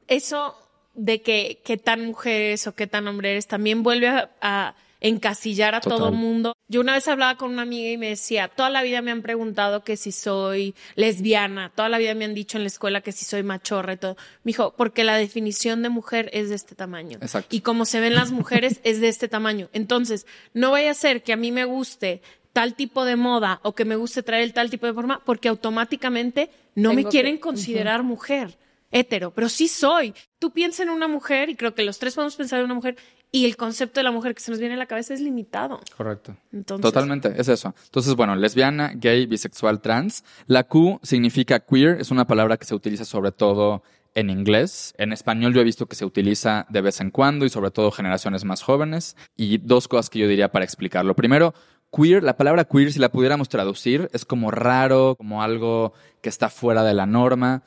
eso 0.08 0.56
de 0.93 1.22
que 1.22 1.62
qué 1.63 1.78
tan 1.78 2.06
mujer 2.06 2.41
eres 2.41 2.67
o 2.67 2.76
qué 2.76 2.88
tan 2.88 3.08
hombre 3.08 3.32
eres 3.32 3.48
también 3.48 3.84
vuelve 3.84 4.08
a, 4.08 4.30
a 4.41 4.76
encasillar 5.01 5.75
a 5.75 5.81
Total. 5.81 5.97
todo 5.99 6.12
mundo. 6.12 6.53
Yo 6.67 6.81
una 6.81 6.93
vez 6.93 7.07
hablaba 7.07 7.38
con 7.38 7.51
una 7.51 7.62
amiga 7.63 7.89
y 7.89 7.97
me 7.97 8.09
decía, 8.09 8.47
toda 8.47 8.69
la 8.69 8.83
vida 8.83 9.01
me 9.01 9.12
han 9.12 9.21
preguntado 9.21 9.83
que 9.83 9.97
si 9.97 10.12
soy 10.12 10.75
lesbiana, 10.95 11.71
toda 11.75 11.89
la 11.89 11.97
vida 11.97 12.13
me 12.13 12.25
han 12.25 12.33
dicho 12.33 12.57
en 12.57 12.63
la 12.63 12.67
escuela 12.67 13.01
que 13.01 13.12
si 13.12 13.25
soy 13.25 13.43
machorra 13.43 13.93
y 13.93 13.97
todo. 13.97 14.15
Me 14.43 14.49
dijo, 14.51 14.73
porque 14.77 15.03
la 15.03 15.17
definición 15.17 15.81
de 15.83 15.89
mujer 15.89 16.29
es 16.33 16.49
de 16.49 16.55
este 16.55 16.75
tamaño. 16.75 17.17
Exacto. 17.21 17.55
Y 17.55 17.62
como 17.62 17.85
se 17.85 17.99
ven 17.99 18.13
las 18.15 18.31
mujeres 18.31 18.79
es 18.83 18.99
de 19.01 19.07
este 19.07 19.27
tamaño. 19.27 19.69
Entonces, 19.73 20.25
no 20.53 20.71
vaya 20.71 20.91
a 20.91 20.95
ser 20.95 21.23
que 21.23 21.33
a 21.33 21.38
mí 21.38 21.51
me 21.51 21.65
guste 21.65 22.21
tal 22.53 22.73
tipo 22.75 23.05
de 23.05 23.15
moda 23.15 23.59
o 23.63 23.73
que 23.75 23.85
me 23.85 23.95
guste 23.95 24.23
traer 24.23 24.43
el 24.43 24.53
tal 24.53 24.69
tipo 24.69 24.85
de 24.85 24.93
forma 24.93 25.21
porque 25.23 25.47
automáticamente 25.49 26.49
no 26.75 26.93
me 26.93 27.05
quieren 27.05 27.35
que- 27.35 27.41
considerar 27.41 28.03
mujer 28.03 28.57
hetero, 28.91 29.31
pero 29.31 29.49
sí 29.49 29.67
soy. 29.67 30.15
Tú 30.39 30.51
piensas 30.51 30.79
en 30.81 30.89
una 30.89 31.07
mujer 31.07 31.49
y 31.49 31.55
creo 31.55 31.75
que 31.75 31.83
los 31.83 31.99
tres 31.99 32.15
podemos 32.15 32.35
pensar 32.35 32.57
en 32.59 32.65
una 32.65 32.73
mujer 32.73 32.97
y 33.32 33.46
el 33.46 33.58
concepto 33.58 34.00
de 34.00 34.04
la 34.04 34.12
mujer 34.12 34.34
que 34.34 34.42
se 34.42 34.52
nos 34.52 34.60
viene 34.60 34.74
a 34.74 34.78
la 34.78 34.88
cabeza 34.88 35.13
es 35.13 35.22
limitado. 35.22 35.80
Correcto. 35.96 36.36
Entonces, 36.52 36.82
Totalmente, 36.82 37.34
es 37.38 37.48
eso. 37.48 37.76
Entonces, 37.86 38.15
bueno, 38.15 38.36
lesbiana, 38.36 38.94
gay, 38.96 39.28
bisexual, 39.28 39.82
trans. 39.82 40.24
La 40.48 40.63
Q 40.63 41.00
significa 41.04 41.60
queer, 41.60 42.02
es 42.02 42.10
una 42.10 42.26
palabra 42.26 42.58
que 42.58 42.65
se 42.65 42.74
utiliza 42.74 43.06
sobre 43.06 43.32
todo 43.32 43.84
en 44.15 44.30
inglés. 44.32 44.94
En 44.98 45.13
español 45.13 45.54
yo 45.54 45.62
he 45.62 45.63
visto 45.63 45.86
que 45.86 45.96
se 45.96 46.06
utiliza 46.06 46.65
de 46.70 46.82
vez 46.82 47.02
en 47.02 47.12
cuando 47.12 47.46
y 47.46 47.50
sobre 47.50 47.72
todo 47.72 47.92
generaciones 47.92 48.46
más 48.46 48.63
jóvenes. 48.63 49.15
Y 49.38 49.60
dos 49.60 49.88
cosas 49.88 50.10
que 50.10 50.20
yo 50.20 50.28
diría 50.28 50.52
para 50.52 50.65
explicarlo. 50.65 51.15
Primero, 51.15 51.54
queer, 51.96 52.24
la 52.24 52.38
palabra 52.38 52.65
queer, 52.65 52.92
si 52.92 53.00
la 53.00 53.12
pudiéramos 53.12 53.50
traducir, 53.50 54.10
es 54.12 54.26
como 54.26 54.50
raro, 54.50 55.15
como 55.15 55.44
algo 55.44 55.94
que 56.22 56.30
está 56.30 56.50
fuera 56.50 56.84
de 56.84 56.96
la 56.96 57.06
norma. 57.06 57.63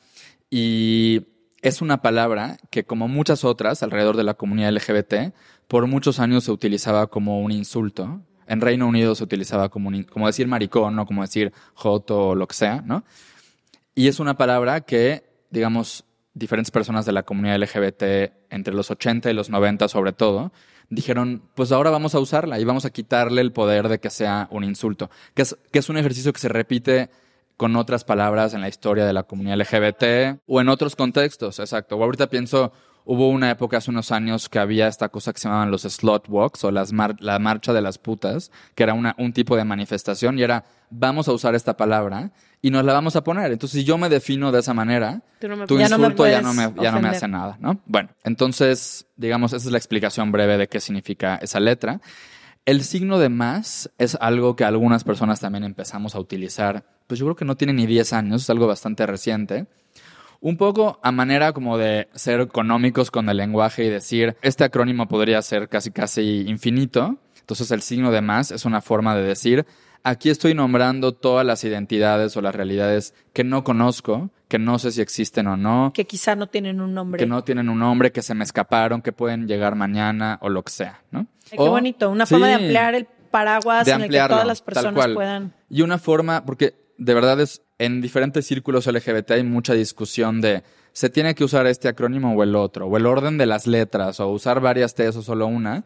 Y 0.49 1.27
es 1.63 1.81
una 1.81 2.01
palabra 2.01 2.57
que, 2.69 2.83
como 2.83 3.07
muchas 3.07 3.43
otras 3.43 3.83
alrededor 3.83 4.17
de 4.17 4.23
la 4.23 4.33
comunidad 4.33 4.73
LGBT, 4.73 5.33
por 5.67 5.87
muchos 5.87 6.19
años 6.19 6.43
se 6.43 6.51
utilizaba 6.51 7.07
como 7.07 7.41
un 7.41 7.51
insulto. 7.51 8.21
En 8.47 8.61
Reino 8.61 8.87
Unido 8.87 9.15
se 9.15 9.23
utilizaba 9.23 9.69
como, 9.69 9.91
como 10.09 10.27
decir 10.27 10.47
maricón 10.47 10.97
o 10.99 11.05
como 11.05 11.21
decir 11.21 11.53
joto 11.73 12.29
o 12.29 12.35
lo 12.35 12.47
que 12.47 12.55
sea, 12.55 12.81
¿no? 12.85 13.03
Y 13.95 14.07
es 14.07 14.19
una 14.19 14.35
palabra 14.35 14.81
que, 14.81 15.23
digamos, 15.49 16.05
diferentes 16.33 16.71
personas 16.71 17.05
de 17.05 17.11
la 17.11 17.23
comunidad 17.23 17.57
LGBT, 17.57 18.33
entre 18.49 18.73
los 18.73 18.89
80 18.89 19.29
y 19.29 19.33
los 19.33 19.49
90 19.49 19.87
sobre 19.87 20.13
todo, 20.13 20.51
dijeron, 20.89 21.43
pues 21.55 21.71
ahora 21.71 21.89
vamos 21.89 22.15
a 22.15 22.19
usarla 22.19 22.59
y 22.59 22.65
vamos 22.65 22.85
a 22.85 22.89
quitarle 22.89 23.41
el 23.41 23.51
poder 23.51 23.87
de 23.87 23.99
que 23.99 24.09
sea 24.09 24.47
un 24.51 24.63
insulto, 24.63 25.09
que 25.33 25.43
es, 25.43 25.57
que 25.71 25.79
es 25.79 25.89
un 25.89 25.97
ejercicio 25.97 26.33
que 26.33 26.39
se 26.39 26.49
repite 26.49 27.09
con 27.57 27.75
otras 27.75 28.03
palabras 28.03 28.53
en 28.53 28.61
la 28.61 28.67
historia 28.67 29.05
de 29.05 29.13
la 29.13 29.23
comunidad 29.23 29.59
LGBT 29.59 30.41
o 30.47 30.59
en 30.59 30.69
otros 30.69 30.95
contextos, 30.95 31.59
exacto. 31.59 32.01
Ahorita 32.01 32.27
pienso, 32.27 32.73
hubo 33.05 33.29
una 33.29 33.49
época 33.51 33.77
hace 33.77 33.91
unos 33.91 34.11
años 34.11 34.49
que 34.49 34.59
había 34.59 34.87
esta 34.87 35.09
cosa 35.09 35.33
que 35.33 35.39
se 35.39 35.47
llamaban 35.47 35.71
los 35.71 35.81
slot 35.83 36.25
walks 36.29 36.63
o 36.63 36.71
las 36.71 36.93
mar- 36.93 37.15
la 37.19 37.37
marcha 37.39 37.73
de 37.73 37.81
las 37.81 37.97
putas, 37.97 38.51
que 38.75 38.83
era 38.83 38.93
una, 38.93 39.15
un 39.17 39.33
tipo 39.33 39.55
de 39.57 39.63
manifestación 39.65 40.37
y 40.39 40.43
era, 40.43 40.63
vamos 40.89 41.27
a 41.27 41.33
usar 41.33 41.55
esta 41.55 41.75
palabra 41.77 42.31
y 42.61 42.69
nos 42.71 42.85
la 42.85 42.93
vamos 42.93 43.15
a 43.15 43.23
poner. 43.23 43.51
Entonces, 43.51 43.81
si 43.81 43.83
yo 43.85 43.97
me 43.97 44.07
defino 44.09 44.51
de 44.51 44.59
esa 44.61 44.73
manera, 44.73 45.21
Tú 45.39 45.47
no 45.49 45.57
me 45.57 45.67
tu 45.67 45.77
Ya 45.77 45.89
no 45.89 45.97
me 45.97 46.03
insulto 46.05 46.27
ya, 46.27 46.41
no 46.41 46.53
me, 46.53 46.61
ya 46.83 46.91
no 46.91 47.01
me 47.01 47.07
hace 47.17 47.27
nada, 47.27 47.57
¿no? 47.59 47.79
Bueno, 47.85 48.09
entonces, 48.23 49.07
digamos, 49.17 49.51
esa 49.53 49.65
es 49.67 49.71
la 49.71 49.77
explicación 49.77 50.31
breve 50.31 50.57
de 50.57 50.67
qué 50.67 50.79
significa 50.79 51.35
esa 51.37 51.59
letra. 51.59 51.99
El 52.65 52.83
signo 52.85 53.19
de 53.19 53.27
más 53.27 53.89
es 53.97 54.15
algo 54.21 54.55
que 54.55 54.63
algunas 54.63 55.03
personas 55.03 55.41
también 55.41 55.65
empezamos 55.65 56.15
a 56.15 56.19
utilizar, 56.19 56.85
pues 57.07 57.19
yo 57.19 57.25
creo 57.25 57.35
que 57.35 57.43
no 57.43 57.55
tiene 57.57 57.73
ni 57.73 57.85
10 57.85 58.13
años, 58.13 58.43
es 58.43 58.49
algo 58.49 58.67
bastante 58.67 59.05
reciente. 59.05 59.67
Un 60.45 60.57
poco 60.57 60.99
a 61.01 61.11
manera 61.13 61.53
como 61.53 61.77
de 61.77 62.09
ser 62.13 62.41
económicos 62.41 63.09
con 63.11 63.29
el 63.29 63.37
lenguaje 63.37 63.85
y 63.85 63.89
decir, 63.89 64.35
este 64.41 64.65
acrónimo 64.65 65.07
podría 65.07 65.41
ser 65.41 65.69
casi 65.69 65.89
casi 65.91 66.41
infinito. 66.49 67.15
Entonces 67.39 67.71
el 67.71 67.81
signo 67.81 68.11
de 68.11 68.19
más 68.21 68.51
es 68.51 68.65
una 68.65 68.81
forma 68.81 69.15
de 69.15 69.23
decir, 69.23 69.65
aquí 70.03 70.29
estoy 70.29 70.53
nombrando 70.53 71.13
todas 71.13 71.45
las 71.45 71.63
identidades 71.63 72.35
o 72.35 72.41
las 72.41 72.53
realidades 72.53 73.13
que 73.31 73.45
no 73.45 73.63
conozco, 73.63 74.31
que 74.49 74.59
no 74.59 74.79
sé 74.79 74.91
si 74.91 74.99
existen 74.99 75.47
o 75.47 75.55
no, 75.55 75.91
Que 75.93 76.05
quizá 76.05 76.35
no 76.35 76.47
tienen 76.47 76.81
un 76.81 76.93
nombre. 76.93 77.19
que 77.19 77.25
no 77.25 77.43
tienen 77.45 77.69
un 77.69 77.79
nombre, 77.79 78.11
que 78.11 78.21
se 78.21 78.35
me 78.35 78.43
escaparon, 78.43 79.01
que 79.01 79.13
pueden 79.13 79.47
llegar 79.47 79.75
mañana 79.75 80.39
o 80.41 80.49
lo 80.49 80.61
que 80.63 80.71
sea, 80.73 81.03
¿no? 81.11 81.25
Ay, 81.51 81.57
O- 81.57 81.63
qué 81.63 81.69
bonito, 81.69 82.09
una 82.11 82.25
forma 82.25 82.47
de 82.47 82.53
ampliar 82.55 82.95
el 82.95 83.07
paraguas 83.31 83.87
en 83.87 84.01
el 84.01 84.09
que 84.09 84.17
todas 84.27 84.45
las 84.45 84.61
personas 84.61 85.07
puedan. 85.13 85.53
Y 85.69 85.83
una 85.83 85.97
forma, 85.99 86.45
porque 86.45 86.75
de 86.97 87.13
verdad 87.13 87.39
es, 87.41 87.61
en 87.85 87.99
diferentes 87.99 88.47
círculos 88.47 88.87
LGBT 88.87 89.31
hay 89.31 89.43
mucha 89.43 89.73
discusión 89.73 90.39
de 90.39 90.63
se 90.93 91.09
tiene 91.09 91.35
que 91.35 91.43
usar 91.43 91.67
este 91.67 91.89
acrónimo 91.89 92.33
o 92.33 92.43
el 92.43 92.55
otro, 92.55 92.87
o 92.87 92.95
el 92.95 93.05
orden 93.05 93.37
de 93.37 93.45
las 93.45 93.67
letras, 93.67 94.21
o 94.21 94.29
usar 94.29 94.61
varias 94.61 94.95
T's 94.95 95.17
o 95.17 95.21
solo 95.21 95.47
una. 95.47 95.83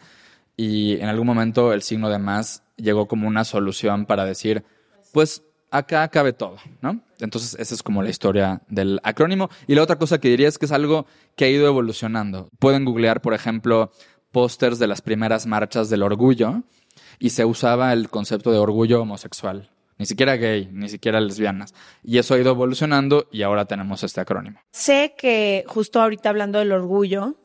Y 0.55 0.93
en 0.93 1.05
algún 1.05 1.25
momento 1.25 1.73
el 1.73 1.81
signo 1.81 2.09
de 2.09 2.19
más 2.19 2.61
llegó 2.75 3.07
como 3.07 3.27
una 3.27 3.43
solución 3.45 4.05
para 4.05 4.25
decir, 4.25 4.63
pues 5.11 5.43
acá 5.71 6.07
cabe 6.09 6.33
todo, 6.33 6.57
¿no? 6.81 7.01
Entonces 7.19 7.55
esa 7.59 7.73
es 7.73 7.81
como 7.81 8.03
la 8.03 8.09
historia 8.09 8.61
del 8.67 8.99
acrónimo. 9.03 9.49
Y 9.65 9.73
la 9.73 9.81
otra 9.81 9.97
cosa 9.97 10.19
que 10.19 10.29
diría 10.29 10.49
es 10.49 10.59
que 10.59 10.65
es 10.65 10.71
algo 10.71 11.07
que 11.35 11.45
ha 11.45 11.49
ido 11.49 11.65
evolucionando. 11.65 12.47
Pueden 12.59 12.85
googlear, 12.85 13.21
por 13.21 13.33
ejemplo, 13.33 13.91
pósters 14.31 14.77
de 14.77 14.87
las 14.87 15.01
primeras 15.01 15.47
marchas 15.47 15.89
del 15.89 16.03
orgullo 16.03 16.61
y 17.17 17.31
se 17.31 17.43
usaba 17.45 17.91
el 17.93 18.09
concepto 18.09 18.51
de 18.51 18.59
orgullo 18.59 19.01
homosexual. 19.01 19.71
Ni 19.97 20.05
siquiera 20.05 20.35
gay, 20.35 20.69
ni 20.71 20.89
siquiera 20.89 21.19
lesbianas. 21.19 21.73
Y 22.03 22.19
eso 22.19 22.33
ha 22.33 22.39
ido 22.39 22.51
evolucionando 22.51 23.27
y 23.31 23.41
ahora 23.41 23.65
tenemos 23.65 24.03
este 24.03 24.21
acrónimo. 24.21 24.59
Sé 24.71 25.15
que 25.17 25.63
justo 25.67 26.01
ahorita 26.01 26.29
hablando 26.29 26.59
del 26.59 26.71
orgullo, 26.71 27.35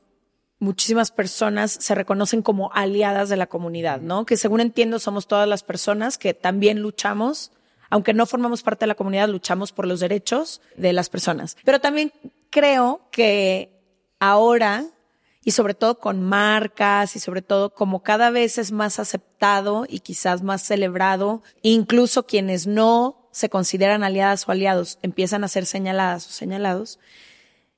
muchísimas 0.58 1.10
personas 1.10 1.72
se 1.72 1.94
reconocen 1.94 2.40
como 2.40 2.70
aliadas 2.72 3.28
de 3.28 3.36
la 3.36 3.48
comunidad, 3.48 4.00
¿no? 4.00 4.24
Que 4.24 4.36
según 4.36 4.60
entiendo 4.60 4.98
somos 4.98 5.26
todas 5.26 5.48
las 5.48 5.64
personas 5.64 6.18
que 6.18 6.34
también 6.34 6.80
luchamos, 6.80 7.50
aunque 7.90 8.14
no 8.14 8.26
formamos 8.26 8.62
parte 8.62 8.84
de 8.84 8.88
la 8.88 8.94
comunidad, 8.94 9.28
luchamos 9.28 9.72
por 9.72 9.86
los 9.86 9.98
derechos 9.98 10.60
de 10.76 10.92
las 10.92 11.08
personas. 11.08 11.56
Pero 11.64 11.80
también 11.80 12.12
creo 12.50 13.08
que 13.10 13.80
ahora, 14.20 14.84
y 15.44 15.52
sobre 15.52 15.74
todo 15.74 15.98
con 15.98 16.22
marcas, 16.22 17.16
y 17.16 17.18
sobre 17.18 17.42
todo 17.42 17.74
como 17.74 18.02
cada 18.02 18.31
vez 18.31 18.59
es 18.59 18.72
más 18.72 18.98
aceptado 18.98 19.87
y 19.88 20.00
quizás 20.00 20.42
más 20.42 20.62
celebrado, 20.62 21.42
incluso 21.62 22.26
quienes 22.26 22.66
no 22.66 23.28
se 23.33 23.48
consideran 23.48 24.05
aliadas 24.05 24.48
o 24.48 24.52
aliados 24.52 24.98
empiezan 25.02 25.42
a 25.42 25.48
ser 25.48 25.66
señaladas 25.66 26.26
o 26.28 26.31
señalados, 26.31 27.00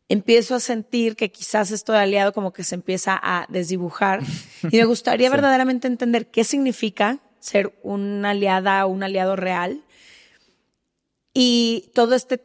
empiezo 0.09 0.55
a 0.55 0.61
sentir 0.61 1.17
que 1.17 1.31
quizás 1.31 1.71
esto 1.71 1.93
de 1.93 2.01
aliado 2.01 2.33
como 2.33 2.53
que 2.53 2.65
se 2.65 2.75
empieza 2.75 3.19
a 3.23 3.47
desdibujar. 3.49 4.21
Y 4.71 4.79
me 4.79 4.85
gustaría 4.85 5.31
verdaderamente 5.31 5.87
entender 5.87 6.31
qué 6.31 6.45
significa 6.45 7.21
ser 7.39 7.79
una 7.83 8.31
aliada 8.31 8.87
o 8.87 8.89
un 8.89 9.03
aliado 9.03 9.37
real. 9.37 9.85
Y 11.35 11.91
todo 11.95 12.15
este 12.15 12.39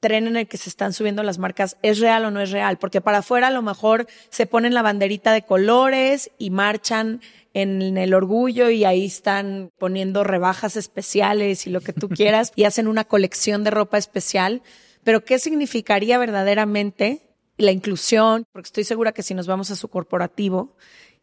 tren 0.00 0.26
en 0.26 0.36
el 0.36 0.46
que 0.46 0.56
se 0.56 0.68
están 0.68 0.92
subiendo 0.92 1.22
las 1.22 1.38
marcas 1.38 1.76
es 1.82 1.98
real 1.98 2.24
o 2.24 2.30
no 2.30 2.40
es 2.40 2.50
real, 2.50 2.78
porque 2.78 3.00
para 3.00 3.18
afuera 3.18 3.48
a 3.48 3.50
lo 3.50 3.62
mejor 3.62 4.06
se 4.30 4.46
ponen 4.46 4.74
la 4.74 4.82
banderita 4.82 5.32
de 5.32 5.42
colores 5.42 6.30
y 6.38 6.50
marchan 6.50 7.20
en 7.52 7.96
el 7.96 8.14
orgullo 8.14 8.68
y 8.70 8.84
ahí 8.84 9.06
están 9.06 9.70
poniendo 9.78 10.24
rebajas 10.24 10.76
especiales 10.76 11.66
y 11.66 11.70
lo 11.70 11.80
que 11.80 11.92
tú 11.92 12.08
quieras 12.10 12.52
y 12.56 12.64
hacen 12.64 12.88
una 12.88 13.04
colección 13.04 13.64
de 13.64 13.70
ropa 13.70 13.98
especial, 13.98 14.62
pero 15.04 15.24
¿qué 15.24 15.38
significaría 15.38 16.18
verdaderamente 16.18 17.22
la 17.56 17.70
inclusión? 17.70 18.44
Porque 18.52 18.66
estoy 18.66 18.84
segura 18.84 19.12
que 19.12 19.22
si 19.22 19.34
nos 19.34 19.46
vamos 19.46 19.70
a 19.70 19.76
su 19.76 19.88
corporativo 19.88 20.76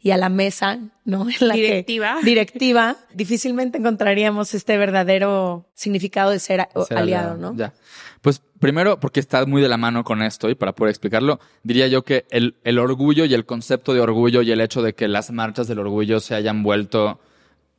y 0.04 0.12
a 0.12 0.18
la 0.18 0.30
mesa, 0.30 0.80
¿no? 1.06 1.28
En 1.40 1.48
la 1.48 1.54
que- 1.54 1.62
Directiva. 1.62 2.18
directiva, 2.24 2.98
difícilmente 3.14 3.78
encontraríamos 3.78 4.54
este 4.54 4.78
verdadero 4.78 5.66
significado 5.74 6.32
de 6.32 6.40
ser, 6.40 6.62
a- 6.62 6.70
Ser 6.88 6.98
aliado, 6.98 7.38
¿no? 7.38 7.56
Ya. 7.56 7.74
Pues 8.22 8.42
primero, 8.60 9.00
porque 9.00 9.20
está 9.20 9.46
muy 9.46 9.62
de 9.62 9.70
la 9.70 9.78
mano 9.78 10.04
con 10.04 10.22
esto 10.22 10.50
y 10.50 10.56
para 10.56 10.74
poder 10.74 10.92
explicarlo, 10.92 11.40
diría 11.64 11.88
yo 11.88 12.04
que 12.04 12.26
el, 12.30 12.56
el 12.64 12.78
orgullo 12.80 13.26
y 13.26 13.34
el 13.34 13.46
concepto 13.46 13.94
de 13.94 14.00
orgullo 14.02 14.42
y 14.44 14.52
el 14.52 14.62
hecho 14.62 14.82
de 14.84 14.94
que 14.94 15.08
las 15.08 15.32
marchas 15.32 15.68
del 15.68 15.80
orgullo 15.80 16.20
se 16.20 16.36
hayan 16.36 16.62
vuelto 16.62 17.20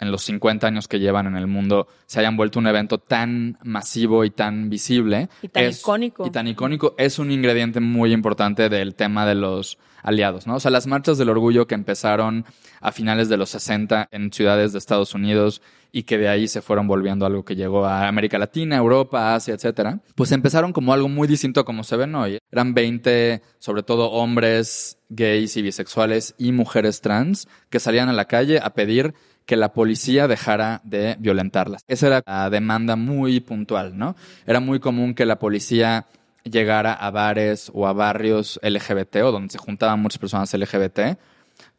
en 0.03 0.11
los 0.13 0.23
50 0.25 0.67
años 0.67 0.89
que 0.89 0.99
llevan 0.99 1.27
en 1.27 1.37
el 1.37 1.47
mundo 1.47 1.87
se 2.07 2.21
hayan 2.21 2.37
vuelto 2.37 2.59
un 2.59 2.67
evento 2.67 2.99
tan 2.99 3.57
masivo 3.63 4.25
y 4.25 4.31
tan 4.31 4.69
visible. 4.69 5.29
Y 5.43 5.49
tan 5.49 5.65
es- 5.65 5.81
icónico. 5.81 6.27
Y 6.27 6.31
tan 6.31 6.49
icónico 6.49 6.95
es 6.99 7.19
un 7.19 7.31
ingrediente 7.31 7.81
muy 7.81 8.13
importante 8.13 8.69
del 8.69 8.95
tema 8.95 9.25
de 9.27 9.37
los 9.37 9.79
aliados, 10.03 10.49
¿no? 10.49 10.57
O 10.57 10.61
sea, 10.61 10.73
las 10.73 10.89
marchas 10.89 11.17
del 11.17 11.29
orgullo 11.29 11.69
que 11.69 11.77
empezaron 11.77 12.45
a 12.81 12.91
finales 12.91 13.29
de 13.29 13.37
los 13.37 13.51
60 13.51 14.09
en 14.11 14.33
ciudades 14.33 14.73
de 14.73 14.79
Estados 14.79 15.15
Unidos 15.15 15.63
y 15.93 16.03
que 16.03 16.19
de 16.19 16.29
ahí 16.29 16.49
se 16.49 16.61
fueron 16.61 16.89
volviendo 16.89 17.25
algo 17.25 17.45
que 17.45 17.55
llegó 17.55 17.85
a 17.85 18.09
América 18.09 18.37
Latina, 18.39 18.77
Europa, 18.79 19.35
Asia, 19.37 19.55
etcétera, 19.55 20.01
pues 20.17 20.33
empezaron 20.33 20.73
como 20.73 20.93
algo 20.93 21.09
muy 21.09 21.29
distinto 21.29 21.61
a 21.61 21.65
como 21.65 21.85
se 21.85 21.97
ven 21.97 22.15
hoy. 22.17 22.39
Eran 22.51 22.75
20, 22.75 23.43
sobre 23.61 23.85
todo 23.85 24.11
hombres 24.11 24.99
gays 25.09 25.57
y 25.57 25.63
bisexuales 25.63 26.35
y 26.37 26.51
mujeres 26.51 27.01
trans 27.01 27.47
que 27.71 27.79
salían 27.79 28.09
a 28.09 28.13
la 28.13 28.25
calle 28.25 28.59
a 28.61 28.71
pedir 28.75 29.15
que 29.47 29.57
la 29.57 29.73
policía 29.73 30.29
dejara 30.29 30.81
de 30.85 31.17
violentarlas. 31.19 31.85
Esa 31.89 32.07
era 32.07 32.23
la 32.27 32.51
demanda 32.51 32.97
muy 32.97 33.41
puntual, 33.41 33.99
¿no? 33.99 34.17
Era 34.47 34.61
muy 34.61 34.81
común 34.81 35.15
que 35.15 35.27
la 35.27 35.39
policía 35.39 36.07
llegara 36.45 36.93
a 36.93 37.11
bares 37.11 37.71
o 37.75 37.87
a 37.87 37.93
barrios 37.93 38.59
LGBT 38.63 39.17
o 39.25 39.33
donde 39.33 39.53
se 39.53 39.59
juntaban 39.59 40.01
muchas 40.01 40.19
personas 40.19 40.53
LGBT, 40.53 41.19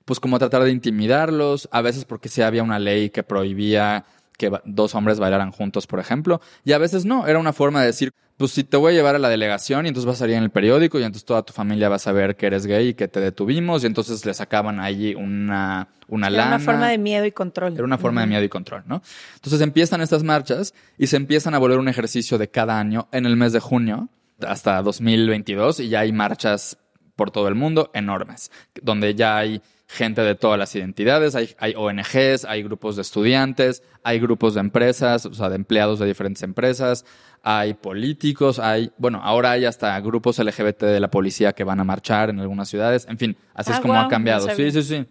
pues 0.05 0.19
como 0.19 0.39
tratar 0.39 0.63
de 0.63 0.71
intimidarlos, 0.71 1.69
a 1.71 1.81
veces 1.81 2.05
porque 2.05 2.29
sí 2.29 2.41
había 2.41 2.63
una 2.63 2.79
ley 2.79 3.09
que 3.09 3.23
prohibía 3.23 4.05
que 4.37 4.51
dos 4.65 4.95
hombres 4.95 5.19
bailaran 5.19 5.51
juntos, 5.51 5.87
por 5.87 5.99
ejemplo, 5.99 6.41
y 6.65 6.73
a 6.73 6.77
veces 6.77 7.05
no, 7.05 7.27
era 7.27 7.39
una 7.39 7.53
forma 7.53 7.81
de 7.81 7.87
decir, 7.87 8.13
pues 8.37 8.51
si 8.51 8.63
te 8.63 8.77
voy 8.77 8.93
a 8.93 8.95
llevar 8.95 9.15
a 9.15 9.19
la 9.19 9.29
delegación 9.29 9.85
y 9.85 9.89
entonces 9.89 10.07
vas 10.07 10.15
a 10.15 10.19
salir 10.19 10.35
en 10.35 10.43
el 10.43 10.49
periódico 10.49 10.99
y 10.99 11.03
entonces 11.03 11.25
toda 11.25 11.43
tu 11.43 11.53
familia 11.53 11.89
va 11.89 11.97
a 11.97 11.99
saber 11.99 12.35
que 12.35 12.47
eres 12.47 12.65
gay 12.65 12.89
y 12.89 12.93
que 12.93 13.07
te 13.07 13.19
detuvimos 13.19 13.83
y 13.83 13.87
entonces 13.87 14.25
le 14.25 14.33
sacaban 14.33 14.79
allí 14.79 15.13
una, 15.13 15.89
una 16.07 16.27
Era 16.27 16.37
lana. 16.37 16.55
una 16.55 16.65
forma 16.65 16.89
de 16.89 16.97
miedo 16.97 17.25
y 17.25 17.31
control. 17.31 17.73
Era 17.73 17.83
una 17.83 17.97
forma 17.97 18.21
de 18.21 18.27
miedo 18.27 18.43
y 18.43 18.49
control, 18.49 18.83
¿no? 18.87 19.01
Entonces 19.35 19.61
empiezan 19.61 20.01
estas 20.01 20.23
marchas 20.23 20.73
y 20.97 21.07
se 21.07 21.17
empiezan 21.17 21.53
a 21.53 21.59
volver 21.59 21.79
un 21.79 21.87
ejercicio 21.87 22.37
de 22.37 22.49
cada 22.49 22.79
año 22.79 23.07
en 23.11 23.25
el 23.25 23.35
mes 23.35 23.53
de 23.53 23.59
junio 23.59 24.09
hasta 24.39 24.81
2022 24.81 25.79
y 25.81 25.89
ya 25.89 26.01
hay 26.01 26.11
marchas 26.11 26.77
por 27.15 27.31
todo 27.31 27.47
el 27.47 27.55
mundo 27.55 27.91
enormes, 27.93 28.51
donde 28.81 29.13
ya 29.13 29.37
hay 29.37 29.61
gente 29.87 30.21
de 30.21 30.33
todas 30.33 30.57
las 30.57 30.73
identidades, 30.75 31.35
hay, 31.35 31.55
hay 31.59 31.75
ONGs, 31.75 32.45
hay 32.45 32.63
grupos 32.63 32.95
de 32.95 33.03
estudiantes, 33.03 33.83
hay 34.03 34.19
grupos 34.19 34.55
de 34.55 34.61
empresas, 34.61 35.25
o 35.27 35.33
sea, 35.33 35.49
de 35.49 35.55
empleados 35.55 35.99
de 35.99 36.07
diferentes 36.07 36.41
empresas, 36.41 37.05
hay 37.43 37.75
políticos, 37.75 38.57
hay, 38.57 38.91
bueno, 38.97 39.19
ahora 39.21 39.51
hay 39.51 39.65
hasta 39.65 39.99
grupos 39.99 40.39
LGBT 40.39 40.83
de 40.83 40.99
la 40.99 41.11
policía 41.11 41.53
que 41.53 41.63
van 41.63 41.79
a 41.79 41.83
marchar 41.83 42.29
en 42.29 42.39
algunas 42.39 42.69
ciudades, 42.69 43.05
en 43.07 43.17
fin, 43.17 43.37
así 43.53 43.71
Ah, 43.71 43.75
es 43.75 43.81
como 43.81 43.93
guau, 43.93 44.05
ha 44.05 44.09
cambiado. 44.09 44.47
no 44.47 44.55
sí, 44.55 44.71
sí, 44.71 44.81
sí 44.81 45.05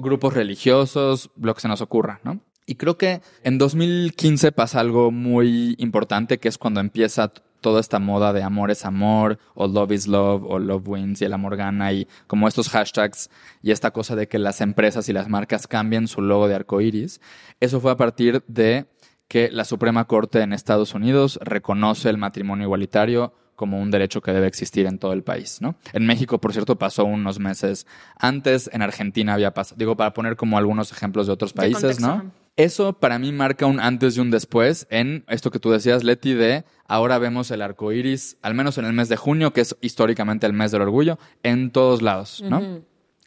grupos 0.00 0.34
religiosos, 0.34 1.30
lo 1.40 1.54
que 1.54 1.60
se 1.60 1.68
nos 1.68 1.80
ocurra, 1.80 2.20
¿no? 2.24 2.40
Y 2.66 2.76
creo 2.76 2.96
que 2.96 3.20
en 3.42 3.58
2015 3.58 4.52
pasa 4.52 4.80
algo 4.80 5.10
muy 5.10 5.74
importante, 5.78 6.38
que 6.38 6.48
es 6.48 6.58
cuando 6.58 6.80
empieza 6.80 7.32
toda 7.60 7.80
esta 7.80 7.98
moda 7.98 8.32
de 8.32 8.42
amor 8.42 8.70
es 8.70 8.84
amor, 8.84 9.38
o 9.54 9.66
love 9.66 9.92
is 9.92 10.06
love, 10.06 10.44
o 10.46 10.58
love 10.58 10.86
wins, 10.88 11.20
y 11.20 11.24
el 11.24 11.32
amor 11.32 11.56
gana, 11.56 11.92
y 11.92 12.06
como 12.26 12.48
estos 12.48 12.68
hashtags, 12.68 13.28
y 13.62 13.70
esta 13.70 13.90
cosa 13.90 14.16
de 14.16 14.28
que 14.28 14.38
las 14.38 14.60
empresas 14.60 15.08
y 15.08 15.12
las 15.12 15.28
marcas 15.28 15.66
cambien 15.66 16.08
su 16.08 16.22
logo 16.22 16.48
de 16.48 16.54
arcoíris. 16.54 17.20
Eso 17.58 17.80
fue 17.80 17.90
a 17.90 17.96
partir 17.96 18.42
de 18.46 18.86
que 19.30 19.48
la 19.48 19.64
Suprema 19.64 20.06
Corte 20.06 20.40
en 20.40 20.52
Estados 20.52 20.92
Unidos 20.92 21.38
reconoce 21.40 22.10
el 22.10 22.18
matrimonio 22.18 22.64
igualitario 22.64 23.32
como 23.54 23.80
un 23.80 23.92
derecho 23.92 24.20
que 24.22 24.32
debe 24.32 24.48
existir 24.48 24.86
en 24.86 24.98
todo 24.98 25.12
el 25.12 25.22
país, 25.22 25.58
¿no? 25.60 25.76
En 25.92 26.04
México, 26.04 26.40
por 26.40 26.52
cierto, 26.52 26.76
pasó 26.76 27.04
unos 27.04 27.38
meses 27.38 27.86
antes, 28.18 28.68
en 28.72 28.82
Argentina 28.82 29.34
había 29.34 29.54
pasado, 29.54 29.76
digo, 29.78 29.96
para 29.96 30.12
poner 30.14 30.34
como 30.34 30.58
algunos 30.58 30.90
ejemplos 30.90 31.28
de 31.28 31.32
otros 31.32 31.52
países, 31.52 32.00
¿no? 32.00 32.32
Eso 32.56 32.94
para 32.94 33.20
mí 33.20 33.30
marca 33.30 33.66
un 33.66 33.78
antes 33.78 34.16
y 34.16 34.20
un 34.20 34.32
después 34.32 34.88
en 34.90 35.24
esto 35.28 35.52
que 35.52 35.60
tú 35.60 35.70
decías, 35.70 36.02
Leti, 36.02 36.34
de 36.34 36.64
ahora 36.88 37.18
vemos 37.18 37.52
el 37.52 37.62
arco 37.62 37.92
iris, 37.92 38.36
al 38.42 38.54
menos 38.54 38.78
en 38.78 38.84
el 38.84 38.92
mes 38.94 39.08
de 39.08 39.16
junio, 39.16 39.52
que 39.52 39.60
es 39.60 39.76
históricamente 39.80 40.44
el 40.48 40.54
mes 40.54 40.72
del 40.72 40.82
orgullo, 40.82 41.20
en 41.44 41.70
todos 41.70 42.02
lados, 42.02 42.42
¿no? 42.44 42.80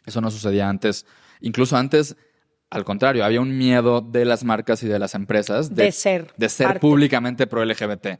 Eso 0.04 0.20
no 0.20 0.30
sucedía 0.30 0.68
antes. 0.68 1.06
Incluso 1.40 1.78
antes, 1.78 2.14
al 2.74 2.84
contrario, 2.84 3.24
había 3.24 3.40
un 3.40 3.56
miedo 3.56 4.00
de 4.00 4.24
las 4.24 4.44
marcas 4.44 4.82
y 4.82 4.88
de 4.88 4.98
las 4.98 5.14
empresas 5.14 5.74
De 5.74 5.92
ser 5.92 6.32
de 6.36 6.48
ser 6.48 6.66
parte. 6.66 6.80
públicamente 6.80 7.46
pro 7.46 7.64
LGBT. 7.64 8.18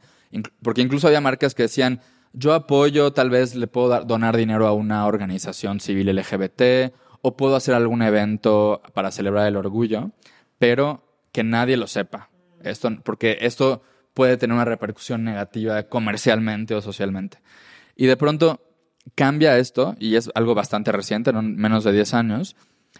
Porque 0.63 0.81
incluso 0.81 1.07
había 1.07 1.21
marcas 1.21 1.53
que 1.55 1.63
decían, 1.63 2.01
yo 2.33 2.53
apoyo, 2.53 3.13
tal 3.13 3.29
vez 3.29 3.55
le 3.55 3.67
puedo 3.67 3.87
dar- 3.89 4.07
donar 4.07 4.35
dinero 4.35 4.67
a 4.67 4.73
una 4.73 5.05
organización 5.05 5.79
civil 5.79 6.07
LGBT 6.09 6.93
o 7.21 7.37
puedo 7.37 7.55
hacer 7.55 7.73
algún 7.75 8.01
evento 8.01 8.81
para 8.93 9.11
celebrar 9.11 9.47
el 9.47 9.55
orgullo, 9.55 10.11
pero 10.59 11.03
que 11.31 11.43
nadie 11.43 11.77
lo 11.77 11.87
sepa. 11.87 12.29
Esto, 12.63 12.89
porque 13.03 13.37
esto 13.41 13.81
puede 14.13 14.37
tener 14.37 14.53
una 14.55 14.65
repercusión 14.65 15.23
negativa 15.23 15.83
comercialmente 15.83 16.75
o 16.75 16.81
socialmente. 16.81 17.39
Y 17.95 18.05
de 18.07 18.17
pronto 18.17 18.61
cambia 19.15 19.57
esto, 19.57 19.95
y 19.99 20.15
es 20.15 20.29
algo 20.35 20.55
bastante 20.55 20.91
reciente, 20.91 21.31
no 21.33 21.41
menos 21.41 21.83
de 21.83 21.91
10 21.91 22.13
años, 22.13 22.55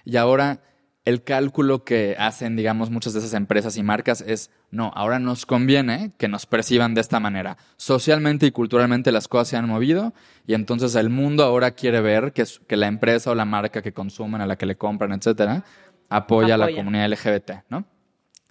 y 0.05 0.17
ahora 0.17 0.61
el 1.05 1.21
cálculo 1.23 1.83
que 1.83 2.15
hacen, 2.17 2.55
digamos, 2.55 2.89
muchas 2.89 3.13
de 3.13 3.19
esas 3.19 3.35
empresas 3.35 3.77
y 3.77 3.83
marcas 3.83 4.21
es, 4.21 4.49
no, 4.71 4.91
ahora 4.95 5.19
nos 5.19 5.45
conviene 5.45 6.13
que 6.17 6.27
nos 6.27 6.47
perciban 6.47 6.95
de 6.95 7.01
esta 7.01 7.19
manera. 7.19 7.57
Socialmente 7.77 8.47
y 8.47 8.51
culturalmente 8.51 9.11
las 9.11 9.27
cosas 9.27 9.49
se 9.49 9.57
han 9.57 9.69
movido 9.69 10.13
y 10.47 10.55
entonces 10.55 10.95
el 10.95 11.11
mundo 11.11 11.43
ahora 11.43 11.71
quiere 11.71 12.01
ver 12.01 12.33
que, 12.33 12.45
la 12.75 12.87
empresa 12.87 13.29
o 13.29 13.35
la 13.35 13.45
marca 13.45 13.83
que 13.83 13.93
consumen, 13.93 14.41
a 14.41 14.47
la 14.47 14.55
que 14.55 14.65
le 14.65 14.77
compran, 14.77 15.11
etcétera, 15.11 15.63
apoya, 16.09 16.55
a 16.55 16.57
la 16.57 16.71
comunidad 16.73 17.07
LGBT, 17.11 17.51
¿no? 17.69 17.85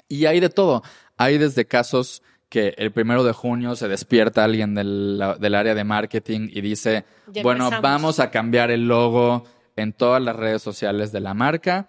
Y 0.09 0.27
hay 0.27 0.39
de 0.39 0.49
todo. 0.49 0.83
Hay 1.17 1.39
desde 1.39 1.67
casos 1.67 2.23
que 2.49 2.75
el 2.79 2.93
primero 2.93 3.25
de 3.25 3.33
junio 3.33 3.75
se 3.75 3.89
despierta 3.89 4.45
alguien 4.45 4.77
del, 4.77 5.21
del 5.41 5.55
área 5.57 5.75
de 5.75 5.83
marketing 5.83 6.51
y 6.53 6.61
dice, 6.61 7.05
bueno, 7.43 7.69
vamos 7.83 8.21
a 8.21 8.31
cambiar 8.31 8.71
el 8.71 8.87
logo 8.87 9.43
en 9.75 9.93
todas 9.93 10.23
las 10.23 10.37
redes 10.37 10.63
sociales 10.63 11.11
de 11.11 11.19
la 11.19 11.35
marca 11.35 11.89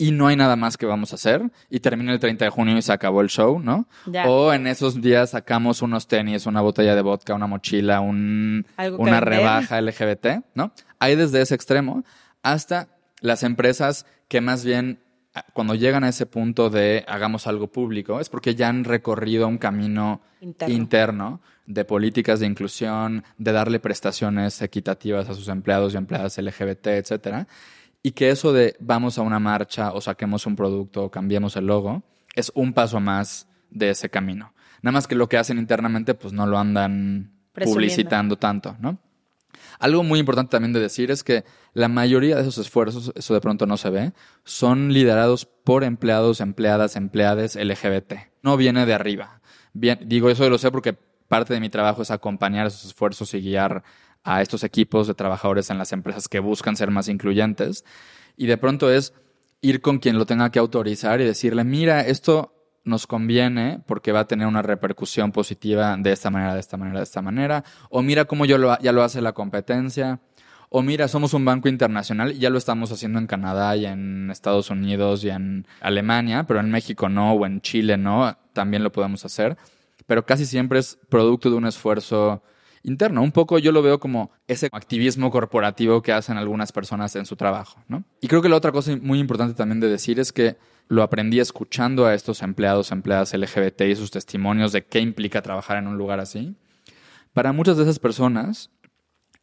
y 0.00 0.12
no 0.12 0.26
hay 0.28 0.34
nada 0.36 0.56
más 0.56 0.76
que 0.76 0.86
vamos 0.86 1.12
a 1.12 1.16
hacer 1.16 1.50
y 1.68 1.80
termina 1.80 2.12
el 2.12 2.18
30 2.18 2.46
de 2.46 2.50
junio 2.50 2.76
y 2.76 2.82
se 2.82 2.92
acabó 2.92 3.20
el 3.20 3.28
show, 3.28 3.60
¿no? 3.60 3.86
Ya. 4.06 4.26
O 4.28 4.52
en 4.52 4.66
esos 4.66 5.00
días 5.00 5.30
sacamos 5.30 5.82
unos 5.82 6.08
tenis, 6.08 6.46
una 6.46 6.60
botella 6.62 6.94
de 6.94 7.02
vodka, 7.02 7.34
una 7.34 7.46
mochila, 7.46 8.00
un, 8.00 8.66
una 8.98 9.20
rebaja 9.20 9.80
LGBT, 9.80 10.44
¿no? 10.54 10.72
Hay 10.98 11.16
desde 11.16 11.40
ese 11.42 11.54
extremo 11.54 12.02
hasta 12.42 12.88
las 13.20 13.42
empresas 13.42 14.06
que 14.28 14.40
más 14.40 14.64
bien 14.64 15.00
a- 15.34 15.42
cuando 15.52 15.74
llegan 15.74 16.02
a 16.04 16.08
ese 16.08 16.24
punto 16.26 16.70
de 16.70 17.04
hagamos 17.06 17.46
algo 17.46 17.68
público 17.70 18.18
es 18.20 18.28
porque 18.30 18.54
ya 18.54 18.68
han 18.68 18.84
recorrido 18.84 19.46
un 19.46 19.58
camino 19.58 20.22
Interno. 20.40 20.74
interno 20.74 21.40
de 21.66 21.84
políticas 21.84 22.40
de 22.40 22.46
inclusión, 22.46 23.22
de 23.38 23.52
darle 23.52 23.78
prestaciones 23.78 24.60
equitativas 24.62 25.28
a 25.28 25.34
sus 25.34 25.46
empleados 25.48 25.94
y 25.94 25.98
empleadas 25.98 26.36
LGBT, 26.38 26.86
etcétera, 26.88 27.46
y 28.02 28.12
que 28.12 28.30
eso 28.30 28.52
de 28.52 28.76
vamos 28.80 29.18
a 29.18 29.22
una 29.22 29.38
marcha 29.38 29.92
o 29.92 30.00
saquemos 30.00 30.46
un 30.46 30.56
producto 30.56 31.04
o 31.04 31.10
cambiemos 31.10 31.56
el 31.56 31.66
logo 31.66 32.02
es 32.34 32.50
un 32.54 32.72
paso 32.72 33.00
más 33.00 33.48
de 33.70 33.90
ese 33.90 34.08
camino. 34.08 34.54
Nada 34.82 34.92
más 34.92 35.06
que 35.06 35.14
lo 35.14 35.28
que 35.28 35.36
hacen 35.36 35.58
internamente 35.58 36.14
pues 36.14 36.32
no 36.32 36.46
lo 36.46 36.58
andan 36.58 37.32
Presumiendo. 37.52 37.76
publicitando 37.76 38.36
tanto, 38.36 38.76
¿no? 38.80 38.98
Algo 39.78 40.02
muy 40.02 40.20
importante 40.20 40.50
también 40.50 40.72
de 40.72 40.80
decir 40.80 41.10
es 41.10 41.24
que 41.24 41.44
la 41.72 41.88
mayoría 41.88 42.36
de 42.36 42.42
esos 42.42 42.58
esfuerzos, 42.58 43.12
eso 43.14 43.34
de 43.34 43.40
pronto 43.40 43.66
no 43.66 43.76
se 43.76 43.90
ve, 43.90 44.12
son 44.44 44.92
liderados 44.92 45.46
por 45.46 45.84
empleados, 45.84 46.40
empleadas, 46.40 46.96
empleades 46.96 47.56
LGBT. 47.56 48.14
No 48.42 48.56
viene 48.56 48.86
de 48.86 48.94
arriba. 48.94 49.40
Bien, 49.72 49.98
digo 50.04 50.30
eso 50.30 50.48
lo 50.48 50.58
sé 50.58 50.70
porque 50.70 50.92
parte 50.92 51.54
de 51.54 51.60
mi 51.60 51.70
trabajo 51.70 52.02
es 52.02 52.10
acompañar 52.10 52.66
esos 52.66 52.86
esfuerzos 52.86 53.32
y 53.34 53.40
guiar 53.40 53.82
a 54.24 54.42
estos 54.42 54.64
equipos 54.64 55.06
de 55.06 55.14
trabajadores 55.14 55.70
en 55.70 55.78
las 55.78 55.92
empresas 55.92 56.28
que 56.28 56.40
buscan 56.40 56.76
ser 56.76 56.90
más 56.90 57.08
incluyentes. 57.08 57.84
Y 58.36 58.46
de 58.46 58.56
pronto 58.56 58.90
es 58.90 59.14
ir 59.60 59.80
con 59.80 59.98
quien 59.98 60.18
lo 60.18 60.26
tenga 60.26 60.50
que 60.50 60.58
autorizar 60.58 61.20
y 61.20 61.24
decirle, 61.24 61.64
mira, 61.64 62.00
esto 62.02 62.54
nos 62.84 63.06
conviene 63.06 63.82
porque 63.86 64.12
va 64.12 64.20
a 64.20 64.26
tener 64.26 64.46
una 64.46 64.62
repercusión 64.62 65.32
positiva 65.32 65.96
de 65.98 66.12
esta 66.12 66.30
manera, 66.30 66.54
de 66.54 66.60
esta 66.60 66.76
manera, 66.76 66.98
de 66.98 67.04
esta 67.04 67.22
manera. 67.22 67.64
O 67.90 68.02
mira 68.02 68.24
cómo 68.24 68.44
yo 68.44 68.56
ya 68.80 68.92
lo 68.92 69.02
hace 69.02 69.20
la 69.20 69.32
competencia. 69.32 70.20
O 70.72 70.82
mira, 70.82 71.08
somos 71.08 71.34
un 71.34 71.44
banco 71.44 71.68
internacional 71.68 72.32
ya 72.38 72.48
lo 72.48 72.56
estamos 72.56 72.92
haciendo 72.92 73.18
en 73.18 73.26
Canadá 73.26 73.76
y 73.76 73.86
en 73.86 74.30
Estados 74.30 74.70
Unidos 74.70 75.24
y 75.24 75.30
en 75.30 75.66
Alemania, 75.80 76.44
pero 76.46 76.60
en 76.60 76.70
México 76.70 77.08
no, 77.08 77.32
o 77.32 77.44
en 77.44 77.60
Chile 77.60 77.96
no, 77.96 78.38
también 78.52 78.84
lo 78.84 78.92
podemos 78.92 79.24
hacer. 79.24 79.56
Pero 80.06 80.24
casi 80.24 80.46
siempre 80.46 80.78
es 80.78 80.96
producto 81.08 81.50
de 81.50 81.56
un 81.56 81.66
esfuerzo 81.66 82.44
interno. 82.82 83.22
Un 83.22 83.32
poco 83.32 83.58
yo 83.58 83.72
lo 83.72 83.82
veo 83.82 84.00
como 84.00 84.30
ese 84.46 84.68
activismo 84.72 85.30
corporativo 85.30 86.02
que 86.02 86.12
hacen 86.12 86.36
algunas 86.36 86.72
personas 86.72 87.14
en 87.16 87.26
su 87.26 87.36
trabajo, 87.36 87.80
¿no? 87.88 88.04
Y 88.20 88.28
creo 88.28 88.42
que 88.42 88.48
la 88.48 88.56
otra 88.56 88.72
cosa 88.72 88.96
muy 89.00 89.18
importante 89.18 89.54
también 89.54 89.80
de 89.80 89.88
decir 89.88 90.18
es 90.20 90.32
que 90.32 90.56
lo 90.88 91.02
aprendí 91.02 91.38
escuchando 91.38 92.06
a 92.06 92.14
estos 92.14 92.42
empleados, 92.42 92.90
empleadas 92.90 93.32
LGBT 93.32 93.82
y 93.82 93.96
sus 93.96 94.10
testimonios 94.10 94.72
de 94.72 94.84
qué 94.84 94.98
implica 95.00 95.40
trabajar 95.40 95.78
en 95.78 95.86
un 95.86 95.96
lugar 95.96 96.18
así. 96.18 96.56
Para 97.32 97.52
muchas 97.52 97.76
de 97.76 97.84
esas 97.84 98.00
personas, 98.00 98.70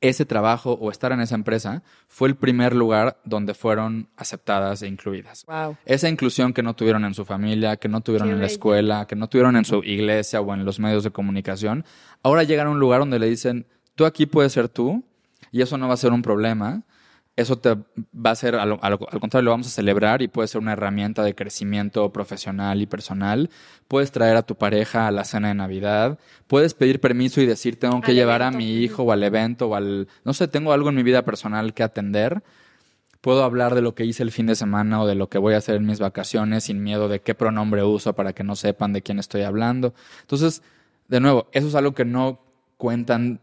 ese 0.01 0.25
trabajo 0.25 0.73
o 0.73 0.91
estar 0.91 1.11
en 1.11 1.21
esa 1.21 1.35
empresa 1.35 1.81
fue 2.07 2.27
el 2.27 2.35
primer 2.35 2.75
lugar 2.75 3.19
donde 3.25 3.53
fueron 3.53 4.09
aceptadas 4.15 4.81
e 4.83 4.87
incluidas. 4.87 5.45
Wow. 5.47 5.77
Esa 5.85 6.07
inclusión 6.07 6.53
que 6.53 6.61
no 6.61 6.75
tuvieron 6.75 7.03
en 7.05 7.13
su 7.13 7.25
familia, 7.25 7.77
que 7.77 7.87
no 7.89 8.01
tuvieron 8.01 8.27
Qué 8.27 8.33
en 8.33 8.39
la 8.39 8.43
bello. 8.45 8.53
escuela, 8.53 9.07
que 9.07 9.15
no 9.15 9.27
tuvieron 9.27 9.55
en 9.55 9.65
su 9.65 9.83
iglesia 9.83 10.39
o 10.41 10.53
en 10.53 10.65
los 10.65 10.79
medios 10.79 11.03
de 11.03 11.11
comunicación, 11.11 11.83
ahora 12.21 12.43
llegan 12.43 12.67
a 12.67 12.69
un 12.71 12.79
lugar 12.79 12.99
donde 12.99 13.17
le 13.19 13.27
dicen, 13.27 13.65
tú 13.95 14.05
aquí 14.05 14.25
puedes 14.27 14.53
ser 14.53 14.69
tú 14.69 15.03
y 15.51 15.61
eso 15.61 15.77
no 15.77 15.87
va 15.87 15.95
a 15.95 15.97
ser 15.97 16.11
un 16.11 16.21
problema. 16.21 16.83
Eso 17.37 17.57
te 17.57 17.75
va 17.75 18.31
a 18.31 18.35
ser, 18.35 18.55
a 18.55 18.65
lo- 18.65 18.79
a 18.83 18.89
lo- 18.89 19.07
al 19.09 19.19
contrario, 19.21 19.45
lo 19.45 19.51
vamos 19.51 19.67
a 19.67 19.69
celebrar 19.69 20.21
y 20.21 20.27
puede 20.27 20.47
ser 20.49 20.59
una 20.59 20.73
herramienta 20.73 21.23
de 21.23 21.35
crecimiento 21.35 22.11
profesional 22.11 22.81
y 22.81 22.87
personal. 22.87 23.49
Puedes 23.87 24.11
traer 24.11 24.35
a 24.35 24.41
tu 24.41 24.55
pareja 24.55 25.07
a 25.07 25.11
la 25.11 25.23
cena 25.23 25.47
de 25.47 25.53
Navidad. 25.53 26.17
Puedes 26.47 26.73
pedir 26.73 26.99
permiso 26.99 27.39
y 27.39 27.45
decir, 27.45 27.79
tengo 27.79 28.01
que 28.01 28.11
Al 28.11 28.15
llevar 28.17 28.41
a 28.41 28.51
mi 28.51 28.73
hijo 28.77 29.03
o 29.03 29.11
al 29.13 29.23
evento 29.23 29.67
o 29.69 29.75
al, 29.75 30.07
no 30.25 30.33
sé, 30.33 30.47
tengo 30.49 30.73
algo 30.73 30.89
en 30.89 30.95
mi 30.95 31.03
vida 31.03 31.23
personal 31.23 31.73
que 31.73 31.83
atender 31.83 32.43
puedo 33.21 33.43
hablar 33.43 33.75
de 33.75 33.81
lo 33.81 33.93
que 33.95 34.05
hice 34.05 34.23
el 34.23 34.31
fin 34.31 34.45
de 34.45 34.55
semana 34.55 35.01
o 35.01 35.07
de 35.07 35.15
lo 35.15 35.27
que 35.27 35.37
voy 35.37 35.53
a 35.53 35.57
hacer 35.57 35.75
en 35.75 35.85
mis 35.85 35.99
vacaciones 35.99 36.65
sin 36.65 36.81
miedo 36.81 37.09
de 37.09 37.19
qué 37.19 37.35
pronombre 37.35 37.83
uso 37.83 38.13
para 38.13 38.33
que 38.33 38.43
no 38.43 38.55
sepan 38.55 38.93
de 38.93 39.01
quién 39.01 39.19
estoy 39.19 39.41
hablando. 39.41 39.93
Entonces, 40.21 40.61
de 41.07 41.19
nuevo, 41.19 41.47
eso 41.51 41.67
es 41.67 41.75
algo 41.75 41.93
que 41.93 42.05
no 42.05 42.39
cuentan 42.77 43.41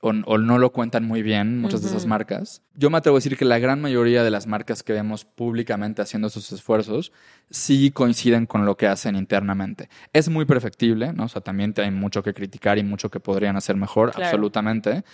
o, 0.00 0.10
o 0.10 0.38
no 0.38 0.58
lo 0.58 0.72
cuentan 0.72 1.04
muy 1.04 1.22
bien 1.22 1.60
muchas 1.60 1.82
de 1.82 1.88
esas 1.88 2.06
marcas. 2.06 2.62
Yo 2.74 2.90
me 2.90 2.98
atrevo 2.98 3.16
a 3.16 3.18
decir 3.18 3.36
que 3.36 3.44
la 3.44 3.58
gran 3.58 3.80
mayoría 3.80 4.24
de 4.24 4.30
las 4.30 4.46
marcas 4.46 4.82
que 4.82 4.92
vemos 4.92 5.24
públicamente 5.24 6.02
haciendo 6.02 6.28
esos 6.28 6.50
esfuerzos 6.52 7.12
sí 7.50 7.90
coinciden 7.90 8.46
con 8.46 8.64
lo 8.64 8.76
que 8.76 8.86
hacen 8.86 9.16
internamente. 9.16 9.88
Es 10.12 10.28
muy 10.28 10.44
perfectible, 10.46 11.12
¿no? 11.12 11.24
O 11.24 11.28
sea, 11.28 11.42
también 11.42 11.74
hay 11.76 11.90
mucho 11.90 12.22
que 12.22 12.32
criticar 12.34 12.78
y 12.78 12.82
mucho 12.82 13.10
que 13.10 13.20
podrían 13.20 13.56
hacer 13.56 13.76
mejor, 13.76 14.10
Claro. 14.12 14.26
absolutamente 14.26 15.04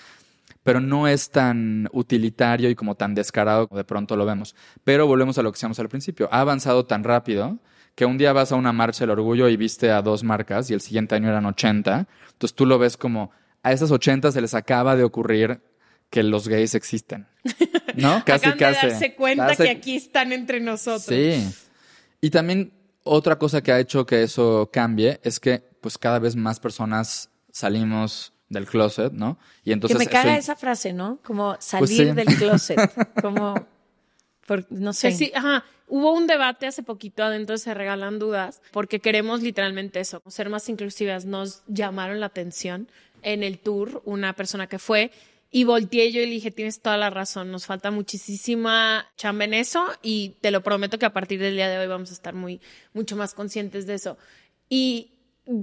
pero 0.63 0.81
no 0.81 1.07
es 1.07 1.31
tan 1.31 1.89
utilitario 1.93 2.69
y 2.71 2.75
como 2.75 2.97
tan 2.97 3.15
descarado 3.15 3.69
como 3.69 3.79
de 3.79 3.85
pronto 3.85 4.17
lo 4.17 4.27
vemos. 4.27 4.57
Pero 4.83 5.07
volvemos 5.07 5.39
a 5.39 5.43
lo 5.43 5.51
que 5.53 5.57
decíamos 5.57 5.79
al 5.79 5.89
principio. 5.89 6.29
Ha 6.33 6.41
avanzado 6.41 6.85
tan 6.87 7.05
rápido 7.05 7.59
que 7.95 8.05
un 8.05 8.19
día 8.19 8.33
vas 8.33 8.51
a 8.51 8.57
una 8.57 8.73
marcha 8.73 9.01
del 9.05 9.11
orgullo 9.11 9.49
y 9.49 9.57
viste 9.57 9.91
a 9.93 10.03
dos 10.03 10.25
marcas 10.25 10.69
y 10.71 10.75
el 10.75 10.81
siguiente 10.81 11.15
año 11.15 11.29
eran 11.29 11.47
80. 11.47 12.07
Entonces 12.33 12.55
tú 12.55 12.67
lo 12.67 12.79
ves 12.79 12.97
como 12.97 13.31
a 13.67 13.73
esas 13.73 13.91
80 13.91 14.33
se 14.33 14.41
les 14.41 14.55
acaba 14.55 14.95
de 14.97 15.03
ocurrir 15.05 15.61
que 16.11 16.23
los 16.23 16.47
gays 16.49 16.75
existen. 16.75 17.27
¿No? 17.97 18.23
Casi, 18.27 18.47
Acaban 18.47 18.59
casi. 18.75 18.87
de 18.87 18.93
darse 18.93 19.15
cuenta 19.15 19.47
Casi- 19.49 19.63
que 19.65 19.71
aquí 19.71 19.97
están 19.97 20.33
entre 20.33 20.61
nosotros. 20.61 21.03
Sí. 21.05 21.45
Y 22.21 22.31
también 22.31 22.73
otra 23.03 23.39
cosa 23.39 23.63
que 23.63 23.73
ha 23.73 23.81
hecho 23.81 24.07
que 24.07 24.23
eso 24.23 24.71
cambie 24.73 25.21
es 25.23 25.41
que 25.41 25.65
pues 25.81 25.99
cada 25.99 26.19
vez 26.19 26.37
más 26.37 26.61
personas 26.61 27.31
salimos 27.51 28.33
del 28.49 28.67
closet, 28.67 29.13
¿no? 29.13 29.39
Y 29.65 29.73
entonces 29.73 29.99
que 29.99 30.05
me 30.05 30.11
caga 30.11 30.33
eso- 30.33 30.53
esa 30.53 30.57
frase, 30.57 30.93
¿no? 30.93 31.19
Como 31.25 31.57
salir 31.61 31.87
Pues 31.87 31.97
sí. 31.97 32.05
del 32.05 32.27
closet. 32.39 32.79
Como, 33.23 33.55
por- 34.47 34.71
no 34.71 34.93
sé. 34.93 35.11
Sí, 35.13 35.33
ajá. 35.35 35.65
Hubo 35.89 36.13
un 36.13 36.27
debate 36.27 36.67
hace 36.67 36.83
poquito 36.83 37.23
adentro 37.23 37.55
de 37.55 37.59
Se 37.59 37.73
Regalan 37.73 38.19
Dudas, 38.19 38.61
porque 38.73 38.99
queremos 39.01 39.41
literalmente 39.43 40.01
eso, 40.01 40.21
ser 40.27 40.51
más 40.51 40.69
inclusivas. 40.69 41.25
Nos 41.27 41.63
llamaron 41.69 42.19
la 42.19 42.27
atención 42.27 42.89
en 43.23 43.43
el 43.43 43.59
tour 43.59 44.03
una 44.05 44.33
persona 44.35 44.67
que 44.69 44.79
fue 44.79 45.11
y 45.51 45.65
volteé 45.65 46.11
yo 46.13 46.21
y 46.21 46.27
le 46.27 46.33
dije, 46.33 46.51
tienes 46.51 46.81
toda 46.81 46.97
la 46.97 47.09
razón, 47.09 47.51
nos 47.53 47.67
falta 47.67 47.91
muchísima 47.91 49.07
chamba 49.17 49.45
en 49.45 49.55
eso 49.55 49.87
y 50.03 50.31
te 50.41 50.51
lo 50.51 50.63
prometo 50.63 50.99
que 50.99 51.07
a 51.07 51.13
partir 51.13 51.41
del 51.41 51.55
día 51.55 51.69
de 51.69 51.79
hoy 51.79 51.87
vamos 51.87 52.11
a 52.11 52.15
estar 52.15 52.35
muy, 52.35 52.61
mucho 52.93 53.17
más 53.17 53.33
conscientes 53.33 53.87
de 53.87 53.95
eso. 53.95 54.19
Y 54.69 55.13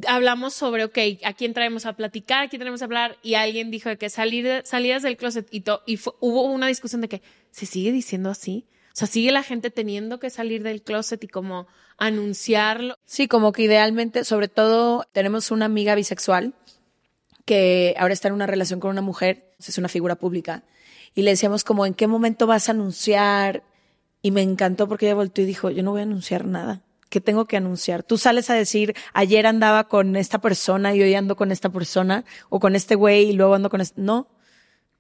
hablamos 0.08 0.54
sobre, 0.54 0.86
ok, 0.86 0.98
¿a 1.26 1.34
quién 1.34 1.54
traemos 1.54 1.86
a 1.86 1.94
platicar? 1.94 2.46
¿A 2.46 2.48
quién 2.50 2.60
tenemos 2.62 2.82
a 2.82 2.86
hablar? 2.86 3.18
Y 3.22 3.36
alguien 3.36 3.70
dijo 3.70 3.96
que 3.98 4.10
salir 4.10 4.62
salidas 4.66 5.04
del 5.04 5.18
closet 5.18 5.48
y, 5.52 5.62
to- 5.62 5.84
y 5.86 5.98
fue- 5.98 6.13
hubo 6.22 6.44
una 6.44 6.68
discusión 6.68 7.02
de 7.02 7.10
que 7.10 7.22
se 7.52 7.66
sigue 7.66 7.92
diciendo 7.92 8.30
así. 8.30 8.66
O 8.94 8.96
sea, 8.96 9.08
sigue 9.08 9.32
la 9.32 9.44
gente 9.44 9.70
teniendo 9.72 10.20
que 10.20 10.30
salir 10.30 10.63
del 10.63 10.82
closet 10.84 11.22
y 11.24 11.28
como 11.28 11.68
anunciarlo. 11.98 12.96
Sí, 13.06 13.28
como 13.28 13.52
que 13.52 13.63
idealmente, 13.63 14.24
sobre 14.24 14.48
todo, 14.48 15.06
tenemos 15.12 15.52
una 15.52 15.66
amiga 15.66 15.96
bisexual 15.96 16.54
que 17.46 17.96
ahora 17.98 18.14
está 18.14 18.28
en 18.28 18.34
una 18.34 18.48
relación 18.48 18.80
con 18.80 18.92
una 18.92 19.02
mujer, 19.02 19.52
es 19.60 19.78
una 19.78 19.90
figura 19.90 20.16
pública, 20.16 20.64
y 21.16 21.22
le 21.22 21.32
decíamos 21.32 21.64
como, 21.64 21.86
¿en 21.86 21.94
qué 21.94 22.08
momento 22.08 22.48
vas 22.48 22.70
a 22.70 22.72
anunciar? 22.72 23.64
Y 24.22 24.32
me 24.32 24.42
encantó 24.42 24.88
porque 24.88 25.06
ella 25.08 25.16
volteó 25.16 25.44
y 25.44 25.48
dijo, 25.48 25.70
yo 25.70 25.84
no 25.84 25.92
voy 25.92 26.00
a 26.00 26.04
anunciar 26.04 26.46
nada. 26.46 26.82
¿Qué 27.10 27.22
tengo 27.22 27.46
que 27.46 27.58
anunciar? 27.58 28.02
Tú 28.02 28.18
sales 28.18 28.50
a 28.50 28.56
decir, 28.56 28.96
ayer 29.14 29.46
andaba 29.46 29.88
con 29.88 30.16
esta 30.16 30.40
persona 30.40 30.96
y 30.96 31.02
hoy 31.04 31.14
ando 31.14 31.36
con 31.36 31.52
esta 31.52 31.70
persona, 31.70 32.26
o 32.50 32.60
con 32.60 32.76
este 32.76 32.96
güey 32.96 33.30
y 33.30 33.34
luego 33.34 33.54
ando 33.54 33.70
con 33.70 33.82
este... 33.82 34.02
No, 34.02 34.28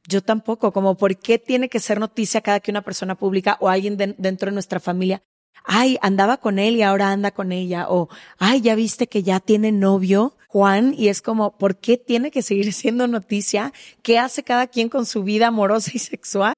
yo 0.07 0.21
tampoco, 0.21 0.73
como 0.73 0.95
por 0.95 1.17
qué 1.17 1.39
tiene 1.39 1.69
que 1.69 1.79
ser 1.79 1.99
noticia 1.99 2.41
cada 2.41 2.59
que 2.59 2.69
una 2.69 2.81
persona 2.83 3.15
pública 3.15 3.57
o 3.61 3.69
alguien 3.69 3.97
de- 3.97 4.15
dentro 4.17 4.51
de 4.51 4.53
nuestra 4.53 4.79
familia, 4.79 5.23
ay, 5.63 5.97
andaba 6.01 6.37
con 6.37 6.59
él 6.59 6.75
y 6.75 6.81
ahora 6.81 7.11
anda 7.11 7.31
con 7.31 7.51
ella, 7.51 7.87
o 7.89 8.09
ay, 8.37 8.61
ya 8.61 8.75
viste 8.75 9.07
que 9.07 9.23
ya 9.23 9.39
tiene 9.39 9.71
novio, 9.71 10.35
Juan, 10.47 10.93
y 10.97 11.07
es 11.07 11.21
como, 11.21 11.57
¿por 11.57 11.77
qué 11.77 11.97
tiene 11.97 12.31
que 12.31 12.41
seguir 12.41 12.71
siendo 12.81 13.07
noticia? 13.07 13.73
¿Qué 14.01 14.19
hace 14.19 14.43
cada 14.43 14.67
quien 14.67 14.89
con 14.89 15.05
su 15.05 15.23
vida 15.23 15.47
amorosa 15.47 15.91
y 15.93 15.99
sexual? 15.99 16.53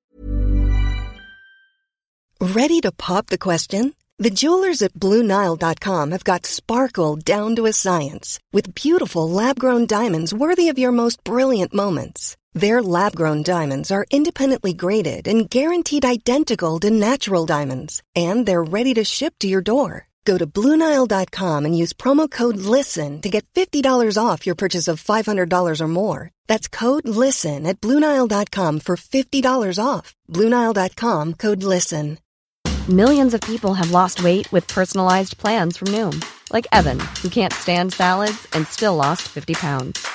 Ready 2.39 2.81
to 2.81 2.91
pop 2.91 3.27
the 3.27 3.38
question? 3.38 3.95
The 4.17 4.29
jewelers 4.29 4.81
at 4.81 4.93
BlueNile.com 4.93 6.12
have 6.12 6.23
got 6.23 6.45
sparkle 6.45 7.17
down 7.17 7.55
to 7.55 7.65
a 7.65 7.73
science 7.73 8.39
with 8.53 8.73
beautiful 8.73 9.29
lab 9.29 9.60
grown 9.60 9.86
diamonds 9.86 10.34
worthy 10.34 10.69
of 10.69 10.77
your 10.77 10.93
most 10.93 11.21
brilliant 11.23 11.73
moments. 11.73 12.38
Their 12.55 12.81
lab 12.81 13.17
grown 13.17 13.43
diamonds 13.43 13.91
are 13.91 14.05
independently 14.09 14.71
graded 14.71 15.27
and 15.27 15.49
guaranteed 15.49 16.05
identical 16.05 16.79
to 16.79 16.89
natural 16.89 17.45
diamonds, 17.45 18.01
and 18.15 18.45
they're 18.45 18.63
ready 18.63 18.93
to 18.93 19.03
ship 19.03 19.33
to 19.39 19.47
your 19.47 19.61
door. 19.61 20.07
Go 20.23 20.37
to 20.37 20.47
BlueNile.com 20.47 21.65
and 21.65 21.77
use 21.77 21.91
promo 21.91 22.31
code 22.31 22.57
LISTEN 22.57 23.21
to 23.21 23.29
get 23.29 23.45
$50 23.53 24.17
off 24.17 24.45
your 24.45 24.55
purchase 24.55 24.87
of 24.87 25.03
$500 25.03 25.81
or 25.81 25.87
more. 25.87 26.31
That's 26.47 26.69
code 26.69 27.07
LISTEN 27.07 27.67
at 27.67 27.81
BlueNile.com 27.81 28.79
for 28.79 28.95
$50 28.95 29.77
off. 29.83 30.15
BlueNile.com 30.31 31.33
code 31.33 31.61
LISTEN. 31.61 32.19
Millions 32.87 33.33
of 33.33 33.41
people 33.41 33.73
have 33.73 33.91
lost 33.91 34.23
weight 34.23 34.51
with 34.51 34.67
personalized 34.67 35.37
plans 35.37 35.75
from 35.75 35.89
Noom, 35.89 36.23
like 36.53 36.67
Evan, 36.71 36.99
who 37.21 37.29
can't 37.29 37.51
stand 37.51 37.93
salads 37.93 38.47
and 38.53 38.65
still 38.67 38.95
lost 38.95 39.23
50 39.23 39.55
pounds. 39.55 40.14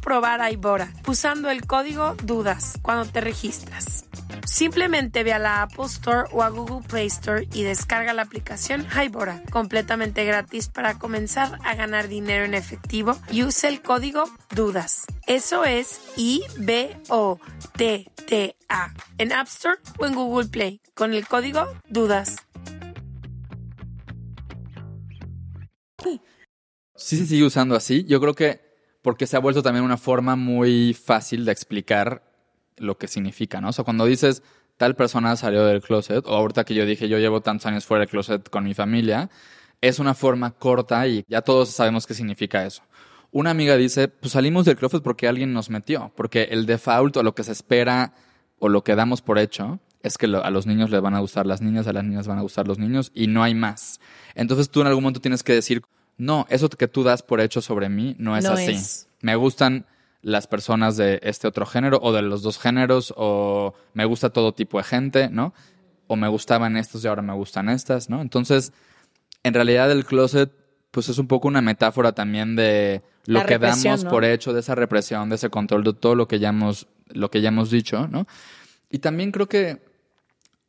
probar 0.00 0.40
Hybora 0.50 0.92
usando 1.06 1.50
el 1.50 1.64
código 1.66 2.16
DUDAS 2.24 2.78
cuando 2.82 3.04
te 3.06 3.20
registras. 3.20 4.06
Simplemente 4.44 5.22
ve 5.22 5.32
a 5.32 5.38
la 5.38 5.62
Apple 5.62 5.84
Store 5.86 6.28
o 6.32 6.42
a 6.42 6.48
Google 6.48 6.84
Play 6.86 7.06
Store 7.06 7.46
y 7.52 7.62
descarga 7.62 8.12
la 8.12 8.22
aplicación 8.22 8.84
Hybora, 8.90 9.42
completamente 9.52 10.24
gratis 10.24 10.68
para 10.68 10.98
comenzar 10.98 11.58
a 11.64 11.76
ganar 11.76 12.08
dinero 12.08 12.44
en 12.44 12.54
efectivo 12.54 13.16
y 13.30 13.44
use 13.44 13.68
el 13.68 13.80
código 13.82 14.24
DUDAS. 14.54 15.06
Eso 15.26 15.64
es 15.64 16.00
I-B-O-T-T-A 16.16 17.04
en 19.18 19.32
App 19.32 19.46
Store 19.46 19.76
o 19.98 20.06
en 20.06 20.14
Google 20.14 20.48
Play 20.48 20.80
con 20.94 21.14
el 21.14 21.28
código 21.28 21.68
DUDAS. 21.88 22.36
Sí 26.96 27.16
se 27.16 27.26
sigue 27.26 27.44
usando 27.44 27.76
así. 27.76 28.04
Yo 28.04 28.20
creo 28.20 28.34
que 28.34 28.67
porque 29.02 29.26
se 29.26 29.36
ha 29.36 29.40
vuelto 29.40 29.62
también 29.62 29.84
una 29.84 29.96
forma 29.96 30.36
muy 30.36 30.94
fácil 30.94 31.44
de 31.44 31.52
explicar 31.52 32.22
lo 32.76 32.98
que 32.98 33.08
significa, 33.08 33.60
¿no? 33.60 33.70
O 33.70 33.72
sea, 33.72 33.84
cuando 33.84 34.04
dices 34.04 34.42
tal 34.76 34.94
persona 34.94 35.36
salió 35.36 35.64
del 35.66 35.82
closet, 35.82 36.26
o 36.26 36.34
ahorita 36.34 36.64
que 36.64 36.74
yo 36.74 36.86
dije 36.86 37.08
yo 37.08 37.18
llevo 37.18 37.40
tantos 37.40 37.66
años 37.66 37.84
fuera 37.84 38.00
del 38.00 38.10
closet 38.10 38.48
con 38.48 38.64
mi 38.64 38.74
familia, 38.74 39.30
es 39.80 39.98
una 39.98 40.14
forma 40.14 40.52
corta 40.52 41.06
y 41.06 41.24
ya 41.28 41.42
todos 41.42 41.70
sabemos 41.70 42.06
qué 42.06 42.14
significa 42.14 42.64
eso. 42.64 42.82
Una 43.30 43.50
amiga 43.50 43.76
dice, 43.76 44.08
pues 44.08 44.32
salimos 44.32 44.64
del 44.64 44.76
closet 44.76 45.02
porque 45.02 45.28
alguien 45.28 45.52
nos 45.52 45.68
metió, 45.68 46.12
porque 46.16 46.44
el 46.50 46.66
default 46.66 47.18
o 47.18 47.22
lo 47.22 47.34
que 47.34 47.44
se 47.44 47.52
espera 47.52 48.14
o 48.58 48.68
lo 48.68 48.82
que 48.82 48.94
damos 48.94 49.20
por 49.20 49.38
hecho 49.38 49.80
es 50.02 50.16
que 50.16 50.26
a 50.26 50.50
los 50.50 50.66
niños 50.66 50.90
les 50.90 51.00
van 51.00 51.14
a 51.14 51.20
gustar 51.20 51.46
las 51.46 51.60
niñas, 51.60 51.86
a 51.86 51.92
las 51.92 52.04
niñas 52.04 52.26
van 52.26 52.38
a 52.38 52.42
gustar 52.42 52.66
los 52.66 52.78
niños 52.78 53.10
y 53.14 53.26
no 53.26 53.42
hay 53.42 53.54
más. 53.54 54.00
Entonces 54.34 54.70
tú 54.70 54.80
en 54.80 54.86
algún 54.86 55.02
momento 55.02 55.20
tienes 55.20 55.42
que 55.42 55.52
decir, 55.52 55.82
no, 56.18 56.46
eso 56.50 56.68
que 56.68 56.88
tú 56.88 57.02
das 57.02 57.22
por 57.22 57.40
hecho 57.40 57.60
sobre 57.60 57.88
mí 57.88 58.14
no 58.18 58.36
es 58.36 58.44
No 58.44 58.52
así. 58.52 58.72
es. 58.72 59.08
Me 59.20 59.36
gustan 59.36 59.86
las 60.20 60.46
personas 60.46 60.96
de 60.96 61.20
este 61.22 61.46
otro 61.46 61.64
género 61.64 61.98
o 62.02 62.12
de 62.12 62.22
los 62.22 62.42
dos 62.42 62.58
géneros 62.58 63.14
o 63.16 63.74
me 63.94 64.04
gusta 64.04 64.30
todo 64.30 64.52
tipo 64.52 64.78
de 64.78 64.84
gente, 64.84 65.28
¿no? 65.30 65.54
O 66.08 66.16
me 66.16 66.28
gustaban 66.28 66.76
estos 66.76 67.04
y 67.04 67.08
ahora 67.08 67.22
me 67.22 67.34
gustan 67.34 67.68
estas, 67.68 68.10
¿no? 68.10 68.20
Entonces, 68.20 68.72
en 69.44 69.54
realidad 69.54 69.90
el 69.90 70.04
closet 70.04 70.52
pues 70.90 71.08
es 71.08 71.18
un 71.18 71.28
poco 71.28 71.48
una 71.48 71.60
metáfora 71.60 72.12
también 72.12 72.56
de 72.56 73.02
lo 73.26 73.44
que 73.44 73.58
damos 73.58 74.04
¿no? 74.04 74.10
por 74.10 74.24
hecho, 74.24 74.52
de 74.52 74.60
esa 74.60 74.74
represión, 74.74 75.28
de 75.28 75.36
ese 75.36 75.50
control, 75.50 75.84
de 75.84 75.92
todo 75.92 76.14
lo 76.14 76.26
que 76.26 76.38
ya 76.38 76.48
hemos, 76.48 76.88
lo 77.08 77.30
que 77.30 77.40
ya 77.40 77.48
hemos 77.48 77.70
dicho, 77.70 78.08
¿no? 78.08 78.26
Y 78.90 78.98
también 78.98 79.30
creo 79.30 79.48
que 79.48 79.82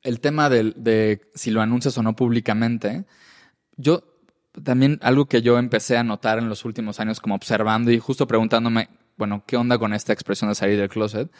el 0.04 0.20
tema 0.20 0.50
de, 0.50 1.22
si 1.36 1.52
lo 1.52 1.62
anuncias 1.62 1.98
o 1.98 2.04
no 2.04 2.16
públicamente, 2.16 3.06
yo 3.78 4.04
también 4.64 5.00
algo 5.02 5.26
que 5.26 5.42
yo 5.42 5.58
empecé 5.58 5.98
a 5.98 6.04
notar 6.04 6.40
en 6.40 6.50
los 6.50 6.66
últimos 6.66 7.00
años 7.00 7.20
como 7.20 7.36
observando 7.36 7.92
y 7.92 8.00
justo 8.00 8.28
preguntándome, 8.28 8.90
bueno, 9.18 9.44
¿qué 9.46 9.58
onda 9.58 9.78
con 9.78 9.94
esta 9.94 10.14
expresión 10.14 10.50
de 10.50 10.56
salir 10.56 10.80
del 10.80 10.90
closet? 10.90 11.32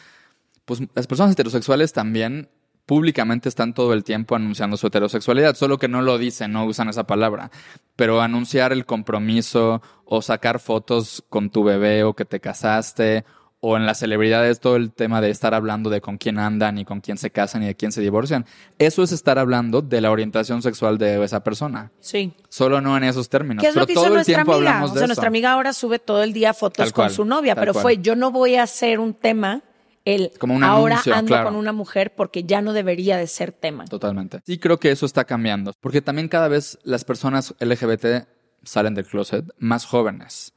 Pues 0.66 0.82
las 0.94 1.08
personas 1.08 1.34
heterosexuales 1.34 1.94
también 1.94 2.50
públicamente 2.86 3.50
están 3.50 3.76
todo 3.76 3.94
el 3.94 4.04
tiempo 4.04 4.36
anunciando 4.36 4.76
su 4.76 4.88
heterosexualidad, 4.88 5.56
solo 5.56 5.78
que 5.78 5.88
no 5.88 6.02
lo 6.02 6.18
dicen, 6.18 6.52
no 6.52 6.66
usan 6.66 6.90
esa 6.90 7.06
palabra. 7.06 7.52
Pero 7.96 8.20
anunciar 8.20 8.74
el 8.74 8.86
compromiso 8.86 9.82
o 10.06 10.24
sacar 10.24 10.60
fotos 10.60 11.24
con 11.30 11.52
tu 11.52 11.64
bebé 11.64 12.04
o 12.04 12.16
que 12.16 12.26
te 12.26 12.40
casaste 12.40 13.26
o 13.62 13.76
en 13.76 13.86
las 13.86 14.00
celebridades 14.00 14.60
todo 14.60 14.78
el 14.78 14.92
tema 14.92 15.20
de 15.20 15.30
estar 15.30 15.54
hablando 15.54 15.90
de 15.90 16.00
con 16.00 16.18
quién 16.18 16.40
andan 16.40 16.78
y 16.78 16.86
con 16.86 17.02
quién 17.02 17.18
se 17.18 17.30
casan 17.30 17.64
y 17.64 17.68
de 17.68 17.76
quién 17.76 17.92
se 17.92 18.02
divorcian. 18.02 18.46
Eso 18.78 19.04
es 19.04 19.12
estar 19.12 19.38
hablando 19.38 19.82
de 19.82 20.00
la 20.00 20.12
orientación 20.12 20.62
sexual 20.62 20.98
de 20.98 21.22
esa 21.24 21.44
persona. 21.44 21.92
Sí. 22.00 22.34
Solo 22.48 22.80
no 22.80 22.96
en 22.96 23.04
esos 23.04 23.28
términos. 23.28 23.62
¿Qué 23.62 23.68
es 23.68 23.74
pero 23.74 23.84
lo 23.84 23.88
que 23.88 23.94
todo 23.94 24.04
hizo 24.06 24.08
el 24.14 24.14
nuestra 24.16 24.36
tiempo 24.36 24.54
amiga? 24.54 24.70
hablamos 24.72 24.92
O 24.92 24.94
de 24.94 25.00
sea, 25.00 25.06
eso. 25.06 25.08
nuestra 25.10 25.28
amiga 25.28 25.52
ahora 25.52 25.74
sube 25.74 26.00
todo 26.00 26.24
el 26.24 26.32
día 26.32 26.54
fotos 26.54 26.78
Tal 26.86 26.94
con 26.94 27.04
cual, 27.06 27.12
su 27.12 27.26
novia, 27.26 27.56
pero 27.56 27.74
cual. 27.74 27.82
fue 27.84 27.98
yo 27.98 28.16
no 28.16 28.32
voy 28.32 28.56
a 28.56 28.64
hacer 28.64 29.00
un 29.00 29.14
tema 29.14 29.62
el 30.06 30.32
Como 30.40 30.56
un 30.56 30.64
ahora 30.64 30.96
anuncio, 30.96 31.14
ando 31.14 31.28
claro. 31.28 31.50
con 31.50 31.56
una 31.58 31.74
mujer 31.74 32.16
porque 32.16 32.44
ya 32.46 32.62
no 32.62 32.72
debería 32.72 33.18
de 33.18 33.28
ser 33.28 33.52
tema. 33.52 33.84
Totalmente. 33.86 34.40
Sí 34.46 34.58
creo 34.58 34.80
que 34.80 34.92
eso 34.92 35.06
está 35.06 35.26
cambiando, 35.26 35.74
porque 35.82 36.02
también 36.02 36.30
cada 36.30 36.48
vez 36.48 36.80
las 36.84 37.04
personas 37.04 37.54
LGBT 37.60 38.26
salen 38.64 38.96
del 38.96 39.06
closet 39.06 39.46
más 39.58 39.86
jóvenes. 39.86 40.54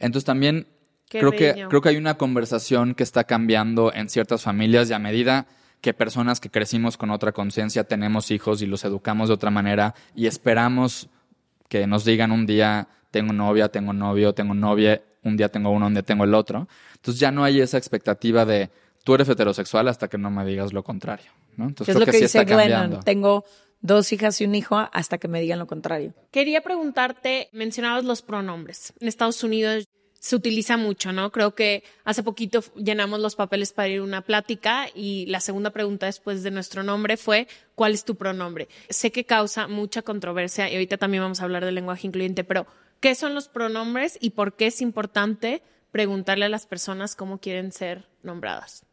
Entonces 0.00 0.24
también 0.24 0.66
Qué 1.10 1.18
creo 1.18 1.32
que 1.32 1.66
creo 1.68 1.80
que 1.82 1.88
hay 1.88 1.96
una 1.96 2.16
conversación 2.16 2.94
que 2.94 3.02
está 3.02 3.24
cambiando 3.24 3.92
en 3.92 4.08
ciertas 4.08 4.42
familias 4.42 4.88
y 4.88 4.92
a 4.92 5.00
medida 5.00 5.48
que 5.80 5.92
personas 5.92 6.38
que 6.38 6.50
crecimos 6.50 6.96
con 6.96 7.10
otra 7.10 7.32
conciencia 7.32 7.82
tenemos 7.82 8.30
hijos 8.30 8.62
y 8.62 8.66
los 8.66 8.84
educamos 8.84 9.28
de 9.28 9.34
otra 9.34 9.50
manera 9.50 9.96
y 10.14 10.28
esperamos 10.28 11.08
que 11.68 11.88
nos 11.88 12.04
digan 12.04 12.30
un 12.30 12.46
día 12.46 12.86
tengo 13.10 13.32
novia, 13.32 13.68
tengo 13.70 13.92
novio, 13.92 14.34
tengo 14.34 14.54
novia, 14.54 15.02
un 15.24 15.36
día 15.36 15.48
tengo 15.48 15.70
uno, 15.70 15.88
un 15.88 15.94
día 15.94 16.04
tengo 16.04 16.22
el 16.22 16.32
otro. 16.32 16.68
Entonces 16.94 17.20
ya 17.20 17.32
no 17.32 17.42
hay 17.42 17.60
esa 17.60 17.76
expectativa 17.76 18.44
de 18.44 18.70
tú 19.02 19.14
eres 19.16 19.28
heterosexual 19.28 19.88
hasta 19.88 20.06
que 20.06 20.16
no 20.16 20.30
me 20.30 20.44
digas 20.44 20.72
lo 20.72 20.84
contrario, 20.84 21.32
¿no? 21.56 21.64
Entonces 21.66 21.88
es 21.88 21.96
creo 21.96 22.00
lo 22.00 22.06
que, 22.06 22.12
que 22.12 22.18
sí 22.18 22.24
dice 22.24 22.38
está 22.38 22.54
Glennon. 22.54 22.70
cambiando. 22.70 23.00
Tengo 23.00 23.44
dos 23.80 24.12
hijas 24.12 24.40
y 24.40 24.44
un 24.44 24.54
hijo 24.54 24.76
hasta 24.92 25.18
que 25.18 25.26
me 25.26 25.40
digan 25.40 25.58
lo 25.58 25.66
contrario. 25.66 26.14
Quería 26.30 26.60
preguntarte, 26.60 27.48
mencionabas 27.52 28.04
los 28.04 28.22
pronombres. 28.22 28.92
En 29.00 29.08
Estados 29.08 29.42
Unidos 29.42 29.88
se 30.20 30.36
utiliza 30.36 30.76
mucho, 30.76 31.12
¿no? 31.12 31.32
Creo 31.32 31.54
que 31.54 31.82
hace 32.04 32.22
poquito 32.22 32.62
llenamos 32.76 33.20
los 33.20 33.36
papeles 33.36 33.72
para 33.72 33.88
ir 33.88 34.00
a 34.00 34.04
una 34.04 34.20
plática 34.20 34.86
y 34.94 35.26
la 35.26 35.40
segunda 35.40 35.70
pregunta 35.70 36.06
después 36.06 36.42
de 36.42 36.50
nuestro 36.50 36.82
nombre 36.82 37.16
fue 37.16 37.48
¿cuál 37.74 37.94
es 37.94 38.04
tu 38.04 38.14
pronombre? 38.14 38.68
Sé 38.90 39.10
que 39.10 39.24
causa 39.24 39.66
mucha 39.66 40.02
controversia 40.02 40.70
y 40.70 40.74
ahorita 40.74 40.98
también 40.98 41.22
vamos 41.22 41.40
a 41.40 41.44
hablar 41.44 41.64
del 41.64 41.74
lenguaje 41.74 42.06
incluyente, 42.06 42.44
pero 42.44 42.66
¿qué 43.00 43.14
son 43.14 43.34
los 43.34 43.48
pronombres 43.48 44.18
y 44.20 44.30
por 44.30 44.54
qué 44.54 44.66
es 44.66 44.82
importante 44.82 45.62
preguntarle 45.90 46.44
a 46.44 46.50
las 46.50 46.66
personas 46.66 47.16
cómo 47.16 47.38
quieren 47.38 47.72
ser 47.72 48.06
nombradas? 48.22 48.84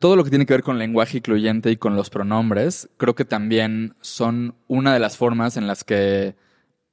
Todo 0.00 0.16
lo 0.16 0.24
que 0.24 0.30
tiene 0.30 0.46
que 0.46 0.54
ver 0.54 0.62
con 0.64 0.78
lenguaje 0.78 1.18
incluyente 1.18 1.70
y 1.70 1.76
con 1.76 1.94
los 1.94 2.10
pronombres, 2.10 2.88
creo 2.96 3.14
que 3.14 3.24
también 3.24 3.94
son 4.00 4.56
una 4.66 4.92
de 4.92 4.98
las 4.98 5.16
formas 5.16 5.56
en 5.56 5.68
las 5.68 5.84
que 5.84 6.34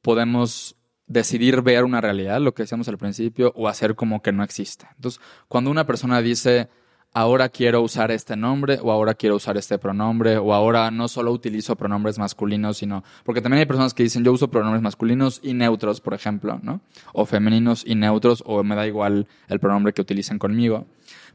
podemos 0.04 0.77
decidir 1.08 1.62
ver 1.62 1.84
una 1.84 2.02
realidad, 2.02 2.40
lo 2.42 2.54
que 2.54 2.64
decíamos 2.64 2.88
al 2.88 2.98
principio, 2.98 3.54
o 3.56 3.68
hacer 3.68 3.96
como 3.96 4.22
que 4.22 4.32
no 4.32 4.44
existe. 4.44 4.88
Entonces, 4.96 5.22
cuando 5.48 5.72
una 5.72 5.86
persona 5.86 6.22
dice, 6.22 6.70
ahora 7.14 7.50
quiero 7.50 7.82
usar 7.82 8.12
este 8.12 8.36
nombre, 8.36 8.80
o 8.82 8.92
ahora 8.92 9.14
quiero 9.14 9.36
usar 9.36 9.58
este 9.58 9.80
pronombre, 9.80 10.38
o 10.38 10.54
ahora 10.54 10.92
no 10.92 11.08
solo 11.08 11.32
utilizo 11.32 11.76
pronombres 11.76 12.20
masculinos, 12.20 12.78
sino, 12.78 13.04
porque 13.24 13.42
también 13.42 13.60
hay 13.60 13.66
personas 13.66 13.94
que 13.94 14.04
dicen, 14.04 14.24
yo 14.24 14.34
uso 14.34 14.50
pronombres 14.50 14.84
masculinos 14.84 15.40
y 15.42 15.54
neutros, 15.54 16.02
por 16.02 16.14
ejemplo, 16.14 16.60
¿no? 16.62 16.82
O 17.14 17.26
femeninos 17.26 17.84
y 17.86 17.96
neutros, 17.96 18.44
o 18.46 18.64
me 18.64 18.76
da 18.76 18.86
igual 18.86 19.28
el 19.48 19.60
pronombre 19.60 19.94
que 19.94 20.02
utilicen 20.02 20.38
conmigo. 20.38 20.86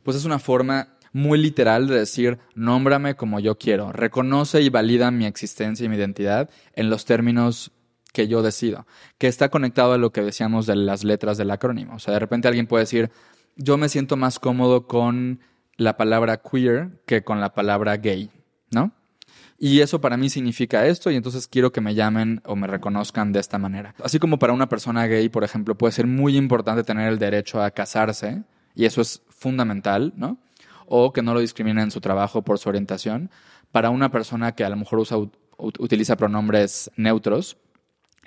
Pues 0.02 0.16
es 0.16 0.24
una 0.24 0.38
forma 0.38 0.88
muy 1.12 1.38
literal 1.38 1.88
de 1.88 1.98
decir, 1.98 2.38
nómbrame 2.54 3.16
como 3.16 3.40
yo 3.40 3.58
quiero, 3.58 3.92
reconoce 3.92 4.62
y 4.62 4.70
valida 4.70 5.10
mi 5.10 5.26
existencia 5.26 5.84
y 5.84 5.88
mi 5.88 5.96
identidad 5.96 6.48
en 6.74 6.90
los 6.90 7.04
términos 7.04 7.72
que 8.12 8.28
yo 8.28 8.42
decido, 8.42 8.86
que 9.18 9.26
está 9.26 9.48
conectado 9.48 9.94
a 9.94 9.98
lo 9.98 10.12
que 10.12 10.22
decíamos 10.22 10.66
de 10.66 10.76
las 10.76 11.02
letras 11.02 11.38
del 11.38 11.50
acrónimo. 11.50 11.94
O 11.96 11.98
sea, 11.98 12.14
de 12.14 12.20
repente 12.20 12.48
alguien 12.48 12.66
puede 12.66 12.82
decir, 12.84 13.10
yo 13.56 13.76
me 13.78 13.88
siento 13.88 14.16
más 14.16 14.38
cómodo 14.38 14.86
con 14.86 15.40
la 15.76 15.96
palabra 15.96 16.42
queer 16.42 17.02
que 17.06 17.24
con 17.24 17.40
la 17.40 17.54
palabra 17.54 17.96
gay, 17.96 18.30
¿no? 18.70 18.92
Y 19.58 19.80
eso 19.80 20.00
para 20.00 20.16
mí 20.16 20.28
significa 20.28 20.86
esto 20.86 21.10
y 21.10 21.16
entonces 21.16 21.46
quiero 21.46 21.72
que 21.72 21.80
me 21.80 21.94
llamen 21.94 22.42
o 22.44 22.56
me 22.56 22.66
reconozcan 22.66 23.32
de 23.32 23.38
esta 23.38 23.58
manera. 23.58 23.94
Así 24.02 24.18
como 24.18 24.38
para 24.38 24.52
una 24.52 24.68
persona 24.68 25.06
gay, 25.06 25.28
por 25.28 25.44
ejemplo, 25.44 25.78
puede 25.78 25.92
ser 25.92 26.06
muy 26.06 26.36
importante 26.36 26.82
tener 26.82 27.08
el 27.08 27.18
derecho 27.18 27.62
a 27.62 27.70
casarse 27.70 28.42
y 28.74 28.86
eso 28.86 29.00
es 29.00 29.22
fundamental, 29.28 30.12
¿no? 30.16 30.38
O 30.86 31.12
que 31.12 31.22
no 31.22 31.32
lo 31.32 31.40
discriminen 31.40 31.84
en 31.84 31.90
su 31.90 32.00
trabajo 32.00 32.42
por 32.42 32.58
su 32.58 32.68
orientación. 32.68 33.30
Para 33.70 33.90
una 33.90 34.10
persona 34.10 34.52
que 34.52 34.64
a 34.64 34.68
lo 34.68 34.76
mejor 34.76 34.98
usa, 34.98 35.16
ut- 35.16 35.32
utiliza 35.78 36.16
pronombres 36.16 36.90
neutros, 36.96 37.56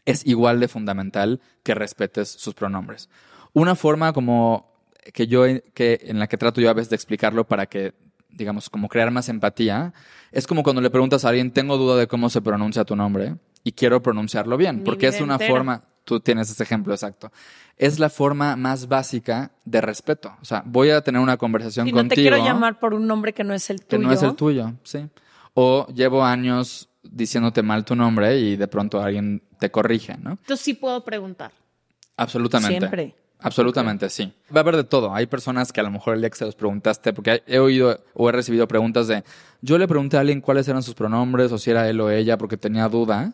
es 0.05 0.25
igual 0.25 0.59
de 0.59 0.67
fundamental 0.67 1.41
que 1.63 1.73
respetes 1.75 2.29
sus 2.29 2.53
pronombres. 2.53 3.09
Una 3.53 3.75
forma 3.75 4.13
como 4.13 4.71
que 5.13 5.27
yo 5.27 5.43
que 5.73 5.99
en 6.03 6.19
la 6.19 6.27
que 6.27 6.37
trato 6.37 6.61
yo 6.61 6.69
a 6.69 6.73
veces 6.73 6.89
de 6.89 6.95
explicarlo 6.95 7.45
para 7.47 7.65
que 7.67 7.93
digamos 8.29 8.69
como 8.69 8.89
crear 8.89 9.11
más 9.11 9.29
empatía 9.29 9.93
es 10.31 10.45
como 10.47 10.63
cuando 10.63 10.81
le 10.81 10.89
preguntas 10.89 11.23
a 11.25 11.29
alguien 11.29 11.51
tengo 11.51 11.77
duda 11.77 11.95
de 11.95 12.07
cómo 12.07 12.29
se 12.29 12.41
pronuncia 12.41 12.83
tu 12.83 12.95
nombre 12.95 13.35
y 13.63 13.71
quiero 13.71 14.01
pronunciarlo 14.01 14.57
bien 14.57 14.77
Mi 14.77 14.83
porque 14.83 15.07
es 15.07 15.21
una 15.21 15.35
entera. 15.35 15.51
forma 15.53 15.83
tú 16.03 16.19
tienes 16.19 16.49
ese 16.51 16.61
ejemplo 16.63 16.93
exacto. 16.93 17.31
Es 17.77 17.97
la 17.99 18.09
forma 18.09 18.55
más 18.55 18.87
básica 18.87 19.51
de 19.65 19.81
respeto. 19.81 20.33
O 20.41 20.45
sea, 20.45 20.61
voy 20.65 20.91
a 20.91 21.01
tener 21.01 21.19
una 21.19 21.35
conversación 21.37 21.87
Y 21.87 21.91
no 21.91 21.97
contigo. 21.97 22.15
te 22.15 22.21
quiero 22.21 22.37
llamar 22.37 22.79
por 22.79 22.93
un 22.93 23.07
nombre 23.07 23.33
que 23.33 23.43
no 23.43 23.53
es 23.55 23.69
el 23.71 23.79
que 23.79 23.97
tuyo. 23.97 24.07
no 24.07 24.13
es 24.13 24.21
el 24.21 24.35
tuyo, 24.35 24.73
sí. 24.83 25.07
O 25.55 25.87
llevo 25.87 26.23
años 26.23 26.89
diciéndote 27.11 27.61
mal 27.63 27.85
tu 27.85 27.95
nombre 27.95 28.37
y 28.39 28.55
de 28.55 28.67
pronto 28.67 29.01
alguien 29.01 29.43
te 29.59 29.71
corrige, 29.71 30.17
¿no? 30.17 30.31
Entonces 30.31 30.61
sí 30.61 30.73
puedo 30.73 31.03
preguntar. 31.03 31.51
Absolutamente. 32.17 32.79
Siempre. 32.79 33.15
Absolutamente, 33.39 34.09
sí. 34.09 34.31
Va 34.53 34.59
a 34.59 34.61
haber 34.61 34.77
de 34.77 34.83
todo. 34.85 35.13
Hay 35.13 35.27
personas 35.27 35.71
que 35.71 35.81
a 35.81 35.83
lo 35.83 35.91
mejor 35.91 36.15
el 36.15 36.21
día 36.21 36.29
que 36.29 36.37
se 36.37 36.45
los 36.45 36.55
preguntaste, 36.55 37.13
porque 37.13 37.43
he 37.45 37.59
oído 37.59 38.03
o 38.13 38.29
he 38.29 38.31
recibido 38.31 38.67
preguntas 38.67 39.07
de, 39.07 39.23
yo 39.61 39.77
le 39.77 39.87
pregunté 39.87 40.17
a 40.17 40.21
alguien 40.21 40.41
cuáles 40.41 40.67
eran 40.67 40.81
sus 40.81 40.95
pronombres 40.95 41.51
o 41.51 41.57
si 41.57 41.69
era 41.69 41.87
él 41.89 41.99
o 42.01 42.09
ella 42.09 42.37
porque 42.37 42.57
tenía 42.57 42.87
duda 42.87 43.33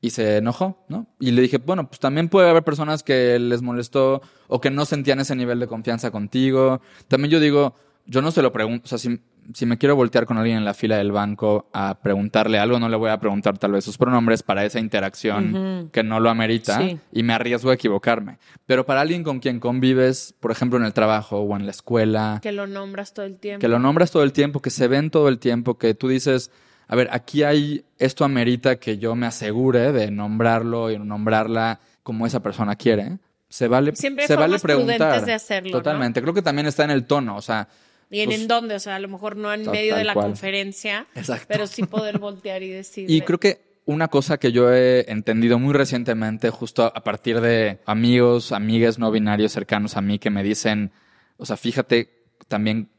y 0.00 0.10
se 0.10 0.38
enojó, 0.38 0.84
¿no? 0.88 1.06
Y 1.20 1.30
le 1.30 1.42
dije, 1.42 1.58
bueno, 1.58 1.86
pues 1.86 2.00
también 2.00 2.28
puede 2.28 2.50
haber 2.50 2.64
personas 2.64 3.04
que 3.04 3.38
les 3.38 3.62
molestó 3.62 4.20
o 4.48 4.60
que 4.60 4.70
no 4.70 4.84
sentían 4.84 5.20
ese 5.20 5.36
nivel 5.36 5.60
de 5.60 5.68
confianza 5.68 6.10
contigo. 6.10 6.80
También 7.06 7.30
yo 7.30 7.38
digo, 7.38 7.76
yo 8.06 8.20
no 8.20 8.32
se 8.32 8.42
lo 8.42 8.52
pregunto, 8.52 8.86
o 8.86 8.88
sea, 8.88 8.98
si, 8.98 9.20
si 9.54 9.66
me 9.66 9.76
quiero 9.78 9.96
voltear 9.96 10.24
con 10.26 10.38
alguien 10.38 10.56
en 10.58 10.64
la 10.64 10.74
fila 10.74 10.96
del 10.96 11.12
banco 11.12 11.68
a 11.72 11.98
preguntarle 12.02 12.58
algo, 12.58 12.78
no 12.78 12.88
le 12.88 12.96
voy 12.96 13.10
a 13.10 13.18
preguntar 13.18 13.58
tal 13.58 13.72
vez 13.72 13.84
sus 13.84 13.98
pronombres 13.98 14.42
para 14.42 14.64
esa 14.64 14.78
interacción 14.78 15.90
que 15.92 16.02
no 16.02 16.20
lo 16.20 16.30
amerita 16.30 16.78
Sí. 16.78 16.98
y 17.12 17.22
me 17.22 17.32
arriesgo 17.32 17.70
a 17.70 17.74
equivocarme. 17.74 18.38
Pero 18.66 18.86
para 18.86 19.00
alguien 19.00 19.22
con 19.24 19.40
quien 19.40 19.60
convives, 19.60 20.34
por 20.40 20.50
ejemplo, 20.52 20.78
en 20.78 20.84
el 20.84 20.92
trabajo 20.92 21.40
o 21.40 21.56
en 21.56 21.64
la 21.66 21.70
escuela, 21.72 22.38
Que 22.42 22.52
lo 22.52 22.66
nombras 22.66 23.12
todo 23.14 23.26
el 23.26 23.38
tiempo. 23.38 23.60
que 23.60 23.68
lo 23.68 23.78
nombras 23.78 24.10
todo 24.10 24.22
el 24.22 24.32
tiempo, 24.32 24.60
que 24.60 24.70
se 24.70 24.88
ven 24.88 25.10
todo 25.10 25.28
el 25.28 25.38
tiempo, 25.38 25.76
que 25.78 25.94
tú 25.94 26.08
dices, 26.08 26.50
a 26.88 26.96
ver, 26.96 27.08
aquí 27.12 27.42
hay, 27.42 27.84
esto 27.98 28.24
amerita 28.24 28.76
que 28.76 28.98
yo 28.98 29.14
me 29.14 29.26
asegure 29.26 29.92
de 29.92 30.10
nombrarlo 30.10 30.90
y 30.90 30.98
nombrarla 30.98 31.80
como 32.02 32.26
esa 32.26 32.40
persona 32.40 32.76
quiere. 32.76 33.18
Se 33.48 33.68
vale, 33.68 33.94
Siempre 33.96 34.24
hay 34.24 34.28
se 34.28 34.36
vale 34.36 34.58
formas 34.58 34.62
preguntar. 34.62 35.24
de 35.26 35.32
hacerlo, 35.34 35.70
¿no? 35.72 35.78
Totalmente. 35.78 36.22
Creo 36.22 36.32
que 36.32 36.42
también 36.42 36.66
está 36.66 36.84
en 36.84 36.90
el 36.90 37.04
tono, 37.06 37.36
o 37.36 37.42
sea, 37.42 37.68
¿Y 38.12 38.20
en, 38.20 38.28
pues, 38.28 38.40
en 38.42 38.48
dónde? 38.48 38.74
O 38.76 38.78
sea, 38.78 38.94
a 38.96 38.98
lo 39.00 39.08
mejor 39.08 39.36
no 39.36 39.52
en 39.52 39.68
medio 39.70 39.96
de 39.96 40.04
la 40.04 40.14
cual. 40.14 40.26
conferencia, 40.26 41.06
Exacto. 41.14 41.46
pero 41.48 41.66
sí 41.66 41.82
poder 41.82 42.18
voltear 42.18 42.62
y 42.62 42.68
decir. 42.70 43.10
Y 43.10 43.22
creo 43.22 43.40
que 43.40 43.80
una 43.84 44.06
cosa 44.08 44.38
que 44.38 44.52
yo 44.52 44.72
he 44.72 45.10
entendido 45.10 45.58
muy 45.58 45.72
recientemente, 45.72 46.50
justo 46.50 46.84
a 46.84 47.02
partir 47.02 47.40
de 47.40 47.80
amigos, 47.86 48.52
amigas 48.52 48.98
no 48.98 49.10
binarios 49.10 49.50
cercanos 49.52 49.96
a 49.96 50.00
mí 50.02 50.18
que 50.20 50.30
me 50.30 50.44
dicen, 50.44 50.92
o 51.36 51.46
sea, 51.46 51.56
fíjate 51.56 52.22
también 52.46 52.90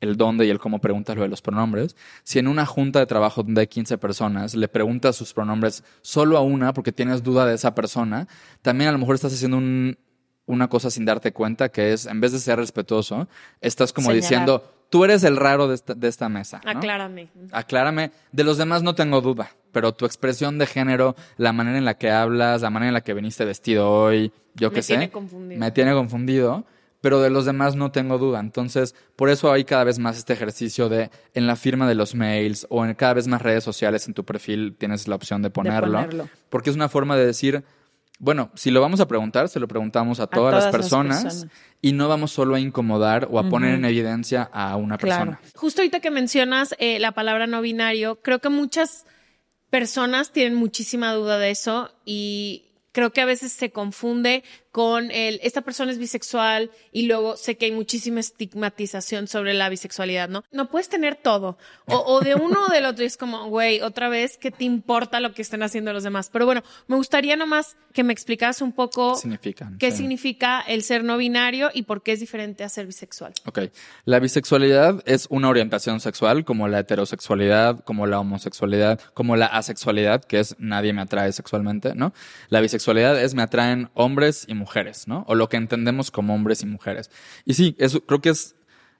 el 0.00 0.16
dónde 0.16 0.46
y 0.46 0.50
el 0.50 0.58
cómo 0.58 0.80
preguntas 0.80 1.14
lo 1.14 1.22
de 1.22 1.28
los 1.28 1.42
pronombres. 1.42 1.94
Si 2.24 2.38
en 2.38 2.48
una 2.48 2.64
junta 2.64 2.98
de 3.00 3.06
trabajo 3.06 3.42
donde 3.42 3.60
hay 3.60 3.66
15 3.66 3.98
personas 3.98 4.54
le 4.54 4.66
preguntas 4.66 5.14
sus 5.14 5.34
pronombres 5.34 5.84
solo 6.00 6.38
a 6.38 6.40
una 6.40 6.72
porque 6.72 6.90
tienes 6.90 7.22
duda 7.22 7.44
de 7.44 7.54
esa 7.54 7.74
persona, 7.74 8.26
también 8.62 8.88
a 8.88 8.92
lo 8.92 8.98
mejor 8.98 9.14
estás 9.14 9.34
haciendo 9.34 9.58
un- 9.58 9.98
una 10.50 10.68
cosa 10.68 10.90
sin 10.90 11.04
darte 11.04 11.32
cuenta, 11.32 11.68
que 11.70 11.92
es, 11.92 12.06
en 12.06 12.20
vez 12.20 12.32
de 12.32 12.38
ser 12.38 12.58
respetuoso, 12.58 13.28
estás 13.60 13.92
como 13.92 14.06
Señalar. 14.08 14.22
diciendo, 14.22 14.74
tú 14.90 15.04
eres 15.04 15.24
el 15.24 15.36
raro 15.36 15.68
de 15.68 15.74
esta, 15.76 15.94
de 15.94 16.08
esta 16.08 16.28
mesa. 16.28 16.60
¿no? 16.64 16.70
Aclárame. 16.70 17.28
Aclárame, 17.52 18.10
de 18.32 18.44
los 18.44 18.58
demás 18.58 18.82
no 18.82 18.94
tengo 18.94 19.20
duda, 19.20 19.50
pero 19.72 19.92
tu 19.92 20.06
expresión 20.06 20.58
de 20.58 20.66
género, 20.66 21.14
la 21.36 21.52
manera 21.52 21.78
en 21.78 21.84
la 21.84 21.94
que 21.96 22.10
hablas, 22.10 22.62
la 22.62 22.70
manera 22.70 22.88
en 22.88 22.94
la 22.94 23.00
que 23.02 23.14
viniste 23.14 23.44
vestido 23.44 23.90
hoy, 23.90 24.32
yo 24.54 24.68
Me 24.70 24.74
qué 24.74 24.82
sé, 24.82 24.94
tiene 24.94 25.10
confundido. 25.10 25.60
me 25.60 25.70
tiene 25.70 25.92
confundido, 25.92 26.64
pero 27.00 27.20
de 27.22 27.30
los 27.30 27.46
demás 27.46 27.76
no 27.76 27.92
tengo 27.92 28.18
duda. 28.18 28.40
Entonces, 28.40 28.94
por 29.16 29.30
eso 29.30 29.50
hay 29.52 29.64
cada 29.64 29.84
vez 29.84 29.98
más 29.98 30.18
este 30.18 30.32
ejercicio 30.34 30.88
de 30.88 31.10
en 31.34 31.46
la 31.46 31.56
firma 31.56 31.88
de 31.88 31.94
los 31.94 32.14
mails 32.14 32.66
o 32.68 32.84
en 32.84 32.92
cada 32.94 33.14
vez 33.14 33.26
más 33.26 33.40
redes 33.40 33.64
sociales 33.64 34.06
en 34.06 34.12
tu 34.14 34.24
perfil 34.24 34.74
tienes 34.76 35.08
la 35.08 35.14
opción 35.14 35.40
de 35.40 35.48
ponerlo, 35.50 35.92
ponerlo. 35.98 36.28
porque 36.50 36.68
es 36.68 36.76
una 36.76 36.88
forma 36.90 37.16
de 37.16 37.24
decir, 37.24 37.64
bueno, 38.20 38.50
si 38.54 38.70
lo 38.70 38.80
vamos 38.80 39.00
a 39.00 39.08
preguntar, 39.08 39.48
se 39.48 39.58
lo 39.58 39.66
preguntamos 39.66 40.20
a 40.20 40.26
todas, 40.28 40.52
las 40.54 40.60
todas 40.62 40.72
las 40.74 40.80
personas, 40.82 41.22
personas. 41.24 41.52
y 41.82 41.92
no 41.92 42.06
vamos 42.06 42.30
solo 42.30 42.54
a 42.54 42.60
incomodar 42.60 43.26
o 43.30 43.38
a 43.40 43.48
poner 43.48 43.74
en 43.74 43.84
evidencia 43.86 44.48
a 44.52 44.76
una 44.76 44.96
Claro. 44.98 45.32
persona. 45.32 45.40
Justo 45.56 45.80
ahorita 45.80 46.00
que 46.00 46.10
mencionas 46.12 46.74
eh, 46.78 46.98
la 47.00 47.12
palabra 47.12 47.46
no 47.48 47.60
binario, 47.62 48.20
creo 48.22 48.38
que 48.38 48.50
muchas 48.50 49.06
personas 49.70 50.32
tienen 50.32 50.54
muchísima 50.54 51.12
duda 51.14 51.38
de 51.38 51.50
eso 51.50 51.90
y 52.04 52.66
creo 52.92 53.12
que 53.12 53.20
a 53.20 53.24
veces 53.24 53.52
se 53.52 53.70
confunde 53.70 54.42
con 54.72 55.10
el, 55.10 55.40
esta 55.42 55.62
persona 55.62 55.90
es 55.90 55.98
bisexual 55.98 56.70
y 56.92 57.06
luego 57.06 57.36
sé 57.36 57.56
que 57.56 57.66
hay 57.66 57.72
muchísima 57.72 58.20
estigmatización 58.20 59.26
sobre 59.26 59.54
la 59.54 59.68
bisexualidad, 59.68 60.28
¿no? 60.28 60.44
No 60.52 60.70
puedes 60.70 60.88
tener 60.88 61.16
todo. 61.16 61.58
O, 61.86 61.96
o 61.96 62.20
de 62.20 62.34
uno 62.34 62.66
o 62.66 62.72
del 62.72 62.84
otro. 62.86 63.02
Y 63.02 63.06
es 63.06 63.16
como, 63.16 63.48
güey, 63.48 63.80
otra 63.80 64.08
vez, 64.08 64.38
¿qué 64.38 64.50
te 64.50 64.64
importa 64.64 65.20
lo 65.20 65.32
que 65.32 65.42
estén 65.42 65.62
haciendo 65.62 65.92
los 65.92 66.04
demás? 66.04 66.30
Pero 66.32 66.46
bueno, 66.46 66.62
me 66.86 66.96
gustaría 66.96 67.36
nomás 67.36 67.76
que 67.92 68.04
me 68.04 68.12
explicaras 68.12 68.62
un 68.62 68.72
poco 68.72 69.16
Significan, 69.16 69.76
qué 69.78 69.90
sí. 69.90 69.98
significa 69.98 70.60
el 70.60 70.82
ser 70.82 71.02
no 71.02 71.16
binario 71.16 71.70
y 71.74 71.82
por 71.82 72.02
qué 72.02 72.12
es 72.12 72.20
diferente 72.20 72.62
a 72.62 72.68
ser 72.68 72.86
bisexual. 72.86 73.32
Ok. 73.46 73.60
La 74.04 74.20
bisexualidad 74.20 75.02
es 75.06 75.26
una 75.30 75.48
orientación 75.48 76.00
sexual, 76.00 76.44
como 76.44 76.68
la 76.68 76.80
heterosexualidad, 76.80 77.80
como 77.84 78.06
la 78.06 78.20
homosexualidad, 78.20 79.00
como 79.14 79.36
la 79.36 79.46
asexualidad, 79.46 80.24
que 80.24 80.38
es 80.38 80.54
nadie 80.58 80.92
me 80.92 81.02
atrae 81.02 81.32
sexualmente, 81.32 81.94
¿no? 81.94 82.12
La 82.48 82.60
bisexualidad 82.60 83.20
es 83.20 83.34
me 83.34 83.42
atraen 83.42 83.90
hombres 83.94 84.44
y 84.46 84.54
mujeres, 84.60 85.08
¿no? 85.08 85.24
O 85.26 85.34
lo 85.34 85.48
que 85.48 85.56
entendemos 85.56 86.10
como 86.10 86.34
hombres 86.34 86.62
y 86.62 86.66
mujeres. 86.66 87.10
Y 87.44 87.54
sí, 87.54 87.74
eso 87.78 88.00
creo 88.06 88.20
que 88.20 88.28
es 88.30 88.54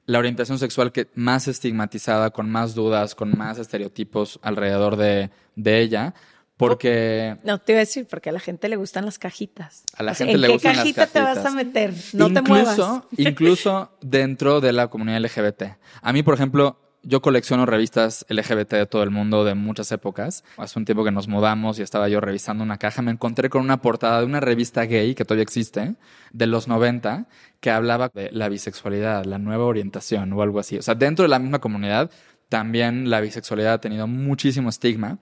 la 0.06 0.18
orientación 0.18 0.58
sexual 0.58 0.90
que 0.90 1.08
más 1.14 1.46
estigmatizada, 1.46 2.30
con 2.30 2.50
más 2.50 2.74
dudas, 2.74 3.14
con 3.14 3.36
más 3.38 3.58
estereotipos 3.58 4.40
alrededor 4.42 4.96
de, 4.96 5.30
de 5.54 5.80
ella, 5.80 6.14
porque 6.56 7.36
No, 7.44 7.58
te 7.58 7.72
iba 7.72 7.78
a 7.78 7.84
decir, 7.86 8.06
porque 8.06 8.28
a 8.28 8.32
la 8.32 8.40
gente 8.40 8.68
le 8.68 8.76
gustan 8.76 9.04
las 9.06 9.18
cajitas. 9.18 9.84
A 9.96 10.02
la 10.02 10.12
O 10.12 10.14
sea, 10.14 10.26
gente 10.26 10.34
¿en 10.36 10.40
le 10.42 10.46
qué 10.48 10.52
gustan 10.54 10.72
las 10.76 10.82
cajita 10.82 11.06
te 11.06 11.20
vas 11.20 11.38
a 11.38 11.42
cajitas. 11.42 11.54
meter? 11.54 11.94
No 12.12 12.32
te 12.32 12.42
muevas. 12.42 12.78
incluso 13.16 13.96
dentro 14.02 14.60
de 14.60 14.72
la 14.72 14.88
comunidad 14.88 15.20
LGBT. 15.20 15.62
A 16.02 16.12
mí, 16.12 16.22
por 16.22 16.34
ejemplo, 16.34 16.78
yo 17.02 17.22
colecciono 17.22 17.64
revistas 17.66 18.26
LGBT 18.28 18.72
de 18.74 18.86
todo 18.86 19.02
el 19.02 19.10
mundo 19.10 19.44
de 19.44 19.54
muchas 19.54 19.90
épocas. 19.92 20.44
Hace 20.58 20.78
un 20.78 20.84
tiempo 20.84 21.02
que 21.04 21.10
nos 21.10 21.28
mudamos 21.28 21.78
y 21.78 21.82
estaba 21.82 22.08
yo 22.08 22.20
revisando 22.20 22.62
una 22.62 22.76
caja, 22.78 23.00
me 23.02 23.10
encontré 23.10 23.48
con 23.48 23.62
una 23.62 23.80
portada 23.80 24.20
de 24.20 24.26
una 24.26 24.40
revista 24.40 24.84
gay 24.84 25.14
que 25.14 25.24
todavía 25.24 25.42
existe, 25.42 25.94
de 26.32 26.46
los 26.46 26.68
90, 26.68 27.26
que 27.60 27.70
hablaba 27.70 28.10
de 28.12 28.30
la 28.32 28.48
bisexualidad, 28.48 29.24
la 29.24 29.38
nueva 29.38 29.64
orientación 29.64 30.32
o 30.32 30.42
algo 30.42 30.58
así. 30.60 30.76
O 30.78 30.82
sea, 30.82 30.94
dentro 30.94 31.22
de 31.22 31.28
la 31.30 31.38
misma 31.38 31.58
comunidad, 31.60 32.10
también 32.48 33.08
la 33.10 33.20
bisexualidad 33.20 33.74
ha 33.74 33.80
tenido 33.80 34.06
muchísimo 34.06 34.68
estigma 34.68 35.18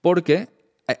porque 0.00 0.48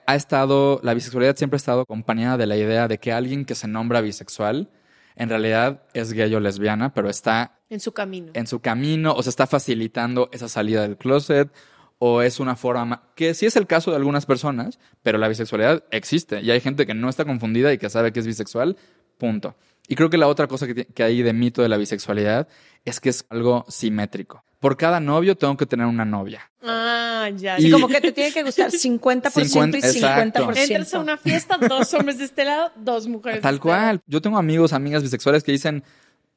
ha- 0.06 0.14
estado, 0.16 0.80
la 0.82 0.94
bisexualidad 0.94 1.36
siempre 1.36 1.56
ha 1.56 1.58
estado 1.58 1.80
acompañada 1.82 2.36
de 2.36 2.46
la 2.46 2.56
idea 2.56 2.88
de 2.88 2.98
que 2.98 3.12
alguien 3.12 3.44
que 3.44 3.54
se 3.54 3.68
nombra 3.68 4.00
bisexual 4.00 4.70
en 5.18 5.28
realidad 5.28 5.82
es 5.92 6.12
gay 6.12 6.32
o 6.34 6.40
lesbiana, 6.40 6.94
pero 6.94 7.10
está 7.10 7.58
En 7.68 7.80
su 7.80 7.92
camino. 7.92 8.30
en 8.34 8.46
su 8.46 8.60
camino 8.60 9.12
o 9.12 9.22
se 9.22 9.30
está 9.30 9.46
facilitando 9.46 10.30
esa 10.32 10.48
salida 10.48 10.82
del 10.82 10.96
closet 10.96 11.50
o 11.98 12.22
es 12.22 12.38
una 12.38 12.54
forma 12.54 13.02
que 13.16 13.34
sí 13.34 13.44
es 13.44 13.56
el 13.56 13.66
caso 13.66 13.90
de 13.90 13.96
algunas 13.96 14.24
personas, 14.24 14.78
pero 15.02 15.18
la 15.18 15.26
bisexualidad 15.26 15.82
existe 15.90 16.40
y 16.40 16.50
hay 16.52 16.60
gente 16.60 16.86
que 16.86 16.94
no 16.94 17.08
está 17.08 17.24
confundida 17.24 17.72
y 17.72 17.78
que 17.78 17.90
sabe 17.90 18.12
que 18.12 18.20
es 18.20 18.26
bisexual, 18.26 18.76
punto. 19.18 19.56
Y 19.88 19.94
creo 19.96 20.10
que 20.10 20.18
la 20.18 20.28
otra 20.28 20.46
cosa 20.46 20.66
que, 20.66 21.02
hay 21.02 21.22
de 21.22 21.32
mito 21.32 21.62
de 21.62 21.68
la 21.68 21.78
bisexualidad 21.78 22.46
es 22.84 23.00
que 23.00 23.08
es 23.08 23.24
algo 23.30 23.64
simétrico. 23.68 24.44
Por 24.60 24.76
cada 24.76 25.00
novio 25.00 25.36
tengo 25.36 25.56
que 25.56 25.66
tener 25.66 25.86
una 25.86 26.04
novia. 26.04 26.50
Ah, 26.62 27.30
ya. 27.34 27.58
Y- 27.58 27.70
como 27.70 27.88
que 27.88 28.00
te 28.00 28.12
tiene 28.12 28.32
que 28.32 28.42
gustar 28.42 28.70
50% 28.70 29.78
y 29.78 29.80
50%. 29.80 29.84
Exacto. 29.84 30.52
Entras 30.54 30.94
a 30.94 30.98
una 31.00 31.16
fiesta, 31.16 31.56
dos 31.56 31.92
hombres 31.94 32.18
de 32.18 32.24
este 32.24 32.44
lado, 32.44 32.70
dos 32.76 33.06
mujeres 33.08 33.38
de 33.38 33.42
Tal 33.42 33.54
este 33.56 33.68
lado. 33.68 33.80
cual. 33.80 34.00
Yo 34.06 34.20
tengo 34.20 34.36
amigos, 34.36 34.72
amigas 34.72 35.02
bisexuales 35.02 35.42
que 35.42 35.52
dicen, 35.52 35.82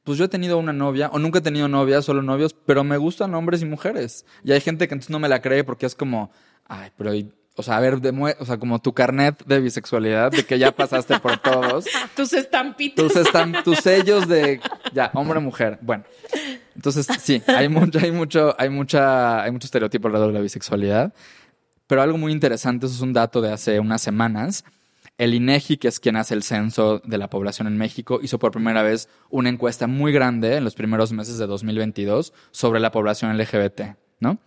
pues 0.04 0.18
yo 0.18 0.26
he 0.26 0.30
tenido 0.30 0.58
una 0.58 0.72
novia 0.74 1.10
o 1.12 1.20
nunca 1.20 1.40
he 1.40 1.42
tenido 1.42 1.68
novia, 1.68 2.02
solo 2.02 2.22
novios, 2.22 2.54
pero 2.54 2.84
me 2.84 2.98
gustan 2.98 3.34
hombres 3.36 3.62
y 3.62 3.66
mujeres. 3.66 4.26
Y 4.44 4.52
hay 4.52 4.62
gente 4.62 4.88
que 4.88 4.94
entonces 4.94 5.12
no 5.12 5.20
me 5.20 5.28
la 5.30 5.42
cree 5.42 5.64
porque 5.64 5.86
es 5.86 5.96
como, 5.96 6.32
ay, 6.68 6.90
pero, 6.98 7.12
o 7.56 7.64
sea, 7.64 7.78
a 7.78 7.80
ver, 7.80 8.00
o 8.40 8.46
sea, 8.46 8.58
como 8.58 8.80
tu 8.80 8.94
carnet 8.94 9.44
de 9.46 9.60
bisexualidad, 9.60 10.32
de 10.32 10.46
que 10.46 10.58
ya 10.58 10.72
pasaste 10.72 11.20
por 11.20 11.38
todos. 11.38 11.86
Tus 12.16 12.34
estampitas. 12.34 13.06
Tus, 13.06 13.16
estam- 13.16 13.62
tus 13.64 13.78
sellos 13.80 14.28
de, 14.28 14.62
ya, 14.94 15.12
hombre, 15.14 15.40
mujer. 15.40 15.78
Bueno, 15.82 16.04
entonces 16.76 17.08
sí, 17.22 17.42
hay 17.48 17.68
mucho, 17.70 18.00
hay 18.00 18.12
mucho, 18.12 18.56
hay 18.58 18.70
mucha, 18.70 19.44
hay 19.44 19.52
mucho 19.52 19.66
estereotipo 19.66 20.08
alrededor 20.08 20.30
de 20.32 20.40
la 20.40 20.42
bisexualidad. 20.44 21.14
Pero 21.88 22.02
algo 22.02 22.18
muy 22.18 22.32
interesante, 22.32 22.86
eso 22.86 22.96
es 22.96 23.02
un 23.02 23.12
dato 23.14 23.42
de 23.42 23.52
hace 23.52 23.80
unas 23.80 24.02
semanas. 24.02 24.64
El 25.18 25.34
INEGI, 25.34 25.76
que 25.78 25.90
es 25.90 26.00
quien 26.00 26.16
hace 26.16 26.34
el 26.34 26.42
censo 26.42 27.00
de 27.04 27.18
la 27.18 27.30
población 27.30 27.68
en 27.68 27.78
México, 27.78 28.20
hizo 28.24 28.40
por 28.40 28.52
primera 28.52 28.82
vez 28.82 29.10
una 29.30 29.50
encuesta 29.50 29.86
muy 29.88 30.14
grande 30.14 30.56
en 30.56 30.64
los 30.64 30.74
primeros 30.74 31.12
meses 31.12 31.38
de 31.38 31.46
2022 31.48 32.34
sobre 32.52 32.80
la 32.80 32.92
población 32.92 33.38
LGBT, 33.38 33.98
¿no? 34.20 34.40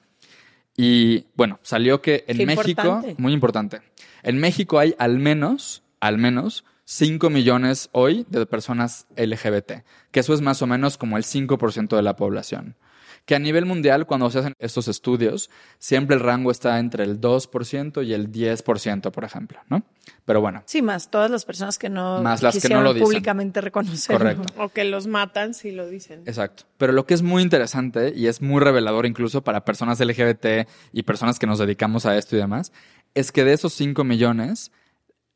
Y 0.77 1.27
bueno, 1.37 1.61
salió 1.63 2.01
que 2.03 2.25
en 2.27 2.39
Qué 2.39 2.47
México, 2.47 2.83
importante. 2.83 3.15
muy 3.19 3.33
importante, 3.33 3.81
en 4.23 4.39
México 4.39 4.79
hay 4.79 4.95
al 4.99 5.19
menos, 5.19 5.83
al 6.01 6.19
menos 6.19 6.65
5 6.85 7.31
millones 7.31 7.89
hoy 7.93 8.27
de 8.29 8.45
personas 8.47 9.07
LGBT, 9.17 9.85
que 10.11 10.21
eso 10.21 10.35
es 10.35 10.41
más 10.41 10.63
o 10.63 10.67
menos 10.67 10.99
como 10.99 11.17
el 11.17 11.25
5% 11.25 11.97
de 11.97 12.03
la 12.03 12.17
población. 12.17 12.77
Que 13.25 13.35
a 13.35 13.39
nivel 13.39 13.65
mundial, 13.65 14.05
cuando 14.05 14.29
se 14.31 14.41
hacen 14.41 14.53
estos 14.59 14.87
estudios, 14.87 15.49
siempre 15.79 16.15
el 16.15 16.21
rango 16.21 16.51
está 16.51 16.79
entre 16.79 17.05
el 17.05 17.21
2% 17.21 18.07
y 18.07 18.13
el 18.13 18.31
10%, 18.31 19.11
por 19.11 19.25
ejemplo, 19.25 19.61
¿no? 19.71 19.83
Pero 20.27 20.43
bueno. 20.43 20.63
Sí, 20.67 20.83
más 20.83 21.11
todas 21.11 21.31
las 21.31 21.47
personas 21.47 21.79
que 21.79 21.89
no 21.89 22.23
Más 22.23 22.43
las 22.43 22.53
que 22.53 22.59
no 22.59 22.61
quisieron 22.61 22.85
lo 22.85 22.93
dicen. 22.93 23.07
públicamente 23.07 23.63
reconocerlo. 23.63 24.19
Correcto. 24.19 24.63
O 24.63 24.69
que 24.69 24.85
los 24.85 25.07
matan 25.07 25.55
si 25.55 25.71
lo 25.71 25.89
dicen. 25.89 26.23
Exacto. 26.27 26.65
Pero 26.77 26.93
lo 26.93 27.07
que 27.07 27.15
es 27.15 27.23
muy 27.23 27.43
interesante 27.43 28.13
y 28.15 28.27
es 28.27 28.43
muy 28.43 28.61
revelador 28.61 29.07
incluso 29.07 29.43
para 29.43 29.65
personas 29.65 30.01
LGBT 30.01 30.69
y 30.93 31.03
personas 31.05 31.39
que 31.39 31.47
nos 31.47 31.59
dedicamos 31.59 32.05
a 32.05 32.19
esto 32.19 32.37
y 32.37 32.41
demás, 32.41 32.73
es 33.15 33.33
que 33.33 33.45
de 33.45 33.55
esos 33.55 33.73
5 33.73 34.05
millones, 34.05 34.71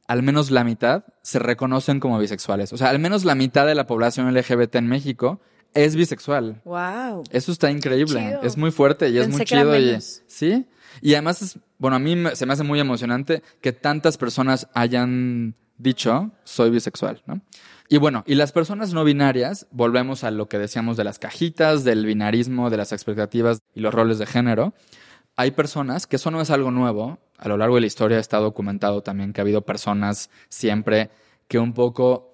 al 0.06 0.22
menos 0.22 0.50
la 0.50 0.64
mitad 0.64 1.04
se 1.22 1.38
reconocen 1.38 2.00
como 2.00 2.18
bisexuales. 2.18 2.72
O 2.72 2.76
sea, 2.76 2.90
al 2.90 2.98
menos 2.98 3.24
la 3.24 3.34
mitad 3.34 3.66
de 3.66 3.74
la 3.74 3.86
población 3.86 4.32
LGBT 4.34 4.76
en 4.76 4.88
México 4.88 5.40
es 5.74 5.96
bisexual. 5.96 6.60
Wow. 6.64 7.24
Eso 7.30 7.52
está 7.52 7.70
increíble. 7.70 8.20
chido. 8.20 8.42
Es 8.42 8.56
muy 8.56 8.70
fuerte 8.70 9.08
y 9.08 9.18
es 9.18 9.28
muy 9.28 9.38
que 9.38 9.44
chido. 9.44 9.78
Y, 9.78 9.98
sí. 10.00 10.66
Y 11.00 11.14
además, 11.14 11.42
es, 11.42 11.58
bueno, 11.78 11.96
a 11.96 12.00
mí 12.00 12.16
se 12.34 12.46
me 12.46 12.52
hace 12.52 12.64
muy 12.64 12.80
emocionante 12.80 13.42
que 13.60 13.72
tantas 13.72 14.16
personas 14.18 14.68
hayan 14.74 15.54
dicho 15.78 16.32
soy 16.44 16.70
bisexual, 16.70 17.22
¿no? 17.26 17.40
Y 17.88 17.96
bueno, 17.96 18.22
y 18.26 18.34
las 18.34 18.52
personas 18.52 18.92
no 18.92 19.02
binarias, 19.02 19.66
volvemos 19.70 20.22
a 20.22 20.30
lo 20.30 20.46
que 20.46 20.58
decíamos 20.58 20.98
de 20.98 21.04
las 21.04 21.18
cajitas, 21.18 21.84
del 21.84 22.04
binarismo, 22.04 22.68
de 22.68 22.76
las 22.76 22.92
expectativas 22.92 23.60
y 23.74 23.80
los 23.80 23.94
roles 23.94 24.18
de 24.18 24.26
género. 24.26 24.74
Hay 25.36 25.52
personas 25.52 26.06
que 26.06 26.16
eso 26.16 26.30
no 26.30 26.42
es 26.42 26.50
algo 26.50 26.70
nuevo. 26.70 27.18
A 27.38 27.48
lo 27.48 27.56
largo 27.56 27.76
de 27.76 27.82
la 27.82 27.86
historia 27.86 28.18
está 28.18 28.38
documentado 28.38 29.02
también 29.02 29.32
que 29.32 29.40
ha 29.40 29.42
habido 29.42 29.62
personas 29.62 30.28
siempre 30.50 31.10
que 31.46 31.58
un 31.58 31.72
poco 31.72 32.27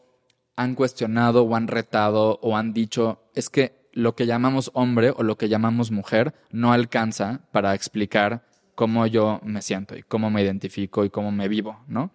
han 0.56 0.74
cuestionado 0.74 1.42
o 1.42 1.56
han 1.56 1.68
retado 1.68 2.38
o 2.42 2.56
han 2.56 2.72
dicho 2.72 3.22
es 3.34 3.50
que 3.50 3.88
lo 3.92 4.14
que 4.14 4.26
llamamos 4.26 4.70
hombre 4.74 5.12
o 5.16 5.22
lo 5.22 5.36
que 5.36 5.48
llamamos 5.48 5.90
mujer 5.90 6.34
no 6.50 6.72
alcanza 6.72 7.42
para 7.52 7.74
explicar 7.74 8.44
cómo 8.74 9.06
yo 9.06 9.40
me 9.44 9.62
siento 9.62 9.96
y 9.96 10.02
cómo 10.02 10.30
me 10.30 10.42
identifico 10.42 11.04
y 11.04 11.10
cómo 11.10 11.30
me 11.30 11.48
vivo, 11.48 11.80
¿no? 11.86 12.12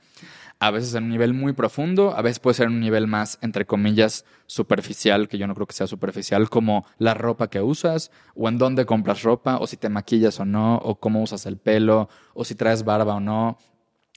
A 0.62 0.72
veces 0.72 0.94
en 0.94 1.06
un 1.06 1.10
nivel 1.10 1.34
muy 1.34 1.54
profundo, 1.54 2.14
a 2.18 2.22
veces 2.22 2.40
puede 2.40 2.56
ser 2.56 2.68
en 2.68 2.74
un 2.74 2.82
nivel 2.82 3.08
más, 3.08 3.40
entre 3.42 3.66
comillas, 3.66 4.26
superficial, 4.46 5.30
que 5.30 5.38
yo 5.38 5.48
no 5.48 5.56
creo 5.56 5.68
que 5.68 5.74
sea 5.74 5.88
superficial, 5.88 6.50
como 6.50 6.86
la 6.98 7.14
ropa 7.14 7.50
que 7.50 7.62
usas, 7.62 8.12
o 8.36 8.50
en 8.50 8.58
dónde 8.58 8.86
compras 8.86 9.24
ropa, 9.24 9.58
o 9.58 9.68
si 9.68 9.78
te 9.78 9.88
maquillas 9.88 10.38
o 10.42 10.44
no, 10.44 10.76
o 10.76 11.00
cómo 11.00 11.24
usas 11.24 11.46
el 11.46 11.58
pelo, 11.58 12.10
o 12.34 12.44
si 12.44 12.56
traes 12.56 12.84
barba 12.84 13.16
o 13.16 13.20
no, 13.22 13.58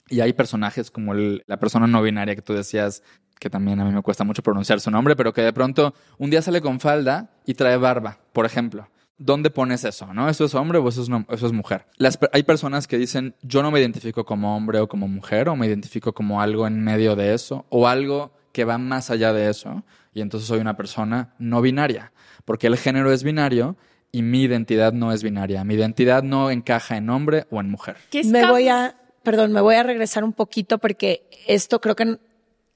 y 0.09 0.19
hay 0.19 0.33
personajes 0.33 0.91
como 0.91 1.13
la 1.13 1.57
persona 1.59 1.87
no 1.87 2.01
binaria 2.01 2.35
que 2.35 2.41
tú 2.41 2.53
decías, 2.53 3.03
que 3.43 3.49
también 3.49 3.77
a 3.81 3.83
mí 3.85 3.91
me 3.91 4.01
cuesta 4.01 4.23
mucho 4.23 4.41
pronunciar 4.41 4.79
su 4.79 4.89
nombre, 4.89 5.17
pero 5.17 5.33
que 5.33 5.41
de 5.41 5.51
pronto 5.51 5.93
un 6.17 6.29
día 6.29 6.41
sale 6.41 6.61
con 6.61 6.79
falda 6.79 7.29
y 7.45 7.55
trae 7.55 7.75
barba, 7.75 8.19
por 8.31 8.45
ejemplo. 8.45 8.87
¿Dónde 9.17 9.49
pones 9.51 9.83
eso? 9.83 10.13
¿No? 10.13 10.29
¿Eso 10.29 10.45
es 10.45 10.55
hombre 10.55 10.77
o 10.79 10.87
eso 10.87 11.01
es, 11.01 11.09
no- 11.09 11.25
eso 11.29 11.45
es 11.45 11.51
mujer? 11.51 11.85
Las 11.97 12.17
hay 12.31 12.43
personas 12.43 12.87
que 12.87 12.97
dicen, 12.97 13.35
yo 13.41 13.61
no 13.61 13.69
me 13.69 13.81
identifico 13.81 14.23
como 14.25 14.55
hombre 14.55 14.79
o 14.79 14.87
como 14.87 15.07
mujer, 15.09 15.49
o 15.49 15.55
me 15.57 15.67
identifico 15.67 16.13
como 16.13 16.41
algo 16.41 16.65
en 16.67 16.81
medio 16.83 17.15
de 17.17 17.33
eso, 17.33 17.65
o 17.69 17.87
algo 17.89 18.31
que 18.53 18.63
va 18.63 18.77
más 18.77 19.09
allá 19.11 19.33
de 19.33 19.49
eso, 19.49 19.83
y 20.13 20.21
entonces 20.21 20.47
soy 20.47 20.59
una 20.59 20.77
persona 20.77 21.33
no 21.37 21.61
binaria, 21.61 22.13
porque 22.45 22.67
el 22.67 22.77
género 22.77 23.11
es 23.11 23.23
binario 23.23 23.75
y 24.11 24.21
mi 24.21 24.43
identidad 24.43 24.93
no 24.93 25.11
es 25.11 25.21
binaria. 25.21 25.63
Mi 25.65 25.73
identidad 25.73 26.23
no 26.23 26.49
encaja 26.49 26.95
en 26.97 27.09
hombre 27.09 27.45
o 27.51 27.59
en 27.59 27.69
mujer. 27.69 27.97
¿Qué 28.09 28.23
Me 28.23 28.45
voy 28.47 28.67
a, 28.69 28.95
perdón, 29.21 29.51
me 29.51 29.59
voy 29.61 29.75
a 29.75 29.83
regresar 29.83 30.23
un 30.23 30.33
poquito 30.33 30.77
porque 30.77 31.27
esto 31.47 31.81
creo 31.81 31.95
que 31.95 32.17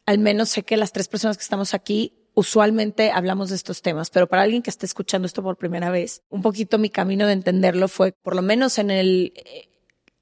al 0.08 0.18
menos 0.18 0.50
sé 0.50 0.64
que 0.64 0.78
las 0.78 0.94
tres 0.94 1.08
personas 1.08 1.38
que 1.38 1.44
estamos 1.44 1.76
aquí 1.76 2.14
usualmente 2.34 3.12
hablamos 3.12 3.50
de 3.50 3.56
estos 3.56 3.82
temas, 3.82 4.10
pero 4.10 4.28
para 4.28 4.44
alguien 4.44 4.62
que 4.62 4.70
esté 4.70 4.86
escuchando 4.86 5.26
esto 5.26 5.44
por 5.44 5.58
primera 5.58 5.90
vez, 5.90 6.22
un 6.30 6.42
poquito 6.42 6.78
mi 6.78 6.90
camino 6.90 7.28
de 7.28 7.34
entenderlo 7.34 7.88
fue, 7.88 8.14
por 8.14 8.36
lo 8.36 8.42
menos 8.42 8.78
en 8.78 8.90
el 8.90 9.34
eh, 9.36 9.70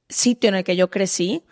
sitio 0.10 0.50
en 0.50 0.56
el 0.56 0.64
que 0.64 0.76
yo 0.76 0.90
crecí, 0.90 1.44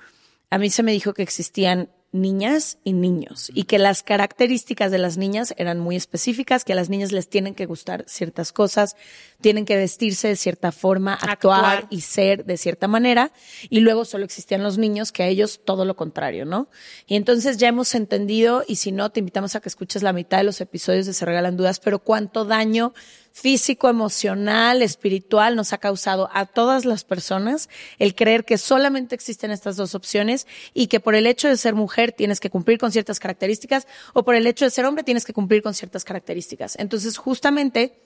a 0.50 0.58
mí 0.58 0.70
se 0.70 0.82
me 0.82 0.92
dijo 0.92 1.14
que 1.14 1.22
existían 1.22 1.90
niñas 2.14 2.78
y 2.84 2.94
niños 2.94 3.52
y 3.54 3.64
que 3.64 3.80
las 3.80 4.04
características 4.04 4.92
de 4.92 5.00
las 5.00 5.18
niñas 5.18 5.54
eran 5.58 5.80
muy 5.80 5.96
específicas, 5.96 6.64
que 6.64 6.74
a 6.74 6.76
las 6.76 6.90
niñas 6.90 7.12
les 7.12 7.28
tienen 7.28 7.56
que 7.56 7.66
gustar 7.66 8.06
ciertas 8.08 8.54
cosas, 8.54 8.96
tienen 9.42 9.66
que 9.66 9.76
vestirse 9.76 10.28
de 10.28 10.36
cierta 10.36 10.72
forma, 10.72 11.16
actuar, 11.16 11.66
Actuar. 11.66 11.88
y 11.90 12.02
ser 12.02 12.46
de 12.46 12.58
cierta 12.58 12.88
manera, 12.88 13.34
y 13.70 13.80
luego 13.82 14.06
solo 14.06 14.24
existían 14.24 14.64
los 14.64 14.78
niños 14.78 15.12
que 15.12 15.24
a 15.24 15.28
ellos 15.28 15.62
todo 15.66 15.86
lo 15.86 15.96
contrario, 15.96 16.46
¿no? 16.46 16.70
Y 17.08 17.16
entonces 17.16 17.58
ya 17.58 17.68
hemos 17.68 17.96
entendido, 17.96 18.64
y 18.68 18.76
si 18.76 18.92
no, 18.92 19.10
te 19.10 19.20
invitamos 19.20 19.56
a 19.56 19.60
que 19.60 19.70
escuches 19.70 20.04
la 20.04 20.14
mitad 20.14 20.38
de 20.38 20.44
los 20.44 20.62
episodios 20.62 21.08
de 21.08 21.14
Se 21.14 21.26
Regalan 21.26 21.58
Dudas, 21.58 21.80
pero 21.80 22.00
cuánto 22.00 22.46
daño 22.46 22.94
físico, 23.34 23.90
emocional, 23.90 24.84
espiritual 24.84 25.56
nos 25.56 25.74
ha 25.74 25.80
causado 25.80 26.30
a 26.34 26.46
todas 26.46 26.86
las 26.86 27.04
personas 27.04 27.68
el 27.98 28.14
creer 28.14 28.46
que 28.46 28.60
solamente 28.60 29.16
existen 29.16 29.50
estas 29.50 29.76
dos 29.76 29.96
opciones 29.96 30.46
y 30.74 30.86
que 30.86 31.00
por 31.00 31.16
el 31.16 31.26
hecho 31.26 31.50
de 31.50 31.58
ser 31.58 31.74
mujer 31.74 32.12
tienes 32.12 32.40
que 32.40 32.52
cumplir 32.52 32.78
con 32.78 32.92
ciertas 32.92 33.20
características 33.20 33.88
o 34.14 34.24
por 34.24 34.36
el 34.36 34.46
hecho 34.46 34.66
de 34.66 34.72
ser 34.72 34.86
hombre 34.86 35.04
tienes 35.04 35.26
que 35.26 35.34
cumplir 35.34 35.64
con 35.64 35.74
ciertas 35.74 36.06
características. 36.06 36.76
Entonces, 36.78 37.18
justamente 37.18 38.00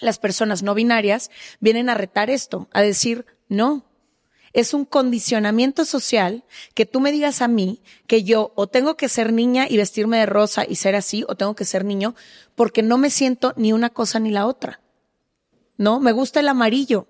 las 0.00 0.18
personas 0.18 0.64
no 0.64 0.74
binarias 0.74 1.30
vienen 1.60 1.88
a 1.88 1.94
retar 1.94 2.28
esto, 2.28 2.68
a 2.72 2.82
decir, 2.82 3.24
no, 3.48 3.84
es 4.56 4.72
un 4.72 4.86
condicionamiento 4.86 5.84
social 5.84 6.42
que 6.74 6.86
tú 6.86 6.98
me 6.98 7.12
digas 7.12 7.42
a 7.42 7.46
mí 7.48 7.82
que 8.06 8.24
yo 8.24 8.52
o 8.54 8.66
tengo 8.66 8.96
que 8.96 9.10
ser 9.10 9.32
niña 9.32 9.66
y 9.68 9.76
vestirme 9.76 10.16
de 10.18 10.24
rosa 10.24 10.64
y 10.66 10.76
ser 10.76 10.94
así, 10.96 11.24
o 11.28 11.34
tengo 11.36 11.54
que 11.54 11.66
ser 11.66 11.84
niño, 11.84 12.14
porque 12.54 12.82
no 12.82 12.96
me 12.96 13.10
siento 13.10 13.52
ni 13.56 13.74
una 13.74 13.90
cosa 13.90 14.18
ni 14.18 14.30
la 14.30 14.46
otra. 14.46 14.80
No, 15.76 16.00
me 16.00 16.12
gusta 16.12 16.40
el 16.40 16.48
amarillo. 16.48 17.06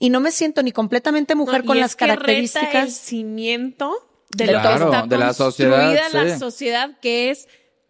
Y 0.00 0.10
no 0.10 0.18
me 0.18 0.32
siento 0.32 0.62
ni 0.64 0.72
completamente 0.72 1.36
mujer 1.36 1.60
No, 1.60 1.68
con 1.68 1.78
las 1.78 1.92
es 1.92 1.96
que 1.96 2.04
reta 2.06 2.14
el 2.14 2.18
características. 2.18 2.92
cimiento 2.94 3.94
de 4.30 4.46
De 4.46 4.52
lo 4.52 4.60
Claro, 4.60 4.90
que 4.90 4.96
está 4.96 5.06
de 5.06 5.18
la 5.18 5.32
sociedad, 5.34 5.76
construida 5.86 6.08
la 6.24 6.34
sí. 6.34 6.38
sociedad, 6.40 6.98
que 7.00 7.30
es 7.30 7.46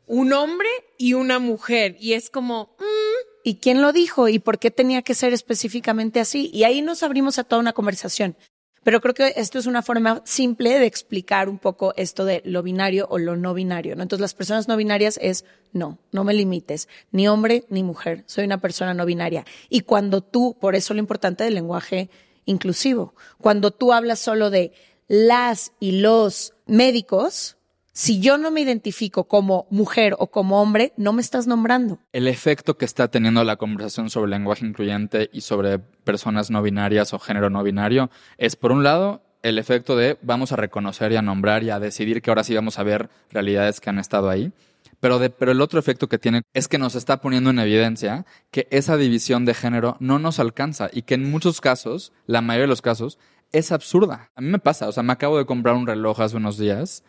un 0.07 0.35
hombre 0.35 0.69
y 0.99 1.15
una 1.15 1.39
mujer. 1.39 1.97
Y 1.99 2.13
es 2.13 2.29
como, 2.29 2.77
mm, 2.79 3.33
¿Y 3.45 3.57
quién 3.57 3.81
lo 3.83 3.93
dijo? 3.93 4.29
¿Y 4.29 4.39
por 4.39 4.59
qué 4.59 4.71
tenía 4.71 5.03
que 5.03 5.15
ser 5.15 5.33
específicamente 5.33 6.21
así? 6.21 6.51
Y 6.53 6.65
ahí 6.65 6.83
nos 6.83 7.03
abrimos 7.03 7.39
a 7.39 7.45
toda 7.45 7.61
una 7.61 7.73
conversación. 7.73 8.37
Pero 8.83 9.01
creo 9.01 9.15
que 9.15 9.33
esto 9.37 9.59
es 9.59 9.67
una 9.67 9.83
forma 9.83 10.23
simple 10.25 10.79
de 10.79 10.87
explicar 10.87 11.49
un 11.49 11.59
poco 11.59 11.95
esto 11.97 12.25
de 12.25 12.43
lo 12.45 12.63
binario 12.63 13.07
o 13.11 13.19
lo 13.19 13.37
no 13.37 13.55
binario. 13.55 13.95
¿no? 13.95 14.03
Entonces, 14.03 14.21
las 14.21 14.35
personas 14.35 14.69
no 14.69 14.77
binarias 14.77 15.19
es 15.23 15.45
no, 15.73 15.99
no 16.11 16.25
me 16.25 16.35
limites, 16.35 16.89
ni 17.13 17.29
hombre 17.29 17.65
ni 17.69 17.83
mujer, 17.83 18.25
soy 18.27 18.45
una 18.45 18.61
persona 18.61 18.95
no 18.95 19.07
binaria. 19.07 19.45
Y 19.69 19.81
cuando 19.81 20.21
tú, 20.21 20.57
por 20.61 20.75
eso 20.75 20.95
lo 20.95 21.01
importante 21.01 21.45
del 21.45 21.55
lenguaje 21.55 22.11
inclusivo, 22.45 23.15
cuando 23.39 23.71
tú 23.71 23.93
hablas 23.93 24.19
solo 24.19 24.51
de 24.51 24.73
las 25.09 25.73
y 25.79 26.01
los 26.01 26.55
médicos, 26.67 27.57
si 27.93 28.21
yo 28.21 28.39
no 28.39 28.51
me 28.51 28.63
identifico 28.63 29.25
como 29.25 29.67
mujer 29.71 30.17
o 30.19 30.29
como 30.29 30.63
hombre, 30.63 30.93
no 30.97 31.13
me 31.13 31.21
estás 31.21 31.47
nombrando. 31.47 31.99
el 32.13 32.27
efecto 32.29 32.77
que 32.79 32.85
está 32.85 33.09
teniendo 33.09 33.45
la 33.45 33.57
conversación 33.57 34.09
sobre 34.11 34.31
lenguaje 34.31 34.65
incluyente 34.67 35.29
y 35.33 35.43
sobre 35.43 35.79
personas 35.79 36.51
no 36.51 36.63
binarias 36.63 37.13
o 37.13 37.19
género 37.19 37.51
no 37.51 37.63
binario 37.63 38.11
es, 38.39 38.57
por 38.57 38.73
un 38.73 38.83
lado, 38.83 39.23
el 39.43 39.59
efecto 39.59 39.97
de 39.97 40.19
vamos 40.23 40.53
a 40.53 40.57
reconocer 40.57 41.13
y 41.13 41.17
a 41.17 41.23
nombrar 41.23 41.65
y 41.65 41.71
a 41.71 41.81
decidir 41.81 42.23
que 42.23 42.31
ahora 42.31 42.45
sí 42.45 42.55
vamos 42.55 42.79
a 42.79 42.83
ver 42.83 43.11
realidades 43.31 43.81
que 43.81 43.91
han 43.91 43.99
estado 43.99 44.31
ahí. 44.31 44.53
Pero, 45.01 45.19
de- 45.19 45.35
el 45.41 45.61
otro 45.61 45.81
efecto 45.81 46.09
que 46.09 46.19
tiene 46.19 46.43
es 46.55 46.69
que 46.69 46.79
nos 46.79 46.95
está 46.95 47.21
poniendo 47.21 47.51
en 47.51 47.59
evidencia 47.59 48.25
que 48.53 48.69
esa 48.71 48.97
división 48.97 49.45
de 49.45 49.53
género 49.55 49.97
no 49.99 50.19
nos 50.21 50.39
alcanza 50.39 50.89
y 50.93 51.03
que 51.03 51.15
en 51.15 51.29
muchos 51.31 51.61
casos, 51.61 52.13
la 52.27 52.41
mayoría 52.41 52.63
de 52.63 52.69
los 52.69 52.83
casos, 52.83 53.19
es 53.51 53.73
absurda. 53.73 54.31
A 54.37 54.41
mí 54.41 54.49
me 54.49 54.61
pasa, 54.61 54.89
o 54.89 54.93
sea, 54.93 55.03
me 55.03 55.13
acabo 55.13 55.39
de 55.39 55.45
comprar 55.45 55.75
un 55.75 55.87
reloj 55.89 56.21
hace 56.21 56.37
unos 56.37 56.57
días 56.57 57.03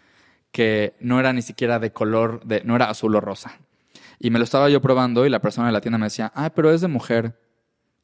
que 0.54 0.94
no 1.00 1.20
era 1.20 1.34
ni 1.34 1.42
siquiera 1.42 1.80
de 1.80 1.92
color, 1.92 2.46
de, 2.46 2.64
no 2.64 2.76
era 2.78 2.90
azul 2.90 3.16
o 3.16 3.20
rosa. 3.20 3.60
Y 4.20 4.30
me 4.30 4.38
lo 4.40 4.46
estaba 4.46 4.70
yo 4.70 4.82
probando 4.82 5.26
y 5.26 5.30
la 5.30 5.42
persona 5.42 5.68
de 5.68 5.74
la 5.74 5.82
tienda 5.82 5.98
me 5.98 6.06
decía, 6.06 6.32
ah, 6.36 6.52
pero 6.52 6.72
es 6.72 6.80
de 6.80 6.88
mujer. 6.88 7.38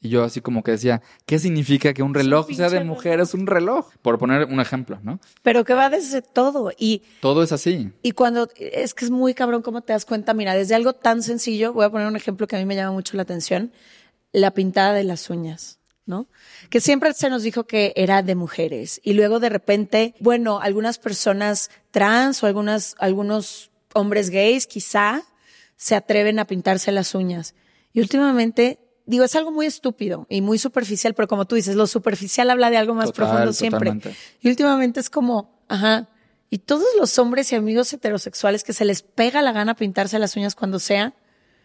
Y 0.02 0.08
yo 0.08 0.24
así 0.24 0.40
como 0.40 0.62
que 0.62 0.72
decía, 0.72 1.00
¿qué 1.26 1.38
significa 1.38 1.94
que 1.94 2.02
un 2.02 2.12
reloj 2.12 2.50
sea 2.50 2.68
de 2.68 2.82
mujer? 2.82 3.20
Es 3.20 3.34
un 3.34 3.46
reloj. 3.46 3.90
Por 4.02 4.18
poner 4.18 4.46
un 4.46 4.58
ejemplo, 4.60 4.98
¿no? 5.02 5.20
Pero 5.42 5.64
que 5.64 5.74
va 5.74 5.90
desde 5.90 6.22
todo. 6.22 6.72
Y, 6.76 7.02
Todo 7.20 7.42
es 7.42 7.52
así. 7.52 7.92
y 8.02 8.12
cuando, 8.12 8.48
es 8.56 8.94
que 8.94 9.04
es 9.04 9.10
muy 9.10 9.32
cabrón 9.32 9.62
cómo 9.62 9.82
te 9.82 9.92
das 9.92 10.04
cuenta, 10.04 10.34
mira, 10.34 10.54
desde 10.54 10.74
algo 10.74 10.94
tan 10.94 11.22
sencillo, 11.22 11.72
voy 11.72 11.84
a 11.84 11.90
poner 11.90 12.08
un 12.08 12.16
ejemplo 12.16 12.46
que 12.46 12.56
a 12.56 12.58
mí 12.58 12.64
me 12.64 12.74
llama 12.74 12.92
mucho 12.92 13.16
la 13.16 13.22
atención, 13.22 13.72
la 14.32 14.50
pintada 14.52 14.92
de 14.92 15.04
las 15.04 15.30
uñas. 15.30 15.79
¿No? 16.10 16.26
Que 16.68 16.80
siempre 16.82 17.14
se 17.14 17.30
nos 17.30 17.42
dijo 17.42 17.64
que 17.64 17.94
era 17.96 18.22
de 18.22 18.34
mujeres 18.34 19.00
y 19.02 19.14
luego 19.14 19.40
de 19.40 19.48
repente, 19.48 20.14
bueno, 20.20 20.60
algunas 20.60 20.98
personas 20.98 21.70
trans 21.90 22.42
o 22.42 22.46
algunas, 22.46 22.94
algunos 22.98 23.70
hombres 23.94 24.28
gays 24.28 24.66
quizá 24.66 25.22
se 25.76 25.94
atreven 25.94 26.38
a 26.38 26.44
pintarse 26.44 26.92
las 26.92 27.14
uñas. 27.14 27.54
Y 27.94 28.00
últimamente, 28.00 28.78
digo, 29.06 29.24
es 29.24 29.34
algo 29.34 29.50
muy 29.50 29.64
estúpido 29.64 30.26
y 30.28 30.42
muy 30.42 30.58
superficial, 30.58 31.14
pero 31.14 31.26
como 31.28 31.46
tú 31.46 31.54
dices, 31.54 31.74
lo 31.74 31.86
superficial 31.86 32.50
habla 32.50 32.68
de 32.68 32.76
algo 32.76 32.92
más 32.92 33.06
Total, 33.06 33.28
profundo 33.28 33.52
siempre. 33.54 33.90
totalmente. 33.90 34.14
Y 34.42 34.50
últimamente 34.50 35.00
es 35.00 35.08
como, 35.08 35.58
ajá, 35.68 36.08
Y 36.52 36.58
todos 36.58 36.88
los 36.98 37.16
hombres 37.20 37.52
y 37.52 37.54
amigos 37.54 37.92
heterosexuales 37.92 38.64
que 38.64 38.72
se 38.72 38.84
les 38.84 39.02
pega 39.02 39.40
la 39.40 39.52
gana 39.52 39.76
pintarse 39.76 40.18
las 40.18 40.34
uñas 40.36 40.56
cuando 40.56 40.80
sea. 40.80 41.14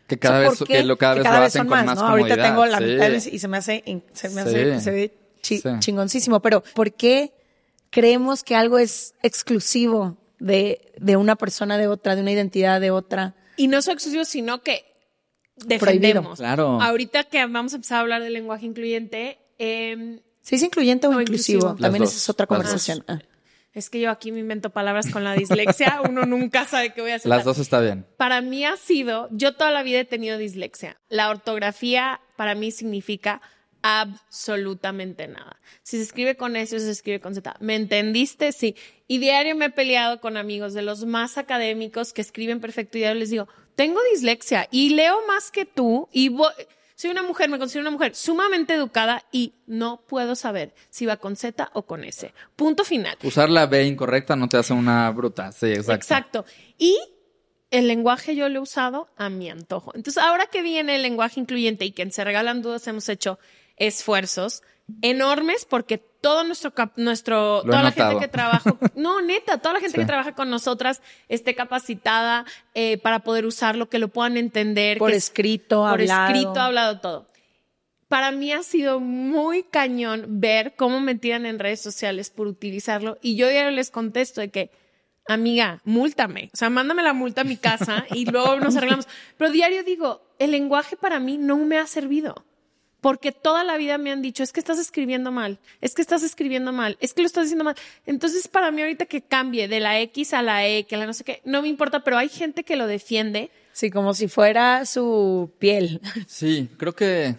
Que 0.07 0.19
cada 0.19 0.37
O 0.37 0.41
sea, 0.41 0.49
vez, 0.51 0.59
¿por 0.59 0.67
que 0.67 0.83
lo, 0.83 0.97
cada 0.97 1.15
Que 1.15 1.21
vez 1.21 1.31
lo 1.31 1.37
hacen 1.37 1.59
son 1.61 1.67
con 1.67 1.77
más, 1.77 1.85
más 1.85 1.97
¿no? 1.97 2.07
Ahorita 2.07 2.35
tengo 2.35 2.65
la 2.65 2.77
Sí. 2.77 2.83
mitad 2.83 3.09
y 3.11 3.39
se 3.39 3.47
me 3.47 3.57
hace, 3.57 4.03
se 4.13 4.29
me 4.29 4.41
hace, 4.41 4.75
Sí. 4.75 4.83
se 4.83 4.91
ve 4.91 5.13
chi- 5.41 5.57
Sí. 5.59 5.69
chingoncísimo. 5.79 6.39
Pero 6.41 6.61
¿por 6.61 6.93
qué 6.93 7.33
creemos 7.89 8.43
que 8.43 8.55
algo 8.55 8.77
es 8.77 9.15
exclusivo 9.23 10.17
de, 10.39 10.91
de 10.97 11.15
una 11.17 11.35
persona 11.35 11.77
de 11.77 11.87
otra, 11.87 12.15
de 12.15 12.21
una 12.21 12.31
identidad 12.31 12.79
de 12.81 12.91
otra? 12.91 13.35
Y 13.57 13.67
no 13.67 13.81
solo 13.81 13.93
exclusivo, 13.95 14.25
sino 14.25 14.61
que 14.61 14.85
defendemos. 15.55 16.39
Claro. 16.39 16.81
Ahorita 16.81 17.23
que 17.23 17.45
vamos 17.45 17.73
a 17.73 17.77
empezar 17.77 17.97
a 17.97 18.01
hablar 18.01 18.21
del 18.21 18.33
lenguaje 18.33 18.65
incluyente, 18.65 19.39
eh, 19.59 20.19
¿Sí 20.41 20.55
es 20.55 20.61
incluyente 20.61 21.07
o, 21.07 21.11
O 21.11 21.21
inclusivo? 21.21 21.57
inclusivo. 21.69 21.81
También 21.81 22.03
esa 22.03 22.17
es 22.17 22.29
otra 22.29 22.45
conversación. 22.45 23.03
Ah. 23.07 23.19
Es 23.75 23.91
que 23.91 23.99
yo 23.99 24.09
aquí 24.09 24.31
me 24.31 24.39
invento 24.39 24.71
palabras 24.71 25.11
con 25.11 25.23
la 25.23 25.35
dislexia, 25.35 26.01
uno 26.09 26.25
nunca 26.25 26.65
sabe 26.65 26.93
qué 26.93 27.01
voy 27.01 27.11
a 27.11 27.15
hacer. 27.15 27.29
Las 27.29 27.43
dos 27.43 27.59
está 27.59 27.79
bien. 27.81 28.07
Para 28.17 28.41
mí 28.41 28.65
ha 28.65 28.77
sido, 28.77 29.27
yo 29.31 29.53
toda 29.55 29.69
la 29.69 29.83
vida 29.83 29.99
he 29.99 30.05
tenido 30.05 30.37
dislexia. 30.39 30.97
La 31.09 31.29
ortografía 31.29 32.19
para 32.35 32.55
mí 32.55 32.71
significa 32.71 33.41
absolutamente 33.83 35.27
nada. 35.27 35.59
Si 35.83 35.97
se 35.97 36.03
escribe 36.03 36.35
con 36.35 36.55
S 36.55 36.75
o 36.75 36.79
se 36.79 36.89
escribe 36.89 37.19
con 37.19 37.35
Z. 37.35 37.55
¿Me 37.59 37.75
entendiste? 37.75 38.51
Sí. 38.51 38.75
Y 39.07 39.19
diario 39.19 39.55
me 39.55 39.65
he 39.65 39.69
peleado 39.69 40.19
con 40.19 40.37
amigos 40.37 40.73
de 40.73 40.81
los 40.81 41.05
más 41.05 41.37
académicos 41.37 42.11
que 42.13 42.21
escriben 42.21 42.59
perfecto 42.59 42.97
y 42.97 43.01
diario 43.01 43.19
les 43.19 43.29
digo, 43.29 43.47
tengo 43.75 43.99
dislexia 44.11 44.67
y 44.71 44.89
leo 44.95 45.19
más 45.27 45.51
que 45.51 45.65
tú 45.65 46.09
y 46.11 46.29
voy- 46.29 46.53
soy 46.95 47.11
una 47.11 47.23
mujer, 47.23 47.49
me 47.49 47.59
considero 47.59 47.81
una 47.81 47.91
mujer 47.91 48.15
sumamente 48.15 48.73
educada 48.73 49.23
y 49.31 49.53
no 49.67 50.01
puedo 50.07 50.35
saber 50.35 50.73
si 50.89 51.05
va 51.05 51.17
con 51.17 51.35
Z 51.35 51.69
o 51.73 51.85
con 51.85 52.03
S. 52.03 52.33
Punto 52.55 52.83
final. 52.85 53.17
Usar 53.23 53.49
la 53.49 53.65
B 53.65 53.85
incorrecta 53.85 54.35
no 54.35 54.47
te 54.47 54.57
hace 54.57 54.73
una 54.73 55.09
bruta. 55.11 55.51
Sí, 55.51 55.67
exacto. 55.67 55.93
Exacto. 55.93 56.45
Y 56.77 56.97
el 57.69 57.87
lenguaje 57.87 58.35
yo 58.35 58.47
lo 58.47 58.59
he 58.59 58.61
usado 58.61 59.09
a 59.17 59.29
mi 59.29 59.49
antojo. 59.49 59.91
Entonces, 59.93 60.23
ahora 60.23 60.45
que 60.45 60.61
viene 60.61 60.95
el 60.95 61.01
lenguaje 61.01 61.39
incluyente 61.39 61.83
y 61.83 61.91
que 61.91 62.03
en 62.03 62.11
Se 62.11 62.23
Regalan 62.23 62.61
Dudas 62.61 62.87
hemos 62.87 63.09
hecho 63.09 63.39
esfuerzos 63.75 64.63
enormes 65.01 65.65
porque 65.65 66.01
todo 66.25 66.43
nuestro, 66.43 66.73
nuestro 66.95 67.57
Lo 67.57 67.69
toda 67.69 67.83
la 67.83 67.89
notado. 67.91 68.09
gente 68.13 68.25
que 68.25 68.31
trabaja, 68.31 68.75
no, 68.95 69.21
neta, 69.21 69.59
toda 69.59 69.75
la 69.75 69.79
gente 69.79 69.93
Sí. 69.93 69.99
que 70.01 70.05
trabaja 70.07 70.33
con 70.33 70.49
nosotras 70.49 71.03
esté 71.29 71.53
capacitada 71.53 72.45
eh, 72.73 72.97
para 72.97 73.19
poder 73.19 73.45
usarlo, 73.45 73.89
que 73.89 73.99
lo 73.99 74.07
puedan 74.07 74.35
entender. 74.35 74.97
Por 74.97 75.11
que- 75.11 75.17
escrito, 75.17 75.81
por 75.81 76.01
hablado. 76.01 76.25
escrito, 76.33 76.59
hablado 76.59 76.99
todo. 76.99 77.27
Para 78.07 78.31
mí 78.31 78.51
ha 78.51 78.63
sido 78.63 78.99
muy 78.99 79.61
cañón 79.63 80.25
ver 80.39 80.73
cómo 80.75 80.99
me 80.99 81.13
tiran 81.13 81.45
en 81.45 81.59
redes 81.59 81.81
sociales 81.81 82.31
por 82.31 82.47
utilizarlo 82.47 83.19
y 83.21 83.35
yo 83.35 83.51
ya 83.51 83.69
les 83.69 83.91
contesto 83.91 84.41
de 84.41 84.49
que, 84.49 84.71
amiga, 85.27 85.81
múltame, 85.85 86.49
o 86.53 86.57
sea, 86.57 86.71
mándame 86.71 87.03
la 87.03 87.13
multa 87.13 87.41
a 87.41 87.43
mi 87.43 87.57
casa 87.57 88.05
y 88.15 88.25
luego 88.25 88.59
nos 88.59 88.75
arreglamos. 88.75 89.07
Pero 89.37 89.51
diario 89.51 89.83
digo, 89.83 90.21
el 90.39 90.49
lenguaje 90.51 90.95
para 90.97 91.19
mí 91.19 91.37
no 91.37 91.57
me 91.57 91.77
ha 91.77 91.85
servido. 91.85 92.33
Porque 93.05 93.31
toda 93.31 93.63
la 93.63 93.77
vida 93.77 93.99
me 93.99 94.11
han 94.11 94.23
dicho, 94.23 94.41
es 94.41 94.51
que 94.51 94.59
estás 94.59 94.79
escribiendo 94.79 95.31
mal, 95.31 95.59
es 95.79 95.93
que 95.93 96.01
estás 96.01 96.23
escribiendo 96.23 96.71
mal, 96.71 96.97
es 96.99 97.13
que 97.13 97.21
lo 97.21 97.27
estás 97.27 97.43
diciendo 97.43 97.63
mal. 97.63 97.75
Entonces, 98.07 98.47
para 98.47 98.71
mí 98.71 98.81
ahorita 98.81 99.05
que 99.05 99.21
cambie 99.21 99.67
de 99.67 99.79
la 99.79 99.99
X 99.99 100.33
a 100.33 100.41
la 100.41 100.67
E, 100.67 100.85
que 100.85 100.97
la 100.97 101.05
no 101.05 101.13
sé 101.13 101.23
qué, 101.23 101.39
no 101.45 101.61
me 101.61 101.67
importa, 101.67 102.03
pero 102.03 102.17
hay 102.17 102.29
gente 102.29 102.63
que 102.63 102.75
lo 102.75 102.87
defiende. 102.87 103.51
Sí, 103.73 103.91
como 103.91 104.15
si 104.15 104.27
fuera 104.27 104.87
su 104.87 105.51
piel. 105.59 106.01
Sí, 106.25 106.67
creo 106.77 106.95
que. 106.95 107.35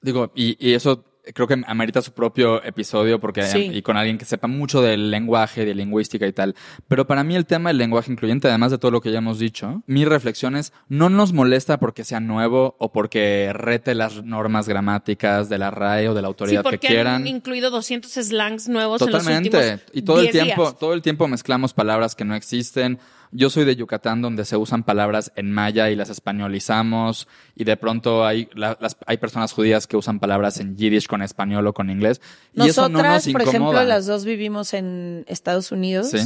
Digo, 0.00 0.30
y, 0.32 0.56
y 0.64 0.74
eso 0.74 1.04
creo 1.34 1.46
que 1.46 1.60
amerita 1.66 2.02
su 2.02 2.12
propio 2.12 2.62
episodio 2.64 3.20
porque 3.20 3.42
Sí. 3.44 3.70
y 3.72 3.82
con 3.82 3.96
alguien 3.96 4.18
que 4.18 4.24
sepa 4.24 4.48
mucho 4.48 4.82
del 4.82 5.10
lenguaje, 5.10 5.64
de 5.64 5.74
lingüística 5.74 6.26
y 6.26 6.32
tal. 6.32 6.54
Pero 6.88 7.06
para 7.06 7.22
mí 7.24 7.36
el 7.36 7.46
tema 7.46 7.70
del 7.70 7.78
lenguaje 7.78 8.10
incluyente, 8.10 8.48
además 8.48 8.70
de 8.72 8.78
todo 8.78 8.90
lo 8.90 9.00
que 9.00 9.12
ya 9.12 9.18
hemos 9.18 9.38
dicho, 9.38 9.82
mi 9.86 10.04
reflexión 10.04 10.56
es 10.56 10.72
no 10.88 11.08
nos 11.10 11.32
molesta 11.32 11.78
porque 11.78 12.04
sea 12.04 12.20
nuevo 12.20 12.74
o 12.78 12.90
porque 12.92 13.52
rete 13.54 13.94
las 13.94 14.24
normas 14.24 14.68
gramáticas 14.68 15.48
de 15.48 15.58
la 15.58 15.70
RAE 15.70 16.08
o 16.08 16.14
de 16.14 16.22
la 16.22 16.26
Sí, 16.26 16.30
autoridad 16.30 16.64
que 16.64 16.78
quieran. 16.78 17.14
han 17.22 17.26
incluido 17.26 17.70
200 17.70 18.10
slangs 18.12 18.68
nuevos 18.68 19.00
en 19.02 19.08
Totalmente. 19.08 19.50
los 19.50 19.64
últimos 19.72 19.90
Y 19.92 20.02
todo 20.02 20.16
el 20.18 20.22
10 20.30 20.32
tiempo, 20.44 20.62
días. 20.62 20.78
todo 20.78 20.94
el 20.94 21.02
tiempo 21.02 21.28
mezclamos 21.28 21.72
palabras 21.72 22.14
que 22.14 22.24
no 22.24 22.34
existen. 22.34 22.98
Yo 23.34 23.48
soy 23.50 23.64
de 23.64 23.74
Yucatán, 23.76 24.20
donde 24.20 24.44
se 24.44 24.56
usan 24.58 24.84
palabras 24.84 25.32
en 25.36 25.50
maya 25.50 25.88
y 25.90 25.96
las 25.96 26.10
españolizamos. 26.10 27.28
Y 27.54 27.64
de 27.64 27.76
pronto 27.76 28.24
hay, 28.26 28.48
la- 28.54 28.76
las, 28.80 28.96
hay 29.06 29.16
personas 29.16 29.52
judías 29.52 29.86
que 29.86 29.96
usan 29.96 30.20
palabras 30.20 30.60
en 30.60 30.76
yiddish 30.76 31.06
con 31.06 31.22
español 31.22 31.66
o 31.66 31.72
con 31.72 31.90
inglés. 31.90 32.20
Y 32.54 32.68
eso 32.68 32.82
no 32.88 32.98
Nosotras, 32.98 33.26
nos 33.26 33.32
por 33.32 33.42
ejemplo, 33.42 33.82
las 33.84 34.06
dos 34.06 34.24
vivimos 34.24 34.74
en 34.74 35.24
Estados 35.28 35.72
Unidos 35.72 36.10
Sí. 36.10 36.18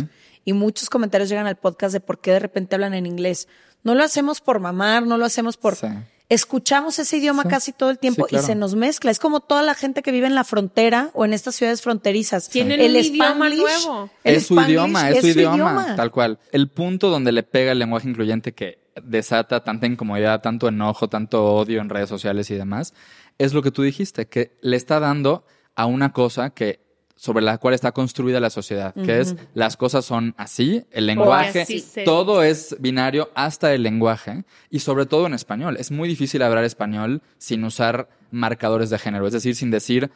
y 0.45 0.53
muchos 0.53 0.91
comentarios 0.91 1.29
llegan 1.31 1.47
al 1.47 1.57
podcast 1.57 1.93
de 1.93 2.01
por 2.01 2.21
qué 2.21 2.33
de 2.33 2.41
repente 2.41 2.75
hablan 2.75 2.95
en 2.95 3.07
inglés. 3.07 3.49
No 3.85 3.95
lo 3.95 4.03
hacemos 4.03 4.41
por 4.41 4.59
mamar, 4.59 5.07
no 5.07 5.17
lo 5.17 5.25
hacemos 5.25 5.57
por... 5.57 5.77
Sí. 5.77 5.87
Escuchamos 6.29 6.99
ese 6.99 7.19
idioma 7.19 7.43
Sí. 7.45 7.49
casi 7.49 7.73
todo 7.73 7.91
el 7.91 7.99
tiempo 7.99 8.25
Sí, 8.25 8.31
claro. 8.31 8.45
y 8.45 8.47
se 8.47 8.55
nos 8.57 8.75
mezcla. 8.75 9.11
Es 9.13 9.19
como 9.21 9.41
toda 9.41 9.63
la 9.63 9.75
gente 9.75 10.03
que 10.03 10.11
vive 10.11 10.27
en 10.27 10.35
la 10.35 10.43
frontera 10.45 11.11
o 11.15 11.25
en 11.25 11.33
estas 11.33 11.55
ciudades 11.55 11.83
fronterizas. 11.83 12.49
Tienen 12.49 12.81
el 12.81 12.97
un 12.97 13.05
idioma 13.05 13.49
nuevo. 13.49 14.11
el 14.25 14.37
es 14.37 14.47
su 14.47 14.55
Spanglish 14.55 14.71
idioma, 14.71 15.11
es, 15.11 15.21
su 15.21 15.27
idioma, 15.29 15.95
tal 15.95 16.11
cual. 16.11 16.39
El 16.51 16.69
punto 16.69 17.11
donde 17.11 17.31
le 17.31 17.45
pega 17.45 17.73
el 17.73 17.79
lenguaje 17.79 18.09
incluyente 18.09 18.55
que 18.55 18.79
desata 19.03 19.63
tanta 19.63 19.87
incomodidad, 19.87 20.41
tanto 20.43 20.67
enojo, 20.69 21.09
tanto 21.09 21.45
odio 21.55 21.81
en 21.81 21.89
redes 21.91 22.09
sociales 22.09 22.51
y 22.51 22.55
demás, 22.57 22.93
es 23.39 23.53
lo 23.53 23.63
que 23.63 23.71
tú 23.71 23.83
dijiste, 23.83 24.27
que 24.27 24.57
le 24.63 24.77
está 24.77 24.99
dando 24.99 25.45
a 25.77 25.87
una 25.87 26.13
cosa 26.13 26.51
que 26.51 26.86
sobre 27.17 27.43
la 27.45 27.59
cual 27.59 27.75
está 27.75 27.93
construida 27.93 28.41
la 28.41 28.51
sociedad, 28.51 28.95
que 28.95 29.21
es 29.21 29.37
las 29.55 29.77
cosas 29.77 30.05
son 30.05 30.35
así, 30.37 30.85
el 30.91 31.07
lenguaje, 31.07 31.63
así 31.63 31.83
todo 32.05 32.43
es 32.43 32.77
binario 32.79 33.31
hasta 33.35 33.73
el 33.73 33.83
lenguaje 33.83 34.45
y 34.71 34.81
sobre 34.81 35.07
todo 35.07 35.27
en 35.27 35.33
español. 35.35 35.77
Es 35.79 35.91
muy 35.91 36.09
difícil 36.09 36.43
hablar 36.43 36.65
español 36.65 37.23
sin 37.39 37.65
usar 37.65 38.09
marcadores 38.31 38.91
de 38.91 38.99
género, 38.99 39.27
es 39.27 39.33
decir, 39.33 39.57
sin 39.57 39.71
decir 39.71 40.11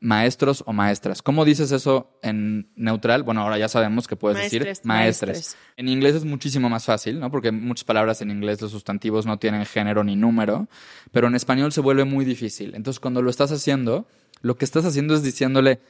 maestros 0.00 0.62
o 0.66 0.72
maestras. 0.72 1.22
¿Cómo 1.22 1.44
dices 1.44 1.72
eso 1.72 2.10
en 2.22 2.68
neutral? 2.76 3.22
Bueno, 3.22 3.42
ahora 3.42 3.58
ya 3.58 3.68
sabemos 3.68 4.06
que 4.06 4.16
puedes 4.16 4.38
decir 4.38 4.64
maestres. 4.64 4.86
maestres. 4.86 5.56
En 5.76 5.88
inglés 5.88 6.14
es 6.14 6.24
muchísimo 6.24 6.68
más 6.68 6.84
fácil, 6.84 7.18
¿no? 7.20 7.30
Porque 7.30 7.52
muchas 7.52 7.84
palabras 7.84 8.20
en 8.22 8.30
inglés 8.30 8.60
los 8.60 8.70
sustantivos 8.70 9.26
no 9.26 9.38
tienen 9.38 9.64
género 9.66 10.04
ni 10.04 10.16
número, 10.16 10.68
pero 11.12 11.26
en 11.26 11.34
español 11.34 11.72
se 11.72 11.80
vuelve 11.80 12.04
muy 12.04 12.24
difícil. 12.24 12.74
Entonces, 12.74 13.00
cuando 13.00 13.22
lo 13.22 13.30
estás 13.30 13.52
haciendo, 13.52 14.06
lo 14.42 14.56
que 14.56 14.64
estás 14.64 14.84
haciendo 14.84 15.14
es 15.14 15.22
diciéndole 15.22 15.80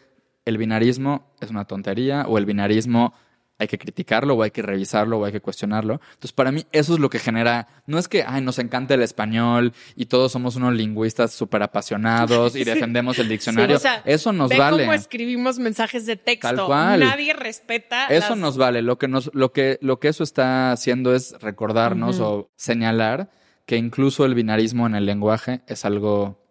el 0.46 0.56
binarismo 0.56 1.34
es 1.40 1.50
una 1.50 1.66
tontería 1.66 2.24
o 2.26 2.38
el 2.38 2.46
binarismo 2.46 3.12
hay 3.58 3.68
que 3.68 3.78
criticarlo 3.78 4.34
o 4.34 4.42
hay 4.42 4.50
que 4.50 4.60
revisarlo 4.60 5.18
o 5.18 5.24
hay 5.24 5.32
que 5.32 5.40
cuestionarlo. 5.40 5.94
Entonces, 6.08 6.32
para 6.32 6.52
mí 6.52 6.66
eso 6.72 6.92
es 6.92 7.00
lo 7.00 7.08
que 7.08 7.18
genera, 7.18 7.68
no 7.86 7.98
es 7.98 8.06
que, 8.06 8.22
ay, 8.26 8.42
nos 8.42 8.58
encanta 8.58 8.92
el 8.94 9.02
español 9.02 9.72
y 9.94 10.06
todos 10.06 10.30
somos 10.32 10.56
unos 10.56 10.74
lingüistas 10.74 11.32
súper 11.32 11.62
apasionados 11.62 12.54
y 12.54 12.64
defendemos 12.64 13.18
el 13.18 13.28
diccionario. 13.28 13.76
O 13.76 13.78
sea, 13.78 14.02
eso 14.04 14.32
nos 14.32 14.50
ve 14.50 14.58
vale. 14.58 14.82
cómo 14.84 14.92
escribimos 14.92 15.58
mensajes 15.58 16.04
de 16.04 16.16
texto. 16.16 16.48
Tal 16.54 16.66
cual. 16.66 17.00
Nadie 17.00 17.32
respeta. 17.32 18.08
Eso 18.08 18.30
las- 18.30 18.38
nos 18.38 18.56
vale. 18.58 18.82
Lo 18.82 18.98
que, 18.98 19.08
nos, 19.08 19.30
lo, 19.34 19.52
que, 19.52 19.78
lo 19.80 20.00
que 20.00 20.08
eso 20.08 20.22
está 20.22 20.72
haciendo 20.72 21.14
es 21.14 21.34
recordarnos 21.40 22.20
o 22.20 22.50
señalar 22.56 23.30
que 23.64 23.78
incluso 23.78 24.26
el 24.26 24.34
binarismo 24.34 24.86
en 24.86 24.94
el 24.94 25.06
lenguaje 25.06 25.62
es 25.66 25.86
algo 25.86 26.45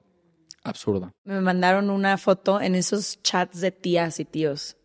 absurdo. 0.65 1.13
Me 1.23 1.39
mandaron 1.39 1.89
una 1.89 2.17
foto 2.17 2.59
en 2.59 2.75
esos 2.75 3.21
chats 3.23 3.61
de 3.61 3.71
tías 3.71 4.19
y 4.19 4.25
tíos. 4.25 4.75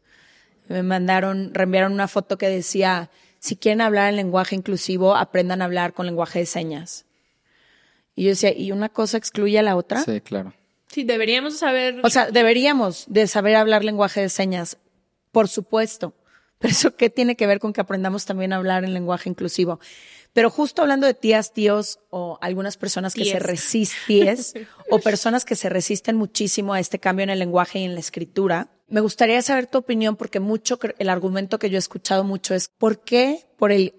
Me 0.69 0.83
mandaron, 0.83 1.53
reenviaron 1.53 1.93
una 1.93 2.07
foto 2.07 2.39
que 2.39 2.49
decía, 2.49 3.11
si 3.41 3.57
quieren 3.57 3.81
hablar 3.81 4.11
en 4.11 4.17
lenguaje 4.17 4.55
inclusivo, 4.55 5.17
aprendan 5.17 5.63
a 5.63 5.65
hablar 5.65 5.95
con 5.95 6.07
lenguaje 6.07 6.39
de 6.39 6.47
señas. 6.47 7.07
Y 8.15 8.25
yo 8.25 8.31
decía, 8.31 8.57
¿y 8.57 8.71
una 8.71 8.89
cosa 8.89 9.17
excluye 9.17 9.59
a 9.59 9.63
la 9.63 9.77
otra? 9.77 10.03
Sí, 10.05 10.21
claro. 10.21 10.55
Sí, 10.89 11.05
deberíamos 11.05 11.57
saber. 11.57 12.01
O 12.03 12.11
sea, 12.11 12.31
deberíamos 12.31 13.07
de 13.09 13.27
saber 13.27 13.57
hablar 13.57 13.85
lenguaje 13.85 14.21
de 14.21 14.29
señas, 14.29 14.79
por 15.33 15.49
supuesto. 15.49 16.15
Pero 16.59 16.73
eso 16.73 16.95
qué 16.95 17.09
tiene 17.09 17.37
que 17.37 17.47
ver 17.47 17.59
con 17.59 17.73
que 17.73 17.81
aprendamos 17.81 18.27
también 18.27 18.53
a 18.53 18.57
hablar 18.57 18.85
en 18.85 18.93
lenguaje 18.93 19.31
inclusivo. 19.31 19.81
Pero 20.33 20.51
justo 20.51 20.83
hablando 20.83 21.07
de 21.07 21.15
tías, 21.15 21.53
tíos 21.53 21.99
o 22.11 22.39
algunas 22.41 22.77
personas 22.77 23.15
que 23.15 23.25
se 23.25 23.39
resisten 23.39 24.39
o 24.91 24.99
personas 25.01 25.45
que 25.45 25.57
se 25.57 25.69
resisten 25.69 26.17
muchísimo 26.17 26.73
a 26.73 26.81
este 26.81 26.99
cambio 26.99 27.25
en 27.25 27.31
el 27.31 27.41
lenguaje 27.41 27.81
y 27.81 27.85
en 27.85 27.95
la 27.95 28.01
escritura, 28.01 28.69
me 28.87 29.01
gustaría 29.01 29.43
saber 29.43 29.67
tu 29.67 29.79
opinión 29.79 30.17
porque 30.17 30.41
mucho 30.41 30.79
el 30.99 31.09
argumento 31.09 31.59
que 31.59 31.71
yo 31.71 31.77
he 31.77 31.79
escuchado 31.79 32.25
mucho 32.25 32.55
es 32.55 32.69
¿por 32.69 33.01
qué 33.01 33.47
por 33.57 33.73
el 33.73 33.95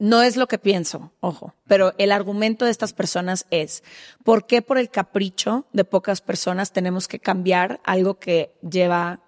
no 0.00 0.22
es 0.22 0.38
lo 0.38 0.48
que 0.48 0.56
pienso, 0.56 1.12
ojo, 1.20 1.54
pero 1.66 1.92
el 1.98 2.10
argumento 2.10 2.64
de 2.64 2.70
estas 2.70 2.94
personas 2.94 3.44
es, 3.50 3.84
¿por 4.24 4.46
qué 4.46 4.62
por 4.62 4.78
el 4.78 4.88
capricho 4.88 5.66
de 5.74 5.84
pocas 5.84 6.22
personas 6.22 6.72
tenemos 6.72 7.06
que 7.06 7.18
cambiar 7.18 7.80
algo 7.84 8.18
que 8.18 8.54
lleva 8.62 9.20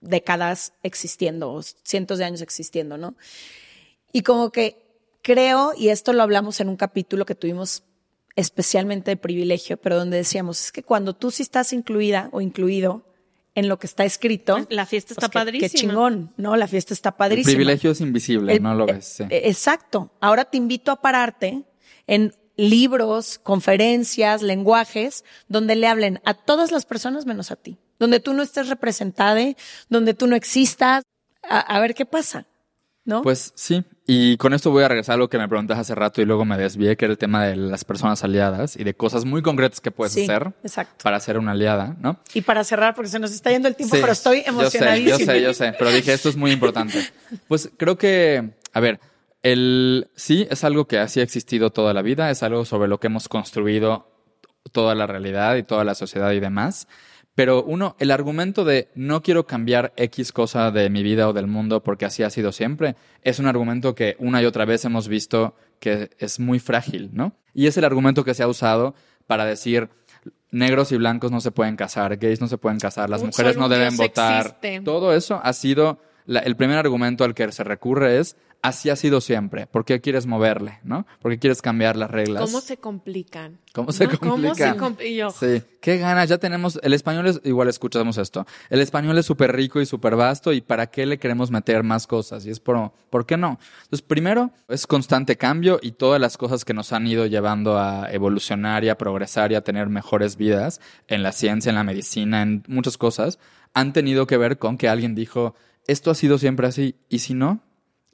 décadas 0.00 0.72
existiendo, 0.82 1.52
o 1.52 1.62
cientos 1.62 2.18
de 2.18 2.24
años 2.24 2.42
existiendo, 2.42 2.98
¿no? 2.98 3.14
Y 4.12 4.22
como 4.22 4.50
que 4.50 4.82
creo, 5.22 5.72
y 5.76 5.88
esto 5.88 6.12
lo 6.12 6.22
hablamos 6.22 6.60
en 6.60 6.68
un 6.68 6.76
capítulo 6.76 7.24
que 7.26 7.34
tuvimos 7.34 7.84
especialmente 8.36 9.10
de 9.10 9.16
privilegio, 9.16 9.76
pero 9.76 9.96
donde 9.96 10.16
decíamos, 10.16 10.64
es 10.64 10.72
que 10.72 10.82
cuando 10.82 11.14
tú 11.14 11.30
sí 11.30 11.42
estás 11.42 11.72
incluida 11.72 12.28
o 12.32 12.40
incluido 12.40 13.04
en 13.54 13.68
lo 13.68 13.78
que 13.78 13.86
está 13.86 14.04
escrito. 14.06 14.66
La 14.70 14.86
fiesta 14.86 15.12
está 15.12 15.28
pues, 15.28 15.30
qué- 15.32 15.38
padrísima. 15.38 15.68
Qué 15.70 15.76
chingón, 15.78 16.32
¿no? 16.38 16.56
La 16.56 16.66
fiesta 16.66 16.94
está 16.94 17.10
El 17.10 17.14
padrísima. 17.16 17.50
privilegio 17.52 17.90
es 17.90 18.00
invisible, 18.00 18.54
El- 18.54 18.62
no 18.62 18.74
lo 18.74 18.88
eh, 18.88 18.94
ves. 18.94 19.04
sí. 19.06 19.24
eh, 19.24 19.42
Exacto. 19.44 20.10
Ahora 20.20 20.46
te 20.46 20.56
invito 20.56 20.90
a 20.90 21.02
pararte 21.02 21.64
en 22.06 22.34
libros, 22.56 23.38
conferencias, 23.38 24.40
lenguajes, 24.40 25.24
donde 25.48 25.76
le 25.76 25.86
hablen 25.86 26.20
a 26.24 26.32
todas 26.32 26.70
las 26.72 26.86
personas 26.86 27.26
menos 27.26 27.50
a 27.50 27.56
ti. 27.56 27.76
Donde 27.98 28.20
tú 28.20 28.32
no 28.32 28.42
estés 28.42 28.68
representada, 28.68 29.40
donde 29.90 30.14
tú 30.14 30.26
no 30.26 30.34
existas. 30.36 31.02
A, 31.42 31.58
a 31.60 31.80
ver 31.80 31.94
qué 31.94 32.06
pasa, 32.06 32.46
¿no? 33.04 33.20
Pues 33.22 33.52
sí, 33.56 33.84
y 34.06 34.36
con 34.36 34.52
esto 34.52 34.70
voy 34.70 34.82
a 34.82 34.88
regresar 34.88 35.14
a 35.14 35.16
lo 35.18 35.28
que 35.28 35.38
me 35.38 35.48
preguntas 35.48 35.78
hace 35.78 35.94
rato 35.94 36.20
y 36.20 36.24
luego 36.24 36.44
me 36.44 36.56
desvié, 36.58 36.96
que 36.96 37.04
era 37.04 37.12
el 37.12 37.18
tema 37.18 37.44
de 37.46 37.56
las 37.56 37.84
personas 37.84 38.24
aliadas 38.24 38.76
y 38.76 38.84
de 38.84 38.94
cosas 38.94 39.24
muy 39.24 39.42
concretas 39.42 39.80
que 39.80 39.90
puedes 39.90 40.12
Sí, 40.12 40.24
hacer 40.24 40.52
exacto. 40.64 41.02
para 41.04 41.20
ser 41.20 41.38
una 41.38 41.52
aliada, 41.52 41.96
¿no? 42.00 42.18
Y 42.34 42.40
para 42.42 42.64
cerrar, 42.64 42.94
porque 42.94 43.08
se 43.10 43.18
nos 43.18 43.32
está 43.32 43.50
yendo 43.50 43.68
el 43.68 43.76
tiempo, 43.76 43.94
Sí, 43.94 44.00
pero 44.00 44.12
estoy 44.12 44.42
yo 44.44 44.70
sé. 44.70 45.02
Yo 45.04 45.18
sé, 45.18 45.40
yo 45.42 45.54
sé, 45.54 45.72
pero 45.78 45.90
dije, 45.92 46.12
esto 46.12 46.28
es 46.28 46.36
muy 46.36 46.50
importante. 46.50 46.98
Pues 47.48 47.70
creo 47.76 47.96
que, 47.96 48.50
a 48.72 48.80
ver, 48.80 48.98
el 49.42 50.08
sí 50.16 50.46
es 50.50 50.64
algo 50.64 50.86
que 50.86 50.98
así 50.98 51.20
ha 51.20 51.22
existido 51.22 51.70
toda 51.70 51.94
la 51.94 52.02
vida, 52.02 52.30
es 52.30 52.42
algo 52.42 52.64
sobre 52.64 52.88
lo 52.88 52.98
que 53.00 53.06
hemos 53.08 53.28
construido 53.28 54.08
toda 54.72 54.94
la 54.94 55.06
realidad 55.06 55.56
y 55.56 55.62
toda 55.62 55.84
la 55.84 55.94
sociedad 55.94 56.30
y 56.32 56.40
demás. 56.40 56.86
Pero 57.34 57.62
uno, 57.64 57.96
el 57.98 58.10
argumento 58.10 58.64
de 58.64 58.90
no 58.94 59.22
quiero 59.22 59.46
cambiar 59.46 59.92
X 59.96 60.32
cosa 60.32 60.70
de 60.70 60.90
mi 60.90 61.02
vida 61.02 61.28
o 61.28 61.32
del 61.32 61.46
mundo 61.46 61.82
porque 61.82 62.04
así 62.04 62.22
ha 62.22 62.28
sido 62.30 62.52
siempre, 62.52 62.94
es 63.22 63.38
un 63.38 63.46
argumento 63.46 63.94
que 63.94 64.16
una 64.18 64.42
y 64.42 64.44
otra 64.44 64.64
vez 64.66 64.84
hemos 64.84 65.08
visto 65.08 65.54
que 65.80 66.10
es 66.18 66.38
muy 66.40 66.58
frágil, 66.58 67.10
¿no? 67.12 67.32
Y 67.54 67.66
es 67.68 67.76
el 67.78 67.84
argumento 67.84 68.22
que 68.24 68.34
se 68.34 68.42
ha 68.42 68.48
usado 68.48 68.94
para 69.26 69.46
decir 69.46 69.88
negros 70.50 70.92
y 70.92 70.98
blancos 70.98 71.30
no 71.32 71.40
se 71.40 71.50
pueden 71.50 71.76
casar, 71.76 72.16
gays 72.18 72.40
no 72.42 72.48
se 72.48 72.58
pueden 72.58 72.78
casar, 72.78 73.08
las 73.08 73.22
Un 73.22 73.28
mujeres 73.28 73.56
no 73.56 73.68
deben 73.70 73.96
votar. 73.96 74.40
existe. 74.46 74.80
Todo 74.82 75.14
eso 75.14 75.40
ha 75.42 75.52
sido, 75.54 76.00
la- 76.26 76.40
el 76.40 76.54
primer 76.56 76.76
argumento 76.76 77.24
al 77.24 77.34
que 77.34 77.50
se 77.50 77.64
recurre 77.64 78.18
es, 78.18 78.36
así 78.62 78.90
ha 78.90 78.96
sido 78.96 79.20
siempre, 79.20 79.66
¿por 79.66 79.84
qué 79.84 80.00
quieres 80.00 80.26
moverle, 80.26 80.78
no? 80.84 81.04
¿Por 81.20 81.32
qué 81.32 81.38
quieres 81.38 81.60
cambiar 81.60 81.96
las 81.96 82.10
reglas? 82.10 82.44
¿Cómo 82.44 82.60
se 82.60 82.76
complican? 82.76 83.58
¿Cómo 83.74 83.90
se 83.90 84.06
¿No? 84.06 84.18
¿Cómo 84.18 84.54
se 84.54 84.64
compl- 84.76 85.04
y 85.04 85.16
yo, 85.16 85.30
Sí, 85.30 85.62
qué 85.80 85.98
ganas, 85.98 86.28
ya 86.28 86.38
tenemos, 86.38 86.78
el 86.82 86.94
español 86.94 87.26
es, 87.26 87.40
igual 87.42 87.68
escuchamos 87.68 88.18
esto, 88.18 88.46
el 88.70 88.80
español 88.80 89.18
es 89.18 89.26
súper 89.26 89.54
rico 89.54 89.80
y 89.80 89.86
súper 89.86 90.14
vasto 90.14 90.52
y 90.52 90.60
¿para 90.60 90.86
qué 90.86 91.06
le 91.06 91.18
queremos 91.18 91.50
meter 91.50 91.82
más 91.82 92.06
cosas? 92.06 92.46
Y 92.46 92.50
es 92.50 92.60
por, 92.60 92.92
¿por 93.10 93.26
qué 93.26 93.36
no? 93.36 93.58
Entonces, 93.84 94.02
primero, 94.02 94.52
es 94.68 94.86
constante 94.86 95.36
cambio 95.36 95.80
y 95.82 95.92
todas 95.92 96.20
las 96.20 96.36
cosas 96.36 96.64
que 96.64 96.72
nos 96.72 96.92
han 96.92 97.06
ido 97.08 97.26
llevando 97.26 97.78
a 97.78 98.12
evolucionar 98.12 98.84
y 98.84 98.90
a 98.90 98.96
progresar 98.96 99.50
y 99.50 99.56
a 99.56 99.64
tener 99.64 99.88
mejores 99.88 100.36
vidas 100.36 100.80
en 101.08 101.24
la 101.24 101.32
ciencia, 101.32 101.70
en 101.70 101.76
la 101.76 101.84
medicina, 101.84 102.42
en 102.42 102.62
muchas 102.68 102.96
cosas, 102.96 103.40
han 103.74 103.92
tenido 103.92 104.28
que 104.28 104.36
ver 104.36 104.58
con 104.58 104.78
que 104.78 104.88
alguien 104.88 105.16
dijo, 105.16 105.56
esto 105.88 106.12
ha 106.12 106.14
sido 106.14 106.38
siempre 106.38 106.68
así, 106.68 106.94
¿y 107.08 107.18
si 107.18 107.34
no? 107.34 107.60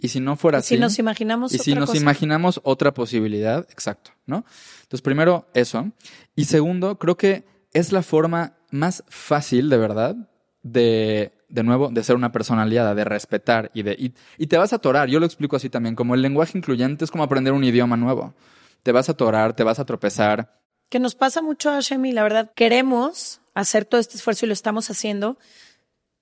¿Y 0.01 0.09
si 0.09 0.21
no 0.21 0.37
fuera 0.37 0.59
Y 0.59 0.63
si 0.63 0.75
así? 0.75 0.81
nos 0.81 0.99
imaginamos 0.99 1.53
Y 1.53 1.59
si 1.59 1.73
otra 1.73 1.81
nos 1.81 1.91
cosa. 1.91 2.01
imaginamos 2.03 2.61
otra 2.65 2.93
posibilidad, 2.95 3.67
exacto, 3.71 4.13
¿no? 4.27 4.45
Entonces, 4.83 5.03
primero, 5.03 5.47
eso. 5.55 5.91
Y 6.37 6.45
segundo, 6.45 6.99
creo 6.99 7.17
que 7.17 7.45
es 7.73 7.93
la 7.93 8.03
forma 8.03 8.55
más 8.71 9.03
fácil, 9.09 9.69
de 9.71 9.77
verdad, 9.77 10.17
de, 10.63 11.33
de 11.49 11.63
nuevo, 11.63 11.89
de 11.91 12.03
ser 12.05 12.17
una 12.17 12.31
persona 12.33 12.63
aliada, 12.63 12.95
de 12.95 13.05
respetar 13.05 13.71
y 13.75 13.83
de. 13.83 13.93
Y, 13.99 14.15
y 14.37 14.47
te 14.47 14.57
vas 14.57 14.73
a 14.73 14.77
atorar. 14.77 15.09
Yo 15.09 15.19
lo 15.21 15.27
explico 15.27 15.57
así 15.57 15.69
también, 15.69 15.95
como 15.95 16.15
el 16.15 16.23
lenguaje 16.23 16.57
incluyente 16.57 17.05
es 17.05 17.11
como 17.11 17.25
aprender 17.25 17.53
un 17.53 17.65
idioma 17.65 17.97
nuevo. 17.97 18.35
Te 18.83 18.93
vas 18.93 19.09
a 19.09 19.13
atorar, 19.13 19.55
te 19.55 19.65
vas 19.65 19.79
a 19.81 19.85
tropezar. 19.85 20.61
que 20.91 21.01
nos 21.01 21.15
pasa 21.17 21.43
mucho 21.43 21.71
a 21.71 21.81
Shemi, 21.81 22.13
la 22.13 22.23
verdad, 22.23 22.53
queremos 22.55 23.41
hacer 23.55 23.85
todo 23.85 24.01
este 24.01 24.17
esfuerzo 24.17 24.47
y 24.47 24.49
lo 24.49 24.53
estamos 24.53 24.89
haciendo, 24.91 25.37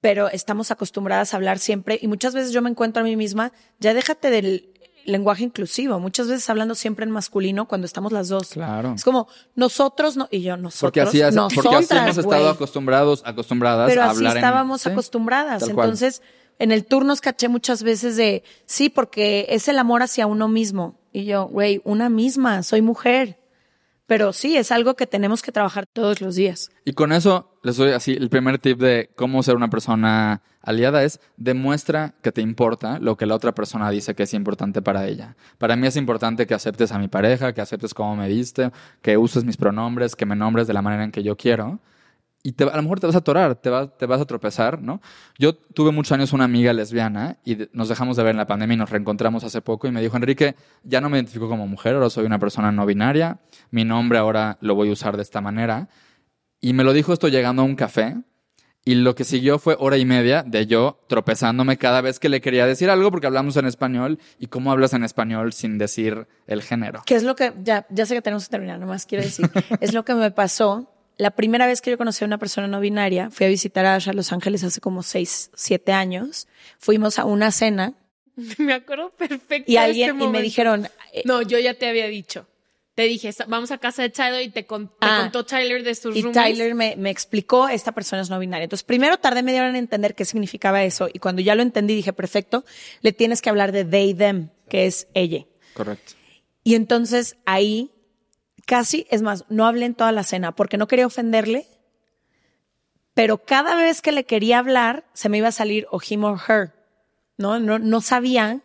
pero 0.06 0.28
estamos 0.30 0.70
acostumbradas 0.70 1.34
a 1.34 1.36
hablar 1.36 1.58
siempre 1.58 1.98
y 2.00 2.06
muchas 2.06 2.32
veces 2.32 2.52
yo 2.52 2.62
me 2.62 2.70
encuentro 2.70 3.00
a 3.00 3.04
mí 3.04 3.16
misma, 3.16 3.50
ya 3.80 3.92
déjate 3.92 4.30
del 4.30 4.72
lenguaje 5.04 5.42
inclusivo, 5.42 5.98
muchas 5.98 6.28
veces 6.28 6.48
hablando 6.48 6.76
siempre 6.76 7.04
en 7.04 7.10
masculino 7.10 7.66
cuando 7.66 7.86
estamos 7.86 8.12
las 8.12 8.28
dos. 8.28 8.50
Claro. 8.50 8.92
Es 8.94 9.02
como 9.02 9.26
nosotros 9.56 10.16
no 10.16 10.28
y 10.30 10.42
yo 10.42 10.56
nosotros, 10.56 10.80
Porque 10.82 11.00
así, 11.00 11.20
es- 11.20 11.34
porque 11.34 11.58
así 11.58 11.68
nosotras, 11.68 12.02
hemos 12.04 12.18
estado 12.18 12.48
acostumbrados, 12.50 13.22
acostumbradas 13.24 13.88
pero 13.88 14.02
a 14.02 14.10
así 14.10 14.18
hablar 14.18 14.36
estábamos 14.36 14.86
acostumbradas. 14.86 15.68
Entonces, 15.68 16.22
en 16.60 16.70
el 16.70 16.84
tour 16.84 17.04
nos 17.04 17.20
caché 17.20 17.48
muchas 17.48 17.82
veces 17.82 18.16
de, 18.16 18.44
sí, 18.64 18.88
porque 18.88 19.46
es 19.48 19.66
el 19.66 19.78
amor 19.80 20.02
hacia 20.04 20.28
uno 20.28 20.46
mismo. 20.46 21.00
Y 21.12 21.24
yo, 21.24 21.46
güey, 21.48 21.80
una 21.84 22.08
misma, 22.10 22.62
soy 22.62 22.80
mujer. 22.80 23.40
Pero 24.06 24.32
sí, 24.32 24.56
es 24.56 24.70
algo 24.70 24.94
que 24.94 25.08
tenemos 25.08 25.42
que 25.42 25.50
trabajar 25.50 25.84
todos 25.92 26.20
los 26.20 26.36
días. 26.36 26.70
Y 26.84 26.92
con 26.92 27.12
eso 27.12 27.55
les 27.66 27.76
doy 27.76 27.90
así 27.90 28.12
el 28.12 28.28
primer 28.30 28.58
tip 28.58 28.78
de 28.78 29.10
cómo 29.16 29.42
ser 29.42 29.56
una 29.56 29.68
persona 29.68 30.40
aliada 30.62 31.02
es 31.02 31.20
demuestra 31.36 32.14
que 32.22 32.30
te 32.30 32.40
importa 32.40 33.00
lo 33.00 33.16
que 33.16 33.26
la 33.26 33.34
otra 33.34 33.52
persona 33.56 33.90
dice 33.90 34.14
que 34.14 34.22
es 34.22 34.34
importante 34.34 34.82
para 34.82 35.06
ella. 35.08 35.34
Para 35.58 35.74
mí 35.74 35.84
es 35.88 35.96
importante 35.96 36.46
que 36.46 36.54
aceptes 36.54 36.92
a 36.92 36.98
mi 37.00 37.08
pareja, 37.08 37.52
que 37.54 37.60
aceptes 37.60 37.92
cómo 37.92 38.14
me 38.14 38.28
viste, 38.28 38.70
que 39.02 39.16
uses 39.16 39.44
mis 39.44 39.56
pronombres, 39.56 40.14
que 40.14 40.26
me 40.26 40.36
nombres 40.36 40.68
de 40.68 40.74
la 40.74 40.82
manera 40.82 41.02
en 41.02 41.10
que 41.10 41.24
yo 41.24 41.36
quiero. 41.36 41.80
Y 42.44 42.52
te- 42.52 42.62
a 42.62 42.76
lo 42.76 42.82
mejor 42.82 43.00
te 43.00 43.06
vas 43.08 43.16
a 43.16 43.18
atorar, 43.18 43.56
te, 43.56 43.68
va- 43.70 43.88
te 43.96 44.06
vas 44.06 44.20
a 44.20 44.26
tropezar, 44.26 44.80
¿no? 44.80 45.00
Yo 45.36 45.56
tuve 45.56 45.90
muchos 45.90 46.12
años 46.12 46.32
una 46.32 46.44
amiga 46.44 46.72
lesbiana 46.72 47.38
y 47.44 47.58
nos 47.72 47.88
dejamos 47.88 48.16
de 48.16 48.22
ver 48.22 48.30
en 48.30 48.36
la 48.36 48.46
pandemia 48.46 48.74
y 48.74 48.78
nos 48.78 48.90
reencontramos 48.90 49.42
hace 49.42 49.60
poco 49.60 49.88
y 49.88 49.90
me 49.90 50.00
dijo, 50.00 50.16
Enrique, 50.16 50.54
ya 50.84 51.00
no 51.00 51.08
me 51.10 51.16
identifico 51.18 51.48
como 51.48 51.66
mujer, 51.66 51.94
ahora 51.96 52.10
soy 52.10 52.26
una 52.26 52.38
persona 52.38 52.70
no 52.70 52.86
binaria, 52.86 53.40
mi 53.72 53.84
nombre 53.84 54.18
ahora 54.18 54.56
lo 54.60 54.76
voy 54.76 54.90
a 54.90 54.92
usar 54.92 55.16
de 55.16 55.22
esta 55.24 55.40
manera. 55.40 55.88
Y 56.60 56.72
me 56.72 56.84
lo 56.84 56.92
dijo 56.92 57.12
esto 57.12 57.28
llegando 57.28 57.62
a 57.62 57.64
un 57.64 57.76
café. 57.76 58.16
Y 58.84 58.94
lo 58.94 59.16
que 59.16 59.24
siguió 59.24 59.58
fue 59.58 59.76
hora 59.80 59.98
y 59.98 60.04
media 60.04 60.44
de 60.44 60.66
yo 60.66 61.00
tropezándome 61.08 61.76
cada 61.76 62.00
vez 62.02 62.20
que 62.20 62.28
le 62.28 62.40
quería 62.40 62.66
decir 62.66 62.88
algo 62.88 63.10
porque 63.10 63.26
hablamos 63.26 63.56
en 63.56 63.66
español. 63.66 64.20
¿Y 64.38 64.46
cómo 64.46 64.70
hablas 64.70 64.92
en 64.92 65.02
español 65.02 65.52
sin 65.52 65.76
decir 65.76 66.28
el 66.46 66.62
género? 66.62 67.02
Que 67.04 67.16
es 67.16 67.24
lo 67.24 67.34
que, 67.34 67.52
ya, 67.64 67.84
ya 67.90 68.06
sé 68.06 68.14
que 68.14 68.22
tenemos 68.22 68.44
que 68.44 68.50
terminar, 68.50 68.78
nomás 68.78 69.04
quiero 69.04 69.24
decir, 69.24 69.50
es 69.80 69.92
lo 69.92 70.04
que 70.04 70.14
me 70.14 70.30
pasó. 70.30 70.92
La 71.16 71.32
primera 71.32 71.66
vez 71.66 71.80
que 71.80 71.90
yo 71.90 71.98
conocí 71.98 72.24
a 72.24 72.28
una 72.28 72.38
persona 72.38 72.68
no 72.68 72.78
binaria, 72.78 73.30
fui 73.30 73.46
a 73.46 73.48
visitar 73.48 73.86
a 73.86 73.96
Asha 73.96 74.12
a 74.12 74.14
Los 74.14 74.32
Ángeles 74.32 74.62
hace 74.62 74.80
como 74.80 75.02
seis, 75.02 75.50
siete 75.54 75.92
años. 75.92 76.46
Fuimos 76.78 77.18
a 77.18 77.24
una 77.24 77.50
cena 77.50 77.94
me 78.58 78.74
acuerdo 78.74 79.10
perfecto. 79.10 79.70
y 79.70 79.76
alguien, 79.76 80.10
este 80.10 80.24
y 80.24 80.28
me 80.28 80.42
dijeron, 80.42 80.88
eh, 81.12 81.22
No, 81.24 81.42
yo 81.42 81.58
ya 81.58 81.74
te 81.74 81.88
había 81.88 82.06
dicho. 82.06 82.46
Te 82.96 83.02
dije, 83.02 83.30
"Sa- 83.30 83.44
vamos 83.46 83.70
a 83.70 83.78
casa 83.78 84.02
de 84.02 84.10
Tyler 84.10 84.42
y 84.42 84.48
te, 84.48 84.66
con- 84.66 84.88
te 84.88 84.94
Ah. 85.02 85.18
contó 85.20 85.44
Tyler 85.46 85.84
de 85.84 85.94
sus 85.94 86.16
Y. 86.16 86.24
Tyler 86.32 86.74
me, 86.74 86.96
me 86.96 87.10
explicó, 87.10 87.68
esta 87.68 87.92
persona 87.92 88.22
es 88.22 88.30
no 88.30 88.38
binaria. 88.40 88.64
Entonces, 88.64 88.82
primero 88.84 89.18
tardé 89.18 89.42
media 89.44 89.60
hora 89.60 89.68
en 89.68 89.76
entender 89.76 90.14
qué 90.14 90.24
significaba 90.24 90.82
eso. 90.82 91.08
Y 91.12 91.18
cuando 91.20 91.40
ya 91.42 91.54
lo 91.54 91.62
entendí, 91.62 91.94
dije, 91.94 92.12
perfecto, 92.12 92.64
le 93.02 93.12
tienes 93.12 93.40
que 93.42 93.50
hablar 93.50 93.70
de 93.70 93.84
they, 93.84 94.14
them, 94.14 94.48
que 94.68 94.86
es 94.86 95.06
ella. 95.14 95.44
Correcto. 95.74 96.14
Y 96.64 96.74
entonces 96.74 97.36
ahí 97.46 97.92
casi, 98.64 99.06
es 99.10 99.22
más, 99.22 99.44
no 99.48 99.66
hablé 99.66 99.86
en 99.86 99.94
toda 99.94 100.10
la 100.10 100.24
cena 100.24 100.56
porque 100.56 100.76
no 100.78 100.88
quería 100.88 101.06
ofenderle, 101.06 101.68
pero 103.14 103.38
cada 103.44 103.76
vez 103.76 104.02
que 104.02 104.12
le 104.12 104.24
quería 104.24 104.58
hablar, 104.58 105.04
se 105.12 105.28
me 105.28 105.38
iba 105.38 105.48
a 105.48 105.52
salir 105.52 105.86
o 105.90 106.00
him 106.06 106.24
or 106.24 106.38
her. 106.48 106.72
No, 107.38 107.58
no, 107.60 107.78
no 107.78 108.00
sabía 108.00 108.62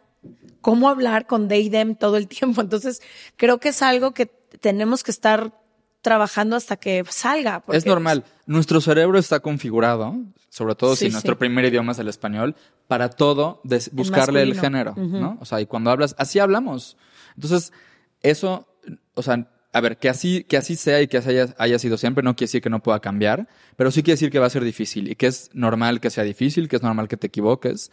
cómo 0.62 0.90
hablar 0.90 1.28
con 1.28 1.48
they, 1.48 1.70
them 1.70 1.96
todo 1.96 2.18
el 2.18 2.28
tiempo. 2.28 2.62
Entonces, 2.62 3.02
creo 3.38 3.60
que 3.60 3.70
es 3.70 3.82
algo 3.82 4.14
que 4.14 4.28
tenemos 4.60 5.04
que 5.04 5.12
estar 5.12 5.54
trabajando 6.02 6.56
hasta 6.56 6.78
que 6.78 7.04
salga. 7.10 7.64
Es 7.70 7.86
normal. 7.86 8.24
Nuestro 8.46 8.82
cerebro 8.82 9.20
está 9.20 9.40
configurado, 9.40 10.16
sobre 10.50 10.76
todo 10.76 10.96
Sí, 10.96 11.06
si 11.06 11.12
nuestro 11.12 11.36
sí. 11.36 11.40
primer 11.40 11.66
idioma 11.66 11.92
es 11.92 12.00
el 12.00 12.08
español, 12.08 12.56
para 12.88 13.10
todo 13.10 13.62
buscarle 13.92 14.42
el 14.42 14.60
género, 14.60 14.96
¿no? 14.96 15.38
O 15.40 15.46
sea, 15.46 15.62
y 15.62 15.66
cuando 15.68 15.92
hablas, 15.92 16.16
así 16.18 16.40
hablamos. 16.40 16.98
Entonces, 17.36 17.72
eso, 18.24 18.68
o 19.14 19.22
sea, 19.22 19.48
a 19.74 19.80
ver, 19.80 19.98
que 19.98 20.10
así, 20.10 20.44
que 20.44 20.58
así 20.58 20.76
sea 20.76 21.02
y 21.02 21.08
que 21.08 21.18
así 21.18 21.30
haya, 21.30 21.56
haya 21.58 21.80
sido 21.80 21.98
siempre, 21.98 22.24
no 22.24 22.36
quiere 22.36 22.48
decir 22.50 22.62
que 22.62 22.70
no 22.70 22.84
pueda 22.84 23.00
cambiar, 23.00 23.48
pero 23.78 23.90
sí 23.92 24.04
quiere 24.04 24.16
decir 24.16 24.32
que 24.32 24.40
va 24.40 24.48
a 24.48 24.50
ser 24.50 24.64
difícil 24.66 25.10
y 25.10 25.16
que 25.16 25.28
es 25.28 25.50
normal 25.54 26.02
que 26.02 26.10
sea 26.10 26.24
difícil, 26.26 26.68
que 26.68 26.76
es 26.76 26.82
normal 26.82 27.08
que 27.08 27.16
te 27.16 27.28
equivoques. 27.28 27.92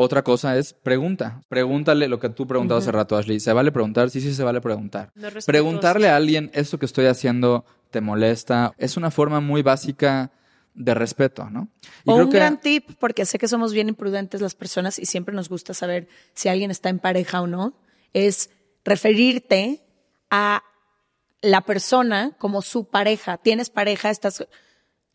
Otra 0.00 0.22
cosa 0.22 0.56
es 0.56 0.74
pregunta. 0.74 1.40
Pregúntale 1.48 2.06
lo 2.06 2.20
que 2.20 2.28
tú 2.28 2.46
preguntabas 2.46 2.84
hace 2.84 2.92
rato, 2.92 3.16
Ashley. 3.16 3.40
¿Se 3.40 3.52
vale 3.52 3.72
preguntar? 3.72 4.10
Sí, 4.10 4.20
sí, 4.20 4.32
se 4.32 4.44
vale 4.44 4.60
preguntar. 4.60 5.10
No. 5.16 5.28
Preguntarle 5.44 6.08
a 6.08 6.14
alguien, 6.14 6.52
¿esto 6.54 6.78
que 6.78 6.86
estoy 6.86 7.06
haciendo 7.06 7.64
te 7.90 8.00
molesta? 8.00 8.72
Es 8.78 8.96
una 8.96 9.10
forma 9.10 9.40
muy 9.40 9.62
básica 9.62 10.30
de 10.74 10.94
respeto, 10.94 11.50
¿no? 11.50 11.66
Y 12.04 12.10
O 12.10 12.14
creo 12.14 12.26
un 12.26 12.30
que- 12.30 12.36
gran 12.38 12.60
tip, 12.60 12.90
porque 13.00 13.24
sé 13.24 13.40
que 13.40 13.48
somos 13.48 13.72
bien 13.72 13.88
imprudentes 13.88 14.40
las 14.40 14.54
personas 14.54 15.00
y 15.00 15.06
siempre 15.06 15.34
nos 15.34 15.48
gusta 15.48 15.74
saber 15.74 16.06
si 16.32 16.48
alguien 16.48 16.70
está 16.70 16.90
en 16.90 17.00
pareja 17.00 17.40
o 17.42 17.48
no, 17.48 17.74
es 18.12 18.50
referirte 18.84 19.82
a 20.30 20.62
la 21.40 21.62
persona 21.62 22.36
como 22.38 22.62
su 22.62 22.84
pareja. 22.88 23.38
Tienes 23.38 23.68
pareja, 23.68 24.10
estás 24.10 24.46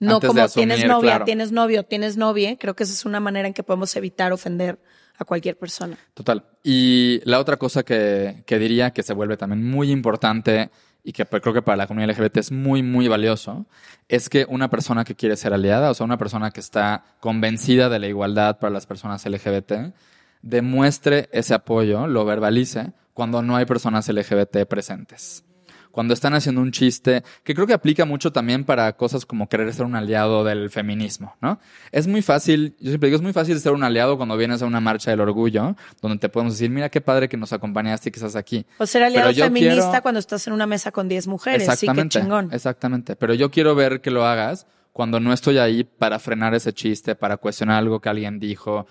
no 0.03 0.15
Antes 0.15 0.27
como 0.27 0.41
asumir, 0.41 0.67
tienes 0.67 0.87
novia, 0.87 1.09
claro. 1.11 1.25
tienes 1.25 1.51
novio, 1.51 1.83
tienes 1.83 2.17
novia. 2.17 2.57
Creo 2.57 2.75
que 2.75 2.83
esa 2.83 2.93
es 2.93 3.05
una 3.05 3.19
manera 3.19 3.47
en 3.47 3.53
que 3.53 3.63
podemos 3.63 3.95
evitar 3.95 4.33
ofender 4.33 4.79
a 5.17 5.23
cualquier 5.23 5.57
persona. 5.57 5.97
Total. 6.13 6.43
Y 6.61 7.21
la 7.23 7.39
otra 7.39 7.57
cosa 7.57 7.83
que, 7.83 8.43
que 8.45 8.59
diría 8.59 8.91
que 8.91 9.03
se 9.03 9.13
vuelve 9.13 9.37
también 9.37 9.63
muy 9.63 9.91
importante 9.91 10.71
y 11.03 11.13
que 11.13 11.25
creo 11.25 11.53
que 11.53 11.61
para 11.61 11.77
la 11.77 11.87
comunidad 11.87 12.11
LGBT 12.11 12.37
es 12.37 12.51
muy, 12.51 12.83
muy 12.83 13.07
valioso, 13.07 13.65
es 14.09 14.29
que 14.29 14.45
una 14.49 14.69
persona 14.69 15.03
que 15.03 15.15
quiere 15.15 15.37
ser 15.37 15.53
aliada, 15.53 15.89
o 15.91 15.93
sea, 15.93 16.05
una 16.05 16.17
persona 16.17 16.51
que 16.51 16.59
está 16.59 17.03
convencida 17.19 17.89
de 17.89 17.99
la 17.99 18.07
igualdad 18.07 18.59
para 18.59 18.71
las 18.71 18.85
personas 18.85 19.25
LGBT, 19.25 19.93
demuestre 20.41 21.29
ese 21.31 21.53
apoyo, 21.53 22.07
lo 22.07 22.25
verbalice, 22.25 22.93
cuando 23.13 23.41
no 23.41 23.55
hay 23.55 23.65
personas 23.65 24.07
LGBT 24.09 24.65
presentes 24.67 25.43
cuando 25.93 26.15
están 26.15 26.33
haciendo 26.33 26.59
un 26.59 26.71
chiste, 26.71 27.23
que 27.43 27.53
creo 27.53 27.67
que 27.67 27.73
aplica 27.73 28.03
mucho 28.03 28.31
también 28.31 28.63
para 28.63 28.93
cosas 28.93 29.27
como 29.27 29.47
querer 29.47 29.71
ser 29.75 29.85
un 29.85 29.95
aliado 29.95 30.43
del 30.43 30.71
feminismo, 30.71 31.35
¿no? 31.39 31.59
Es 31.91 32.07
muy 32.07 32.23
fácil, 32.23 32.75
yo 32.79 32.89
siempre 32.89 33.09
digo, 33.09 33.17
es 33.17 33.21
muy 33.21 33.31
fácil 33.31 33.59
ser 33.59 33.73
un 33.73 33.83
aliado 33.83 34.17
cuando 34.17 34.35
vienes 34.35 34.63
a 34.63 34.65
una 34.65 34.79
marcha 34.79 35.11
del 35.11 35.21
orgullo, 35.21 35.75
donde 36.01 36.17
te 36.17 36.29
podemos 36.29 36.53
decir, 36.53 36.71
mira 36.71 36.89
qué 36.89 36.99
padre 36.99 37.29
que 37.29 37.37
nos 37.37 37.53
acompañaste 37.53 38.09
y 38.09 38.11
que 38.11 38.17
estás 38.17 38.35
aquí. 38.35 38.65
O 38.79 38.87
ser 38.87 39.03
aliado 39.03 39.31
feminista 39.35 40.01
cuando 40.01 40.17
estás 40.17 40.47
en 40.47 40.53
una 40.53 40.65
mesa 40.65 40.91
con 40.91 41.07
10 41.07 41.27
mujeres, 41.27 41.69
exactamente, 41.69 42.13
sí, 42.13 42.19
qué 42.19 42.23
chingón. 42.23 42.49
Exactamente, 42.51 43.15
pero 43.15 43.35
yo 43.35 43.51
quiero 43.51 43.75
ver 43.75 44.01
que 44.01 44.09
lo 44.09 44.25
hagas 44.25 44.65
cuando 44.93 45.19
no 45.19 45.31
estoy 45.31 45.59
ahí 45.59 45.83
para 45.83 46.17
frenar 46.17 46.55
ese 46.55 46.73
chiste, 46.73 47.13
para 47.13 47.37
cuestionar 47.37 47.77
algo 47.77 47.99
que 47.99 48.09
alguien 48.09 48.39
dijo, 48.39 48.87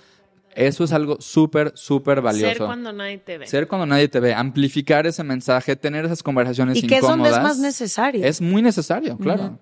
eso 0.54 0.84
es 0.84 0.92
algo 0.92 1.20
súper, 1.20 1.72
súper 1.74 2.20
valioso. 2.20 2.48
Ser 2.48 2.58
cuando 2.58 2.92
nadie 2.92 3.18
te 3.18 3.38
ve. 3.38 3.46
Ser 3.46 3.68
cuando 3.68 3.86
nadie 3.86 4.08
te 4.08 4.20
ve. 4.20 4.34
Amplificar 4.34 5.06
ese 5.06 5.24
mensaje, 5.24 5.76
tener 5.76 6.04
esas 6.04 6.22
conversaciones 6.22 6.78
incómodas. 6.78 6.84
Y 6.84 7.00
que 7.00 7.06
es 7.06 7.08
donde 7.08 7.30
es 7.30 7.42
más 7.42 7.58
necesario. 7.58 8.24
Es 8.24 8.40
muy 8.40 8.62
necesario, 8.62 9.16
claro. 9.18 9.58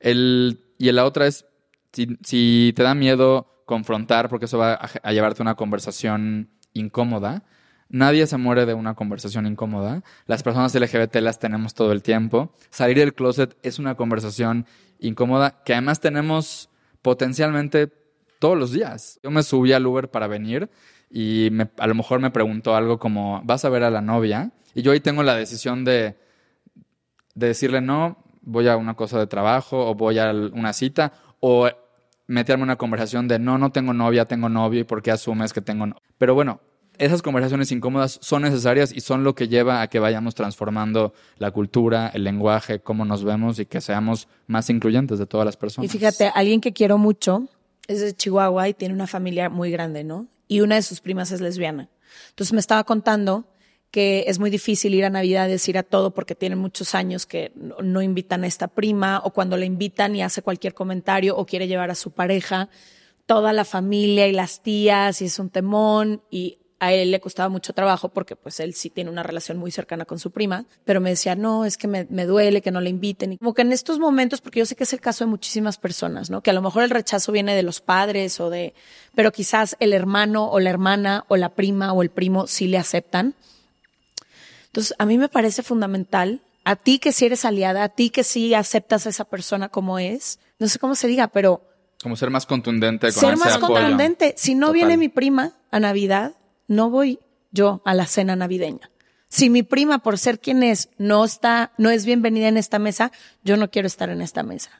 el, 0.00 0.60
y 0.78 0.90
la 0.92 1.04
otra 1.04 1.26
es, 1.26 1.46
si, 1.92 2.72
te 2.74 2.82
da 2.82 2.94
miedo 2.94 3.62
confrontar, 3.66 4.28
porque 4.28 4.46
eso 4.46 4.58
va 4.58 4.74
a, 4.74 5.12
llevarte 5.12 5.42
a 5.42 5.44
una 5.44 5.54
conversación 5.54 6.50
incómoda, 6.72 7.44
Nadie 7.90 8.26
se 8.26 8.38
muere 8.38 8.66
de 8.66 8.74
una 8.74 8.94
conversación 8.94 9.46
incómoda. 9.46 10.02
Las 10.26 10.42
personas 10.42 10.74
LGBT 10.74 11.16
las 11.16 11.38
tenemos 11.38 11.74
todo 11.74 11.92
el 11.92 12.02
tiempo. 12.02 12.52
Salir 12.70 12.98
del 12.98 13.14
closet 13.14 13.56
es 13.62 13.78
una 13.78 13.94
conversación 13.94 14.66
incómoda 14.98 15.62
que 15.64 15.74
además 15.74 16.00
tenemos 16.00 16.70
potencialmente 17.02 17.92
todos 18.44 18.58
los 18.58 18.72
días. 18.72 19.18
Yo 19.22 19.30
me 19.30 19.42
subí 19.42 19.72
al 19.72 19.86
Uber 19.86 20.10
para 20.10 20.26
venir 20.26 20.68
y 21.08 21.50
a 21.78 21.86
lo 21.86 21.94
mejor 21.94 22.20
me 22.20 22.30
preguntó 22.30 22.76
algo 22.76 22.98
como, 22.98 23.40
¿vas 23.42 23.64
a 23.64 23.70
ver 23.70 23.82
a 23.84 23.90
la 23.90 24.02
novia? 24.02 24.50
Y 24.74 24.82
yo 24.82 24.92
ahí 24.92 25.00
tengo 25.00 25.22
la 25.22 25.34
decisión 25.34 25.82
de, 25.82 26.14
de 27.34 27.46
decirle 27.46 27.80
no, 27.80 28.18
voy 28.42 28.68
a 28.68 28.76
una 28.76 28.96
cosa 28.96 29.18
de 29.18 29.26
trabajo 29.26 29.88
o 29.88 29.94
voy 29.94 30.18
a 30.18 30.30
una 30.30 30.74
cita 30.74 31.14
o 31.40 31.70
meterme 32.26 32.64
en 32.64 32.68
una 32.68 32.76
conversación 32.76 33.28
de 33.28 33.38
no, 33.38 33.56
no 33.56 33.72
tengo 33.72 33.94
novia, 33.94 34.26
tengo 34.26 34.50
novio 34.50 34.80
y 34.80 34.84
por 34.84 35.00
qué 35.00 35.10
asumes 35.10 35.54
que 35.54 35.62
tengo 35.62 35.86
novia. 35.86 36.02
Pero 36.18 36.34
bueno, 36.34 36.60
esas 36.98 37.22
conversaciones 37.22 37.72
incómodas 37.72 38.18
son 38.20 38.42
necesarias 38.42 38.92
y 38.94 39.00
son 39.00 39.24
lo 39.24 39.34
que 39.34 39.48
lleva 39.48 39.80
a 39.80 39.88
que 39.88 40.00
vayamos 40.00 40.34
transformando 40.34 41.14
la 41.38 41.50
cultura, 41.50 42.10
el 42.12 42.24
lenguaje, 42.24 42.80
cómo 42.80 43.06
nos 43.06 43.24
vemos 43.24 43.58
y 43.58 43.64
que 43.64 43.80
seamos 43.80 44.28
más 44.48 44.68
incluyentes 44.68 45.18
de 45.18 45.24
todas 45.24 45.46
las 45.46 45.56
personas. 45.56 45.92
Y 45.92 45.98
fíjate, 45.98 46.30
alguien 46.34 46.60
que 46.60 46.74
quiero 46.74 46.98
mucho 46.98 47.48
es 47.88 48.00
de 48.00 48.14
Chihuahua 48.14 48.68
y 48.68 48.74
tiene 48.74 48.94
una 48.94 49.06
familia 49.06 49.48
muy 49.48 49.70
grande, 49.70 50.04
¿no? 50.04 50.28
Y 50.48 50.60
una 50.60 50.76
de 50.76 50.82
sus 50.82 51.00
primas 51.00 51.32
es 51.32 51.40
lesbiana. 51.40 51.88
Entonces 52.30 52.52
me 52.52 52.60
estaba 52.60 52.84
contando 52.84 53.46
que 53.90 54.24
es 54.26 54.40
muy 54.40 54.50
difícil 54.50 54.92
ir 54.92 55.04
a 55.04 55.10
Navidades, 55.10 55.68
ir 55.68 55.78
a 55.78 55.84
todo, 55.84 56.12
porque 56.12 56.34
tienen 56.34 56.58
muchos 56.58 56.96
años 56.96 57.26
que 57.26 57.52
no, 57.54 58.02
invitan 58.02 58.42
a 58.42 58.48
esta 58.48 58.66
prima, 58.66 59.20
o 59.22 59.30
cuando 59.30 59.56
la 59.56 59.66
invitan 59.66 60.16
y 60.16 60.22
hace 60.22 60.42
cualquier 60.42 60.74
comentario 60.74 61.36
o 61.36 61.46
quiere 61.46 61.68
llevar 61.68 61.92
a 61.92 61.94
su 61.94 62.10
pareja, 62.10 62.68
toda 63.24 63.52
la 63.52 63.64
familia 63.64 64.26
y 64.26 64.32
las 64.32 64.62
tías, 64.64 65.22
y 65.22 65.26
es 65.26 65.38
un 65.38 65.48
temón, 65.48 66.22
y 66.28 66.58
a 66.80 66.92
él 66.92 67.10
le 67.10 67.20
costaba 67.20 67.48
mucho 67.48 67.72
trabajo 67.72 68.08
porque 68.08 68.36
pues 68.36 68.60
él 68.60 68.74
sí 68.74 68.90
tiene 68.90 69.10
una 69.10 69.22
relación 69.22 69.58
muy 69.58 69.70
cercana 69.70 70.04
con 70.04 70.18
su 70.18 70.30
prima, 70.30 70.64
pero 70.84 71.00
me 71.00 71.10
decía, 71.10 71.34
no, 71.34 71.64
es 71.64 71.76
que 71.76 71.88
me, 71.88 72.04
duele 72.04 72.62
que 72.62 72.70
no 72.70 72.80
le 72.80 72.90
inviten. 72.90 73.32
Y 73.32 73.38
como 73.38 73.54
que 73.54 73.62
en 73.62 73.72
estos 73.72 73.98
momentos, 73.98 74.40
porque 74.40 74.58
yo 74.58 74.66
sé 74.66 74.76
que 74.76 74.84
es 74.84 74.92
el 74.92 75.00
caso 75.00 75.24
de 75.24 75.30
muchísimas 75.30 75.78
personas, 75.78 76.30
¿no? 76.30 76.42
Que 76.42 76.50
a 76.50 76.52
lo 76.52 76.62
mejor 76.62 76.82
el 76.82 76.90
rechazo 76.90 77.32
viene 77.32 77.54
de 77.54 77.62
los 77.62 77.80
padres 77.80 78.40
o 78.40 78.50
de, 78.50 78.74
pero 79.14 79.32
quizás 79.32 79.76
el 79.80 79.92
hermano 79.92 80.50
o 80.50 80.60
la 80.60 80.70
hermana 80.70 81.24
o 81.28 81.36
la 81.36 81.50
prima 81.50 81.92
o 81.92 82.02
el 82.02 82.10
primo 82.10 82.46
sí 82.46 82.66
le 82.66 82.78
aceptan. 82.78 83.34
Entonces, 84.66 84.94
a 84.98 85.06
mí 85.06 85.18
me 85.18 85.28
parece 85.28 85.62
fundamental, 85.62 86.42
a 86.64 86.76
ti 86.76 86.98
que 86.98 87.12
si 87.12 87.26
eres 87.26 87.44
aliada, 87.44 87.84
a 87.84 87.88
ti 87.88 88.10
que 88.10 88.24
sí 88.24 88.54
aceptas 88.54 89.06
a 89.06 89.10
esa 89.10 89.24
persona 89.24 89.68
como 89.68 89.98
es, 89.98 90.40
no 90.58 90.68
sé 90.68 90.78
cómo 90.78 90.94
se 90.94 91.06
diga, 91.06 91.28
pero... 91.28 91.62
Como 92.02 92.16
ser 92.16 92.28
más 92.28 92.44
contundente 92.44 93.06
con 93.12 93.20
Ser 93.20 93.36
más 93.38 93.56
contundente. 93.56 94.34
Si 94.36 94.54
no 94.54 94.72
viene 94.72 94.98
mi 94.98 95.08
prima 95.08 95.52
a 95.70 95.80
Navidad, 95.80 96.34
no 96.66 96.90
voy 96.90 97.20
yo 97.50 97.82
a 97.84 97.94
la 97.94 98.06
cena 98.06 98.36
navideña. 98.36 98.90
Si 99.28 99.50
mi 99.50 99.62
prima, 99.62 99.98
por 99.98 100.18
ser 100.18 100.38
quien 100.38 100.62
es, 100.62 100.90
no 100.98 101.24
está, 101.24 101.72
no 101.76 101.90
es 101.90 102.04
bienvenida 102.04 102.48
en 102.48 102.56
esta 102.56 102.78
mesa, 102.78 103.10
yo 103.42 103.56
no 103.56 103.70
quiero 103.70 103.86
estar 103.86 104.10
en 104.10 104.22
esta 104.22 104.42
mesa. 104.42 104.70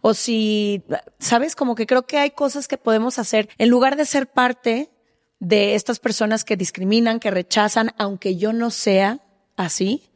O 0.00 0.14
si, 0.14 0.82
sabes, 1.18 1.54
como 1.54 1.74
que 1.74 1.86
creo 1.86 2.06
que 2.06 2.18
hay 2.18 2.30
cosas 2.30 2.68
que 2.68 2.78
podemos 2.78 3.18
hacer 3.18 3.48
en 3.58 3.68
lugar 3.68 3.96
de 3.96 4.04
ser 4.04 4.26
parte 4.26 4.90
de 5.38 5.74
estas 5.74 5.98
personas 5.98 6.44
que 6.44 6.56
discriminan, 6.56 7.20
que 7.20 7.30
rechazan, 7.30 7.92
aunque 7.98 8.36
yo 8.36 8.52
no 8.52 8.70
sea 8.70 9.20
así, 9.56 10.10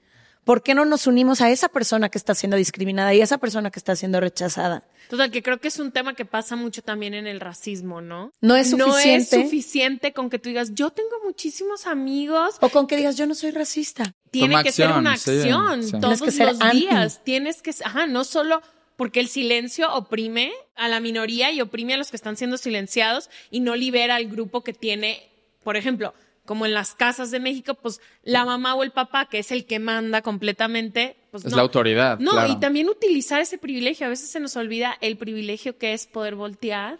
¿por 0.50 0.64
qué 0.64 0.74
no 0.74 0.84
nos 0.84 1.06
unimos 1.06 1.40
a 1.42 1.50
esa 1.52 1.68
persona 1.68 2.08
que 2.08 2.18
está 2.18 2.34
siendo 2.34 2.56
discriminada 2.56 3.14
y 3.14 3.20
a 3.20 3.22
esa 3.22 3.38
persona 3.38 3.70
que 3.70 3.78
está 3.78 3.94
siendo 3.94 4.18
rechazada? 4.18 4.82
Total, 5.08 5.30
que 5.30 5.44
creo 5.44 5.60
que 5.60 5.68
es 5.68 5.78
un 5.78 5.92
tema 5.92 6.14
que 6.14 6.24
pasa 6.24 6.56
mucho 6.56 6.82
también 6.82 7.14
en 7.14 7.28
el 7.28 7.38
racismo, 7.38 8.00
¿no? 8.00 8.32
No 8.40 8.56
es 8.56 8.70
suficiente. 8.70 9.36
No 9.36 9.42
es 9.42 9.48
suficiente 9.48 10.12
con 10.12 10.28
que 10.28 10.40
tú 10.40 10.48
digas, 10.48 10.74
yo 10.74 10.90
tengo 10.90 11.22
muchísimos 11.22 11.86
amigos. 11.86 12.56
O 12.58 12.68
con 12.68 12.88
que 12.88 12.96
digas, 12.96 13.16
yo 13.16 13.28
no 13.28 13.36
soy 13.36 13.52
racista. 13.52 14.12
Tiene 14.32 14.60
que 14.64 14.72
ser 14.72 14.90
una 14.90 15.12
acción 15.12 15.88
todos 16.00 16.20
los 16.20 16.72
días. 16.72 17.20
Tienes 17.22 17.62
que, 17.62 17.72
ajá, 17.84 18.08
no 18.08 18.24
solo 18.24 18.60
porque 18.96 19.20
el 19.20 19.28
silencio 19.28 19.94
oprime 19.94 20.50
a 20.74 20.88
la 20.88 20.98
minoría 20.98 21.52
y 21.52 21.60
oprime 21.60 21.94
a 21.94 21.96
los 21.96 22.10
que 22.10 22.16
están 22.16 22.36
siendo 22.36 22.56
silenciados 22.56 23.30
y 23.52 23.60
no 23.60 23.76
libera 23.76 24.16
al 24.16 24.26
grupo 24.26 24.64
que 24.64 24.72
tiene, 24.72 25.30
por 25.62 25.76
ejemplo, 25.76 26.12
como 26.44 26.66
en 26.66 26.74
las 26.74 26.94
casas 26.94 27.30
de 27.30 27.40
México, 27.40 27.74
pues 27.74 28.00
la 28.22 28.44
mamá 28.44 28.74
o 28.74 28.82
el 28.82 28.90
papá, 28.90 29.26
que 29.26 29.38
es 29.38 29.52
el 29.52 29.66
que 29.66 29.78
manda 29.78 30.22
completamente, 30.22 31.16
pues 31.30 31.44
es 31.44 31.52
la 31.52 31.62
autoridad. 31.62 32.18
No, 32.18 32.46
y 32.46 32.58
también 32.58 32.88
utilizar 32.88 33.40
ese 33.40 33.58
privilegio. 33.58 34.06
A 34.06 34.10
veces 34.10 34.30
se 34.30 34.40
nos 34.40 34.56
olvida 34.56 34.96
el 35.00 35.16
privilegio 35.16 35.78
que 35.78 35.92
es 35.92 36.06
poder 36.06 36.34
voltear 36.34 36.98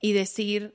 y 0.00 0.12
decir, 0.12 0.74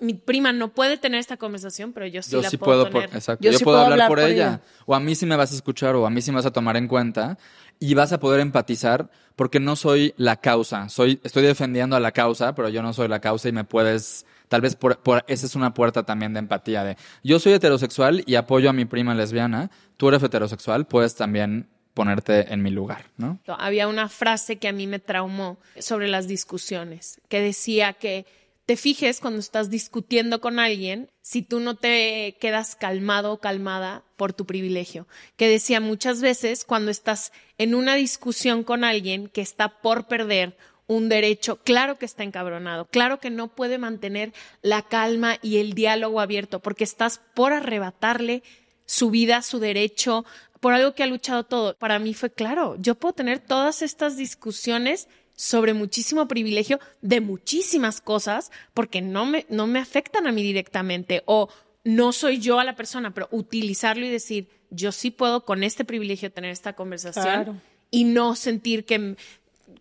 mi 0.00 0.14
prima 0.14 0.52
no 0.52 0.68
puede 0.68 0.98
tener 0.98 1.20
esta 1.20 1.36
conversación, 1.36 1.92
pero 1.92 2.06
yo 2.06 2.22
sí 2.22 2.32
yo 2.32 2.42
la 2.42 2.50
sí 2.50 2.58
puedo, 2.58 2.88
tener. 2.88 3.10
exacto. 3.14 3.48
Yo, 3.50 3.58
puedo, 3.60 3.78
hablar, 3.78 4.08
por, 4.08 4.20
ella. 4.20 4.60
O 4.84 4.94
a 4.94 5.00
mí 5.00 5.14
sí 5.14 5.24
me 5.24 5.36
vas 5.36 5.52
a 5.52 5.54
escuchar, 5.54 5.94
o 5.96 6.06
a 6.06 6.10
mí 6.10 6.20
sí 6.20 6.30
me 6.30 6.36
vas 6.36 6.46
a 6.46 6.52
tomar 6.52 6.76
en 6.76 6.86
cuenta. 6.86 7.38
Y 7.78 7.94
vas 7.94 8.12
a 8.12 8.20
poder 8.20 8.40
empatizar 8.40 9.10
porque 9.36 9.60
no 9.60 9.76
soy 9.76 10.14
la 10.16 10.36
causa. 10.36 10.88
Soy, 10.88 11.20
estoy 11.24 11.42
defendiendo 11.42 11.96
a 11.96 12.00
la 12.00 12.12
causa, 12.12 12.54
pero 12.54 12.68
yo 12.68 12.82
no 12.82 12.92
soy 12.92 13.08
la 13.08 13.20
causa 13.20 13.48
y 13.48 13.52
me 13.52 13.64
puedes 13.64 14.26
Tal 14.48 14.60
vez 14.60 14.76
por, 14.76 15.00
esa 15.26 15.46
es 15.46 15.54
una 15.54 15.74
puerta 15.74 16.04
también 16.04 16.32
de 16.32 16.38
empatía 16.38 16.84
de 16.84 16.96
yo 17.24 17.38
soy 17.38 17.52
heterosexual 17.54 18.22
y 18.26 18.36
apoyo 18.36 18.70
a 18.70 18.72
mi 18.72 18.84
prima 18.84 19.14
lesbiana, 19.14 19.70
tú 19.96 20.08
eres 20.08 20.22
heterosexual, 20.22 20.86
puedes 20.86 21.16
también 21.16 21.68
ponerte 21.94 22.52
en 22.52 22.62
mi 22.62 22.70
lugar, 22.70 23.06
¿no? 23.16 23.40
Había 23.58 23.88
una 23.88 24.08
frase 24.08 24.56
que 24.56 24.68
a 24.68 24.72
mí 24.72 24.86
me 24.86 24.98
traumó 24.98 25.56
sobre 25.78 26.08
las 26.08 26.28
discusiones, 26.28 27.20
que 27.28 27.40
decía 27.40 27.94
que 27.94 28.26
te 28.66 28.76
fijes 28.76 29.20
cuando 29.20 29.38
estás 29.38 29.70
discutiendo 29.70 30.40
con 30.40 30.58
alguien 30.58 31.08
si 31.22 31.40
tú 31.40 31.60
no 31.60 31.76
te 31.76 32.36
quedas 32.40 32.74
calmado 32.74 33.32
o 33.32 33.40
calmada 33.40 34.02
por 34.16 34.32
tu 34.32 34.44
privilegio. 34.44 35.06
Que 35.36 35.48
decía 35.48 35.80
muchas 35.80 36.20
veces 36.20 36.64
cuando 36.64 36.90
estás 36.90 37.32
en 37.58 37.76
una 37.76 37.94
discusión 37.94 38.64
con 38.64 38.82
alguien 38.82 39.28
que 39.28 39.40
está 39.40 39.80
por 39.80 40.08
perder 40.08 40.56
un 40.86 41.08
derecho, 41.08 41.56
claro 41.56 41.98
que 41.98 42.06
está 42.06 42.22
encabronado, 42.22 42.86
claro 42.86 43.18
que 43.18 43.30
no 43.30 43.48
puede 43.48 43.78
mantener 43.78 44.32
la 44.62 44.82
calma 44.82 45.38
y 45.42 45.58
el 45.58 45.74
diálogo 45.74 46.20
abierto, 46.20 46.60
porque 46.60 46.84
estás 46.84 47.20
por 47.34 47.52
arrebatarle 47.52 48.42
su 48.84 49.10
vida, 49.10 49.42
su 49.42 49.58
derecho, 49.58 50.24
por 50.60 50.72
algo 50.72 50.94
que 50.94 51.02
ha 51.02 51.06
luchado 51.06 51.44
todo. 51.44 51.76
Para 51.76 51.98
mí 51.98 52.14
fue 52.14 52.30
claro, 52.30 52.76
yo 52.78 52.94
puedo 52.94 53.14
tener 53.14 53.40
todas 53.40 53.82
estas 53.82 54.16
discusiones 54.16 55.08
sobre 55.34 55.74
muchísimo 55.74 56.28
privilegio 56.28 56.80
de 57.02 57.20
muchísimas 57.20 58.00
cosas 58.00 58.50
porque 58.72 59.02
no 59.02 59.26
me, 59.26 59.44
no 59.50 59.66
me 59.66 59.78
afectan 59.78 60.26
a 60.26 60.32
mí 60.32 60.42
directamente 60.42 61.22
o 61.26 61.48
no 61.84 62.12
soy 62.12 62.38
yo 62.38 62.58
a 62.58 62.64
la 62.64 62.74
persona, 62.74 63.12
pero 63.12 63.28
utilizarlo 63.30 64.06
y 64.06 64.08
decir, 64.08 64.48
yo 64.70 64.92
sí 64.92 65.10
puedo 65.10 65.44
con 65.44 65.62
este 65.62 65.84
privilegio 65.84 66.32
tener 66.32 66.50
esta 66.50 66.72
conversación 66.72 67.60
y 67.90 68.04
no 68.04 68.34
sentir 68.34 68.84
que 68.84 69.16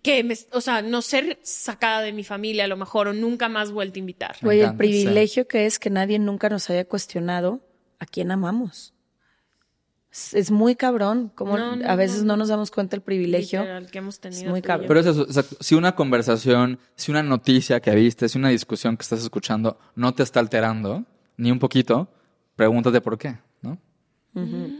que, 0.05 0.23
me, 0.23 0.37
o 0.51 0.61
sea, 0.61 0.83
no 0.83 1.01
ser 1.01 1.39
sacada 1.41 2.01
de 2.01 2.13
mi 2.13 2.23
familia 2.23 2.65
a 2.65 2.67
lo 2.67 2.77
mejor 2.77 3.07
o 3.07 3.13
nunca 3.13 3.49
más 3.49 3.71
vuelto 3.71 3.97
a 3.97 3.99
invitar. 4.01 4.35
Oye, 4.43 4.63
el 4.63 4.77
privilegio 4.77 5.47
que 5.47 5.65
es 5.65 5.79
que 5.79 5.89
nadie 5.89 6.19
nunca 6.19 6.47
nos 6.47 6.69
haya 6.69 6.85
cuestionado 6.85 7.61
a 7.97 8.05
quién 8.05 8.29
amamos. 8.29 8.93
Es, 10.11 10.51
muy 10.51 10.75
cabrón, 10.75 11.31
como 11.33 11.57
a 11.57 11.95
veces 11.95 12.23
no, 12.23 12.37
nos 12.37 12.49
damos 12.49 12.69
cuenta 12.69 12.95
del 12.95 13.01
privilegio. 13.01 13.65
que 13.91 13.97
hemos 13.97 14.19
tenido 14.19 14.43
es 14.43 14.49
muy 14.49 14.61
cabrón. 14.61 14.87
Pero 14.87 14.99
es 14.99 15.07
eso, 15.07 15.25
si 15.59 15.73
una 15.73 15.95
conversación, 15.95 16.77
si 16.95 17.09
una 17.09 17.23
noticia 17.23 17.79
que 17.79 17.95
viste, 17.95 18.29
si 18.29 18.37
una 18.37 18.49
discusión 18.49 18.97
que 18.97 19.01
estás 19.01 19.23
escuchando 19.23 19.79
no 19.95 20.13
te 20.13 20.21
está 20.21 20.39
alterando, 20.39 21.03
ni 21.35 21.49
un 21.49 21.57
poquito, 21.57 22.09
pregúntate 22.55 23.01
por 23.01 23.17
qué, 23.17 23.39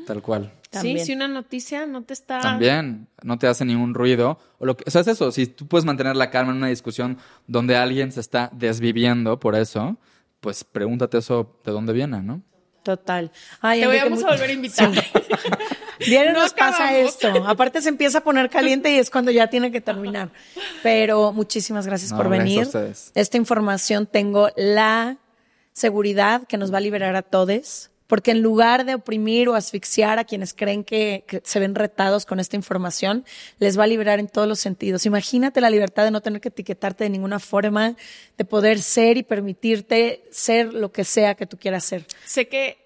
Tal 0.06 0.22
cual. 0.22 0.52
También. 0.70 1.00
Sí, 1.00 1.06
si 1.06 1.14
una 1.14 1.28
noticia 1.28 1.86
no 1.86 2.04
te 2.04 2.14
está... 2.14 2.40
También 2.42 3.08
no 3.24 3.38
te 3.40 3.48
hace 3.48 3.64
ningún 3.64 3.94
ruido. 3.94 4.38
O, 4.60 4.66
lo 4.66 4.76
que, 4.76 4.84
o 4.86 4.92
sea, 4.92 5.02
es 5.02 5.08
eso. 5.08 5.32
Si 5.32 5.48
tú 5.48 5.68
puedes 5.68 5.86
mantener 5.86 6.16
la 6.16 6.30
calma 6.30 6.52
en 6.52 6.58
una 6.58 6.68
discusión 6.68 7.18
donde 7.48 7.78
alguien 7.78 8.12
se 8.12 8.20
está 8.20 8.50
desviviendo 8.54 9.40
por 9.40 9.56
eso, 9.56 9.98
pues 10.42 10.64
pregúntate 10.64 11.20
eso 11.20 11.58
de 11.64 11.72
dónde 11.72 11.94
viene, 11.94 12.22
¿no? 12.22 12.42
Total. 12.84 13.32
Ay, 13.62 13.80
Te 13.82 13.88
voy 13.88 13.98
a 13.98 14.06
volver 14.06 14.50
a 14.50 14.54
invitar. 14.54 14.92
Diario 16.06 16.34
No 16.34 16.42
nos 16.42 16.54
pasa 16.54 16.96
esto. 16.98 17.30
Aparte 17.48 17.82
se 17.82 17.90
empieza 17.90 18.20
a 18.20 18.24
poner 18.24 18.50
caliente 18.50 18.94
y 18.94 18.98
es 19.00 19.10
cuando 19.10 19.32
ya 19.32 19.48
tiene 19.48 19.72
que 19.72 19.82
terminar. 19.82 20.30
Pero 20.84 21.32
muchísimas 21.34 21.88
gracias 21.88 22.12
No, 22.12 22.18
por 22.18 22.28
gracias 22.28 22.44
a 22.44 22.44
venir. 22.54 22.66
ustedes. 22.68 23.12
Esta 23.16 23.38
información 23.38 24.06
tengo 24.06 24.50
la 24.56 25.18
seguridad 25.74 26.44
que 26.48 26.58
nos 26.58 26.72
va 26.72 26.78
a 26.78 26.82
liberar 26.82 27.16
a 27.16 27.22
todos. 27.24 27.90
Porque 28.08 28.32
en 28.32 28.42
lugar 28.42 28.86
de 28.86 28.96
oprimir 28.96 29.50
o 29.50 29.56
asfixiar 29.56 30.20
a 30.20 30.26
quienes 30.26 30.54
creen 30.54 30.84
que, 30.84 31.26
se 31.44 31.60
ven 31.60 31.76
retados 31.76 32.26
con 32.26 32.40
esta 32.40 32.56
información, 32.56 33.26
les 33.60 33.78
va 33.80 33.84
a 33.84 33.88
liberar 33.88 34.20
en 34.20 34.28
todos 34.28 34.48
los 34.48 34.60
sentidos. 34.60 35.06
Imagínate 35.06 35.62
la 35.62 35.70
libertad 35.70 36.04
de 36.04 36.12
no 36.12 36.22
tener 36.22 36.42
que 36.42 36.50
etiquetarte 36.50 37.04
de 37.04 37.10
ninguna 37.10 37.40
forma, 37.40 37.96
de 38.38 38.46
poder 38.46 38.82
ser 38.82 39.18
y 39.18 39.24
permitirte 39.24 40.24
ser 40.32 40.74
lo 40.74 40.92
que 40.92 41.04
sea 41.04 41.36
que 41.36 41.48
tú 41.48 41.58
quieras 41.58 41.84
ser. 41.84 42.06
sé 42.26 42.48
que 42.48 42.85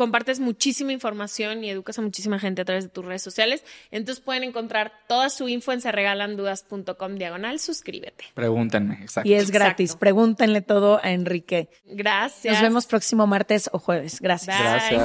compartes 0.00 0.40
muchísima 0.40 0.92
información 0.94 1.62
y 1.62 1.68
educas 1.68 1.98
a 1.98 2.02
muchísima 2.02 2.38
gente 2.38 2.62
a 2.62 2.64
través 2.64 2.84
de 2.84 2.90
tus 2.90 3.04
redes 3.04 3.20
sociales. 3.20 3.62
Entonces 3.90 4.24
pueden 4.24 4.44
encontrar 4.44 4.92
toda 5.06 5.28
su 5.28 5.46
info 5.46 5.72
en 5.72 5.82
serregalandudas.com 5.82 7.16
diagonal. 7.16 7.60
Suscríbete. 7.60 8.24
Pregúntenme, 8.32 8.94
exacto. 9.02 9.28
Y 9.28 9.34
es 9.34 9.50
gratis. 9.50 9.90
Exacto. 9.90 10.00
Pregúntenle 10.00 10.62
todo 10.62 11.00
a 11.02 11.10
Enrique. 11.10 11.68
Gracias. 11.84 12.54
Nos 12.54 12.62
vemos 12.62 12.86
próximo 12.86 13.26
martes 13.26 13.68
o 13.74 13.78
jueves. 13.78 14.22
Gracias. 14.22 14.56
Bye. 14.56 14.96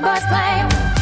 Gracias. 0.00 1.01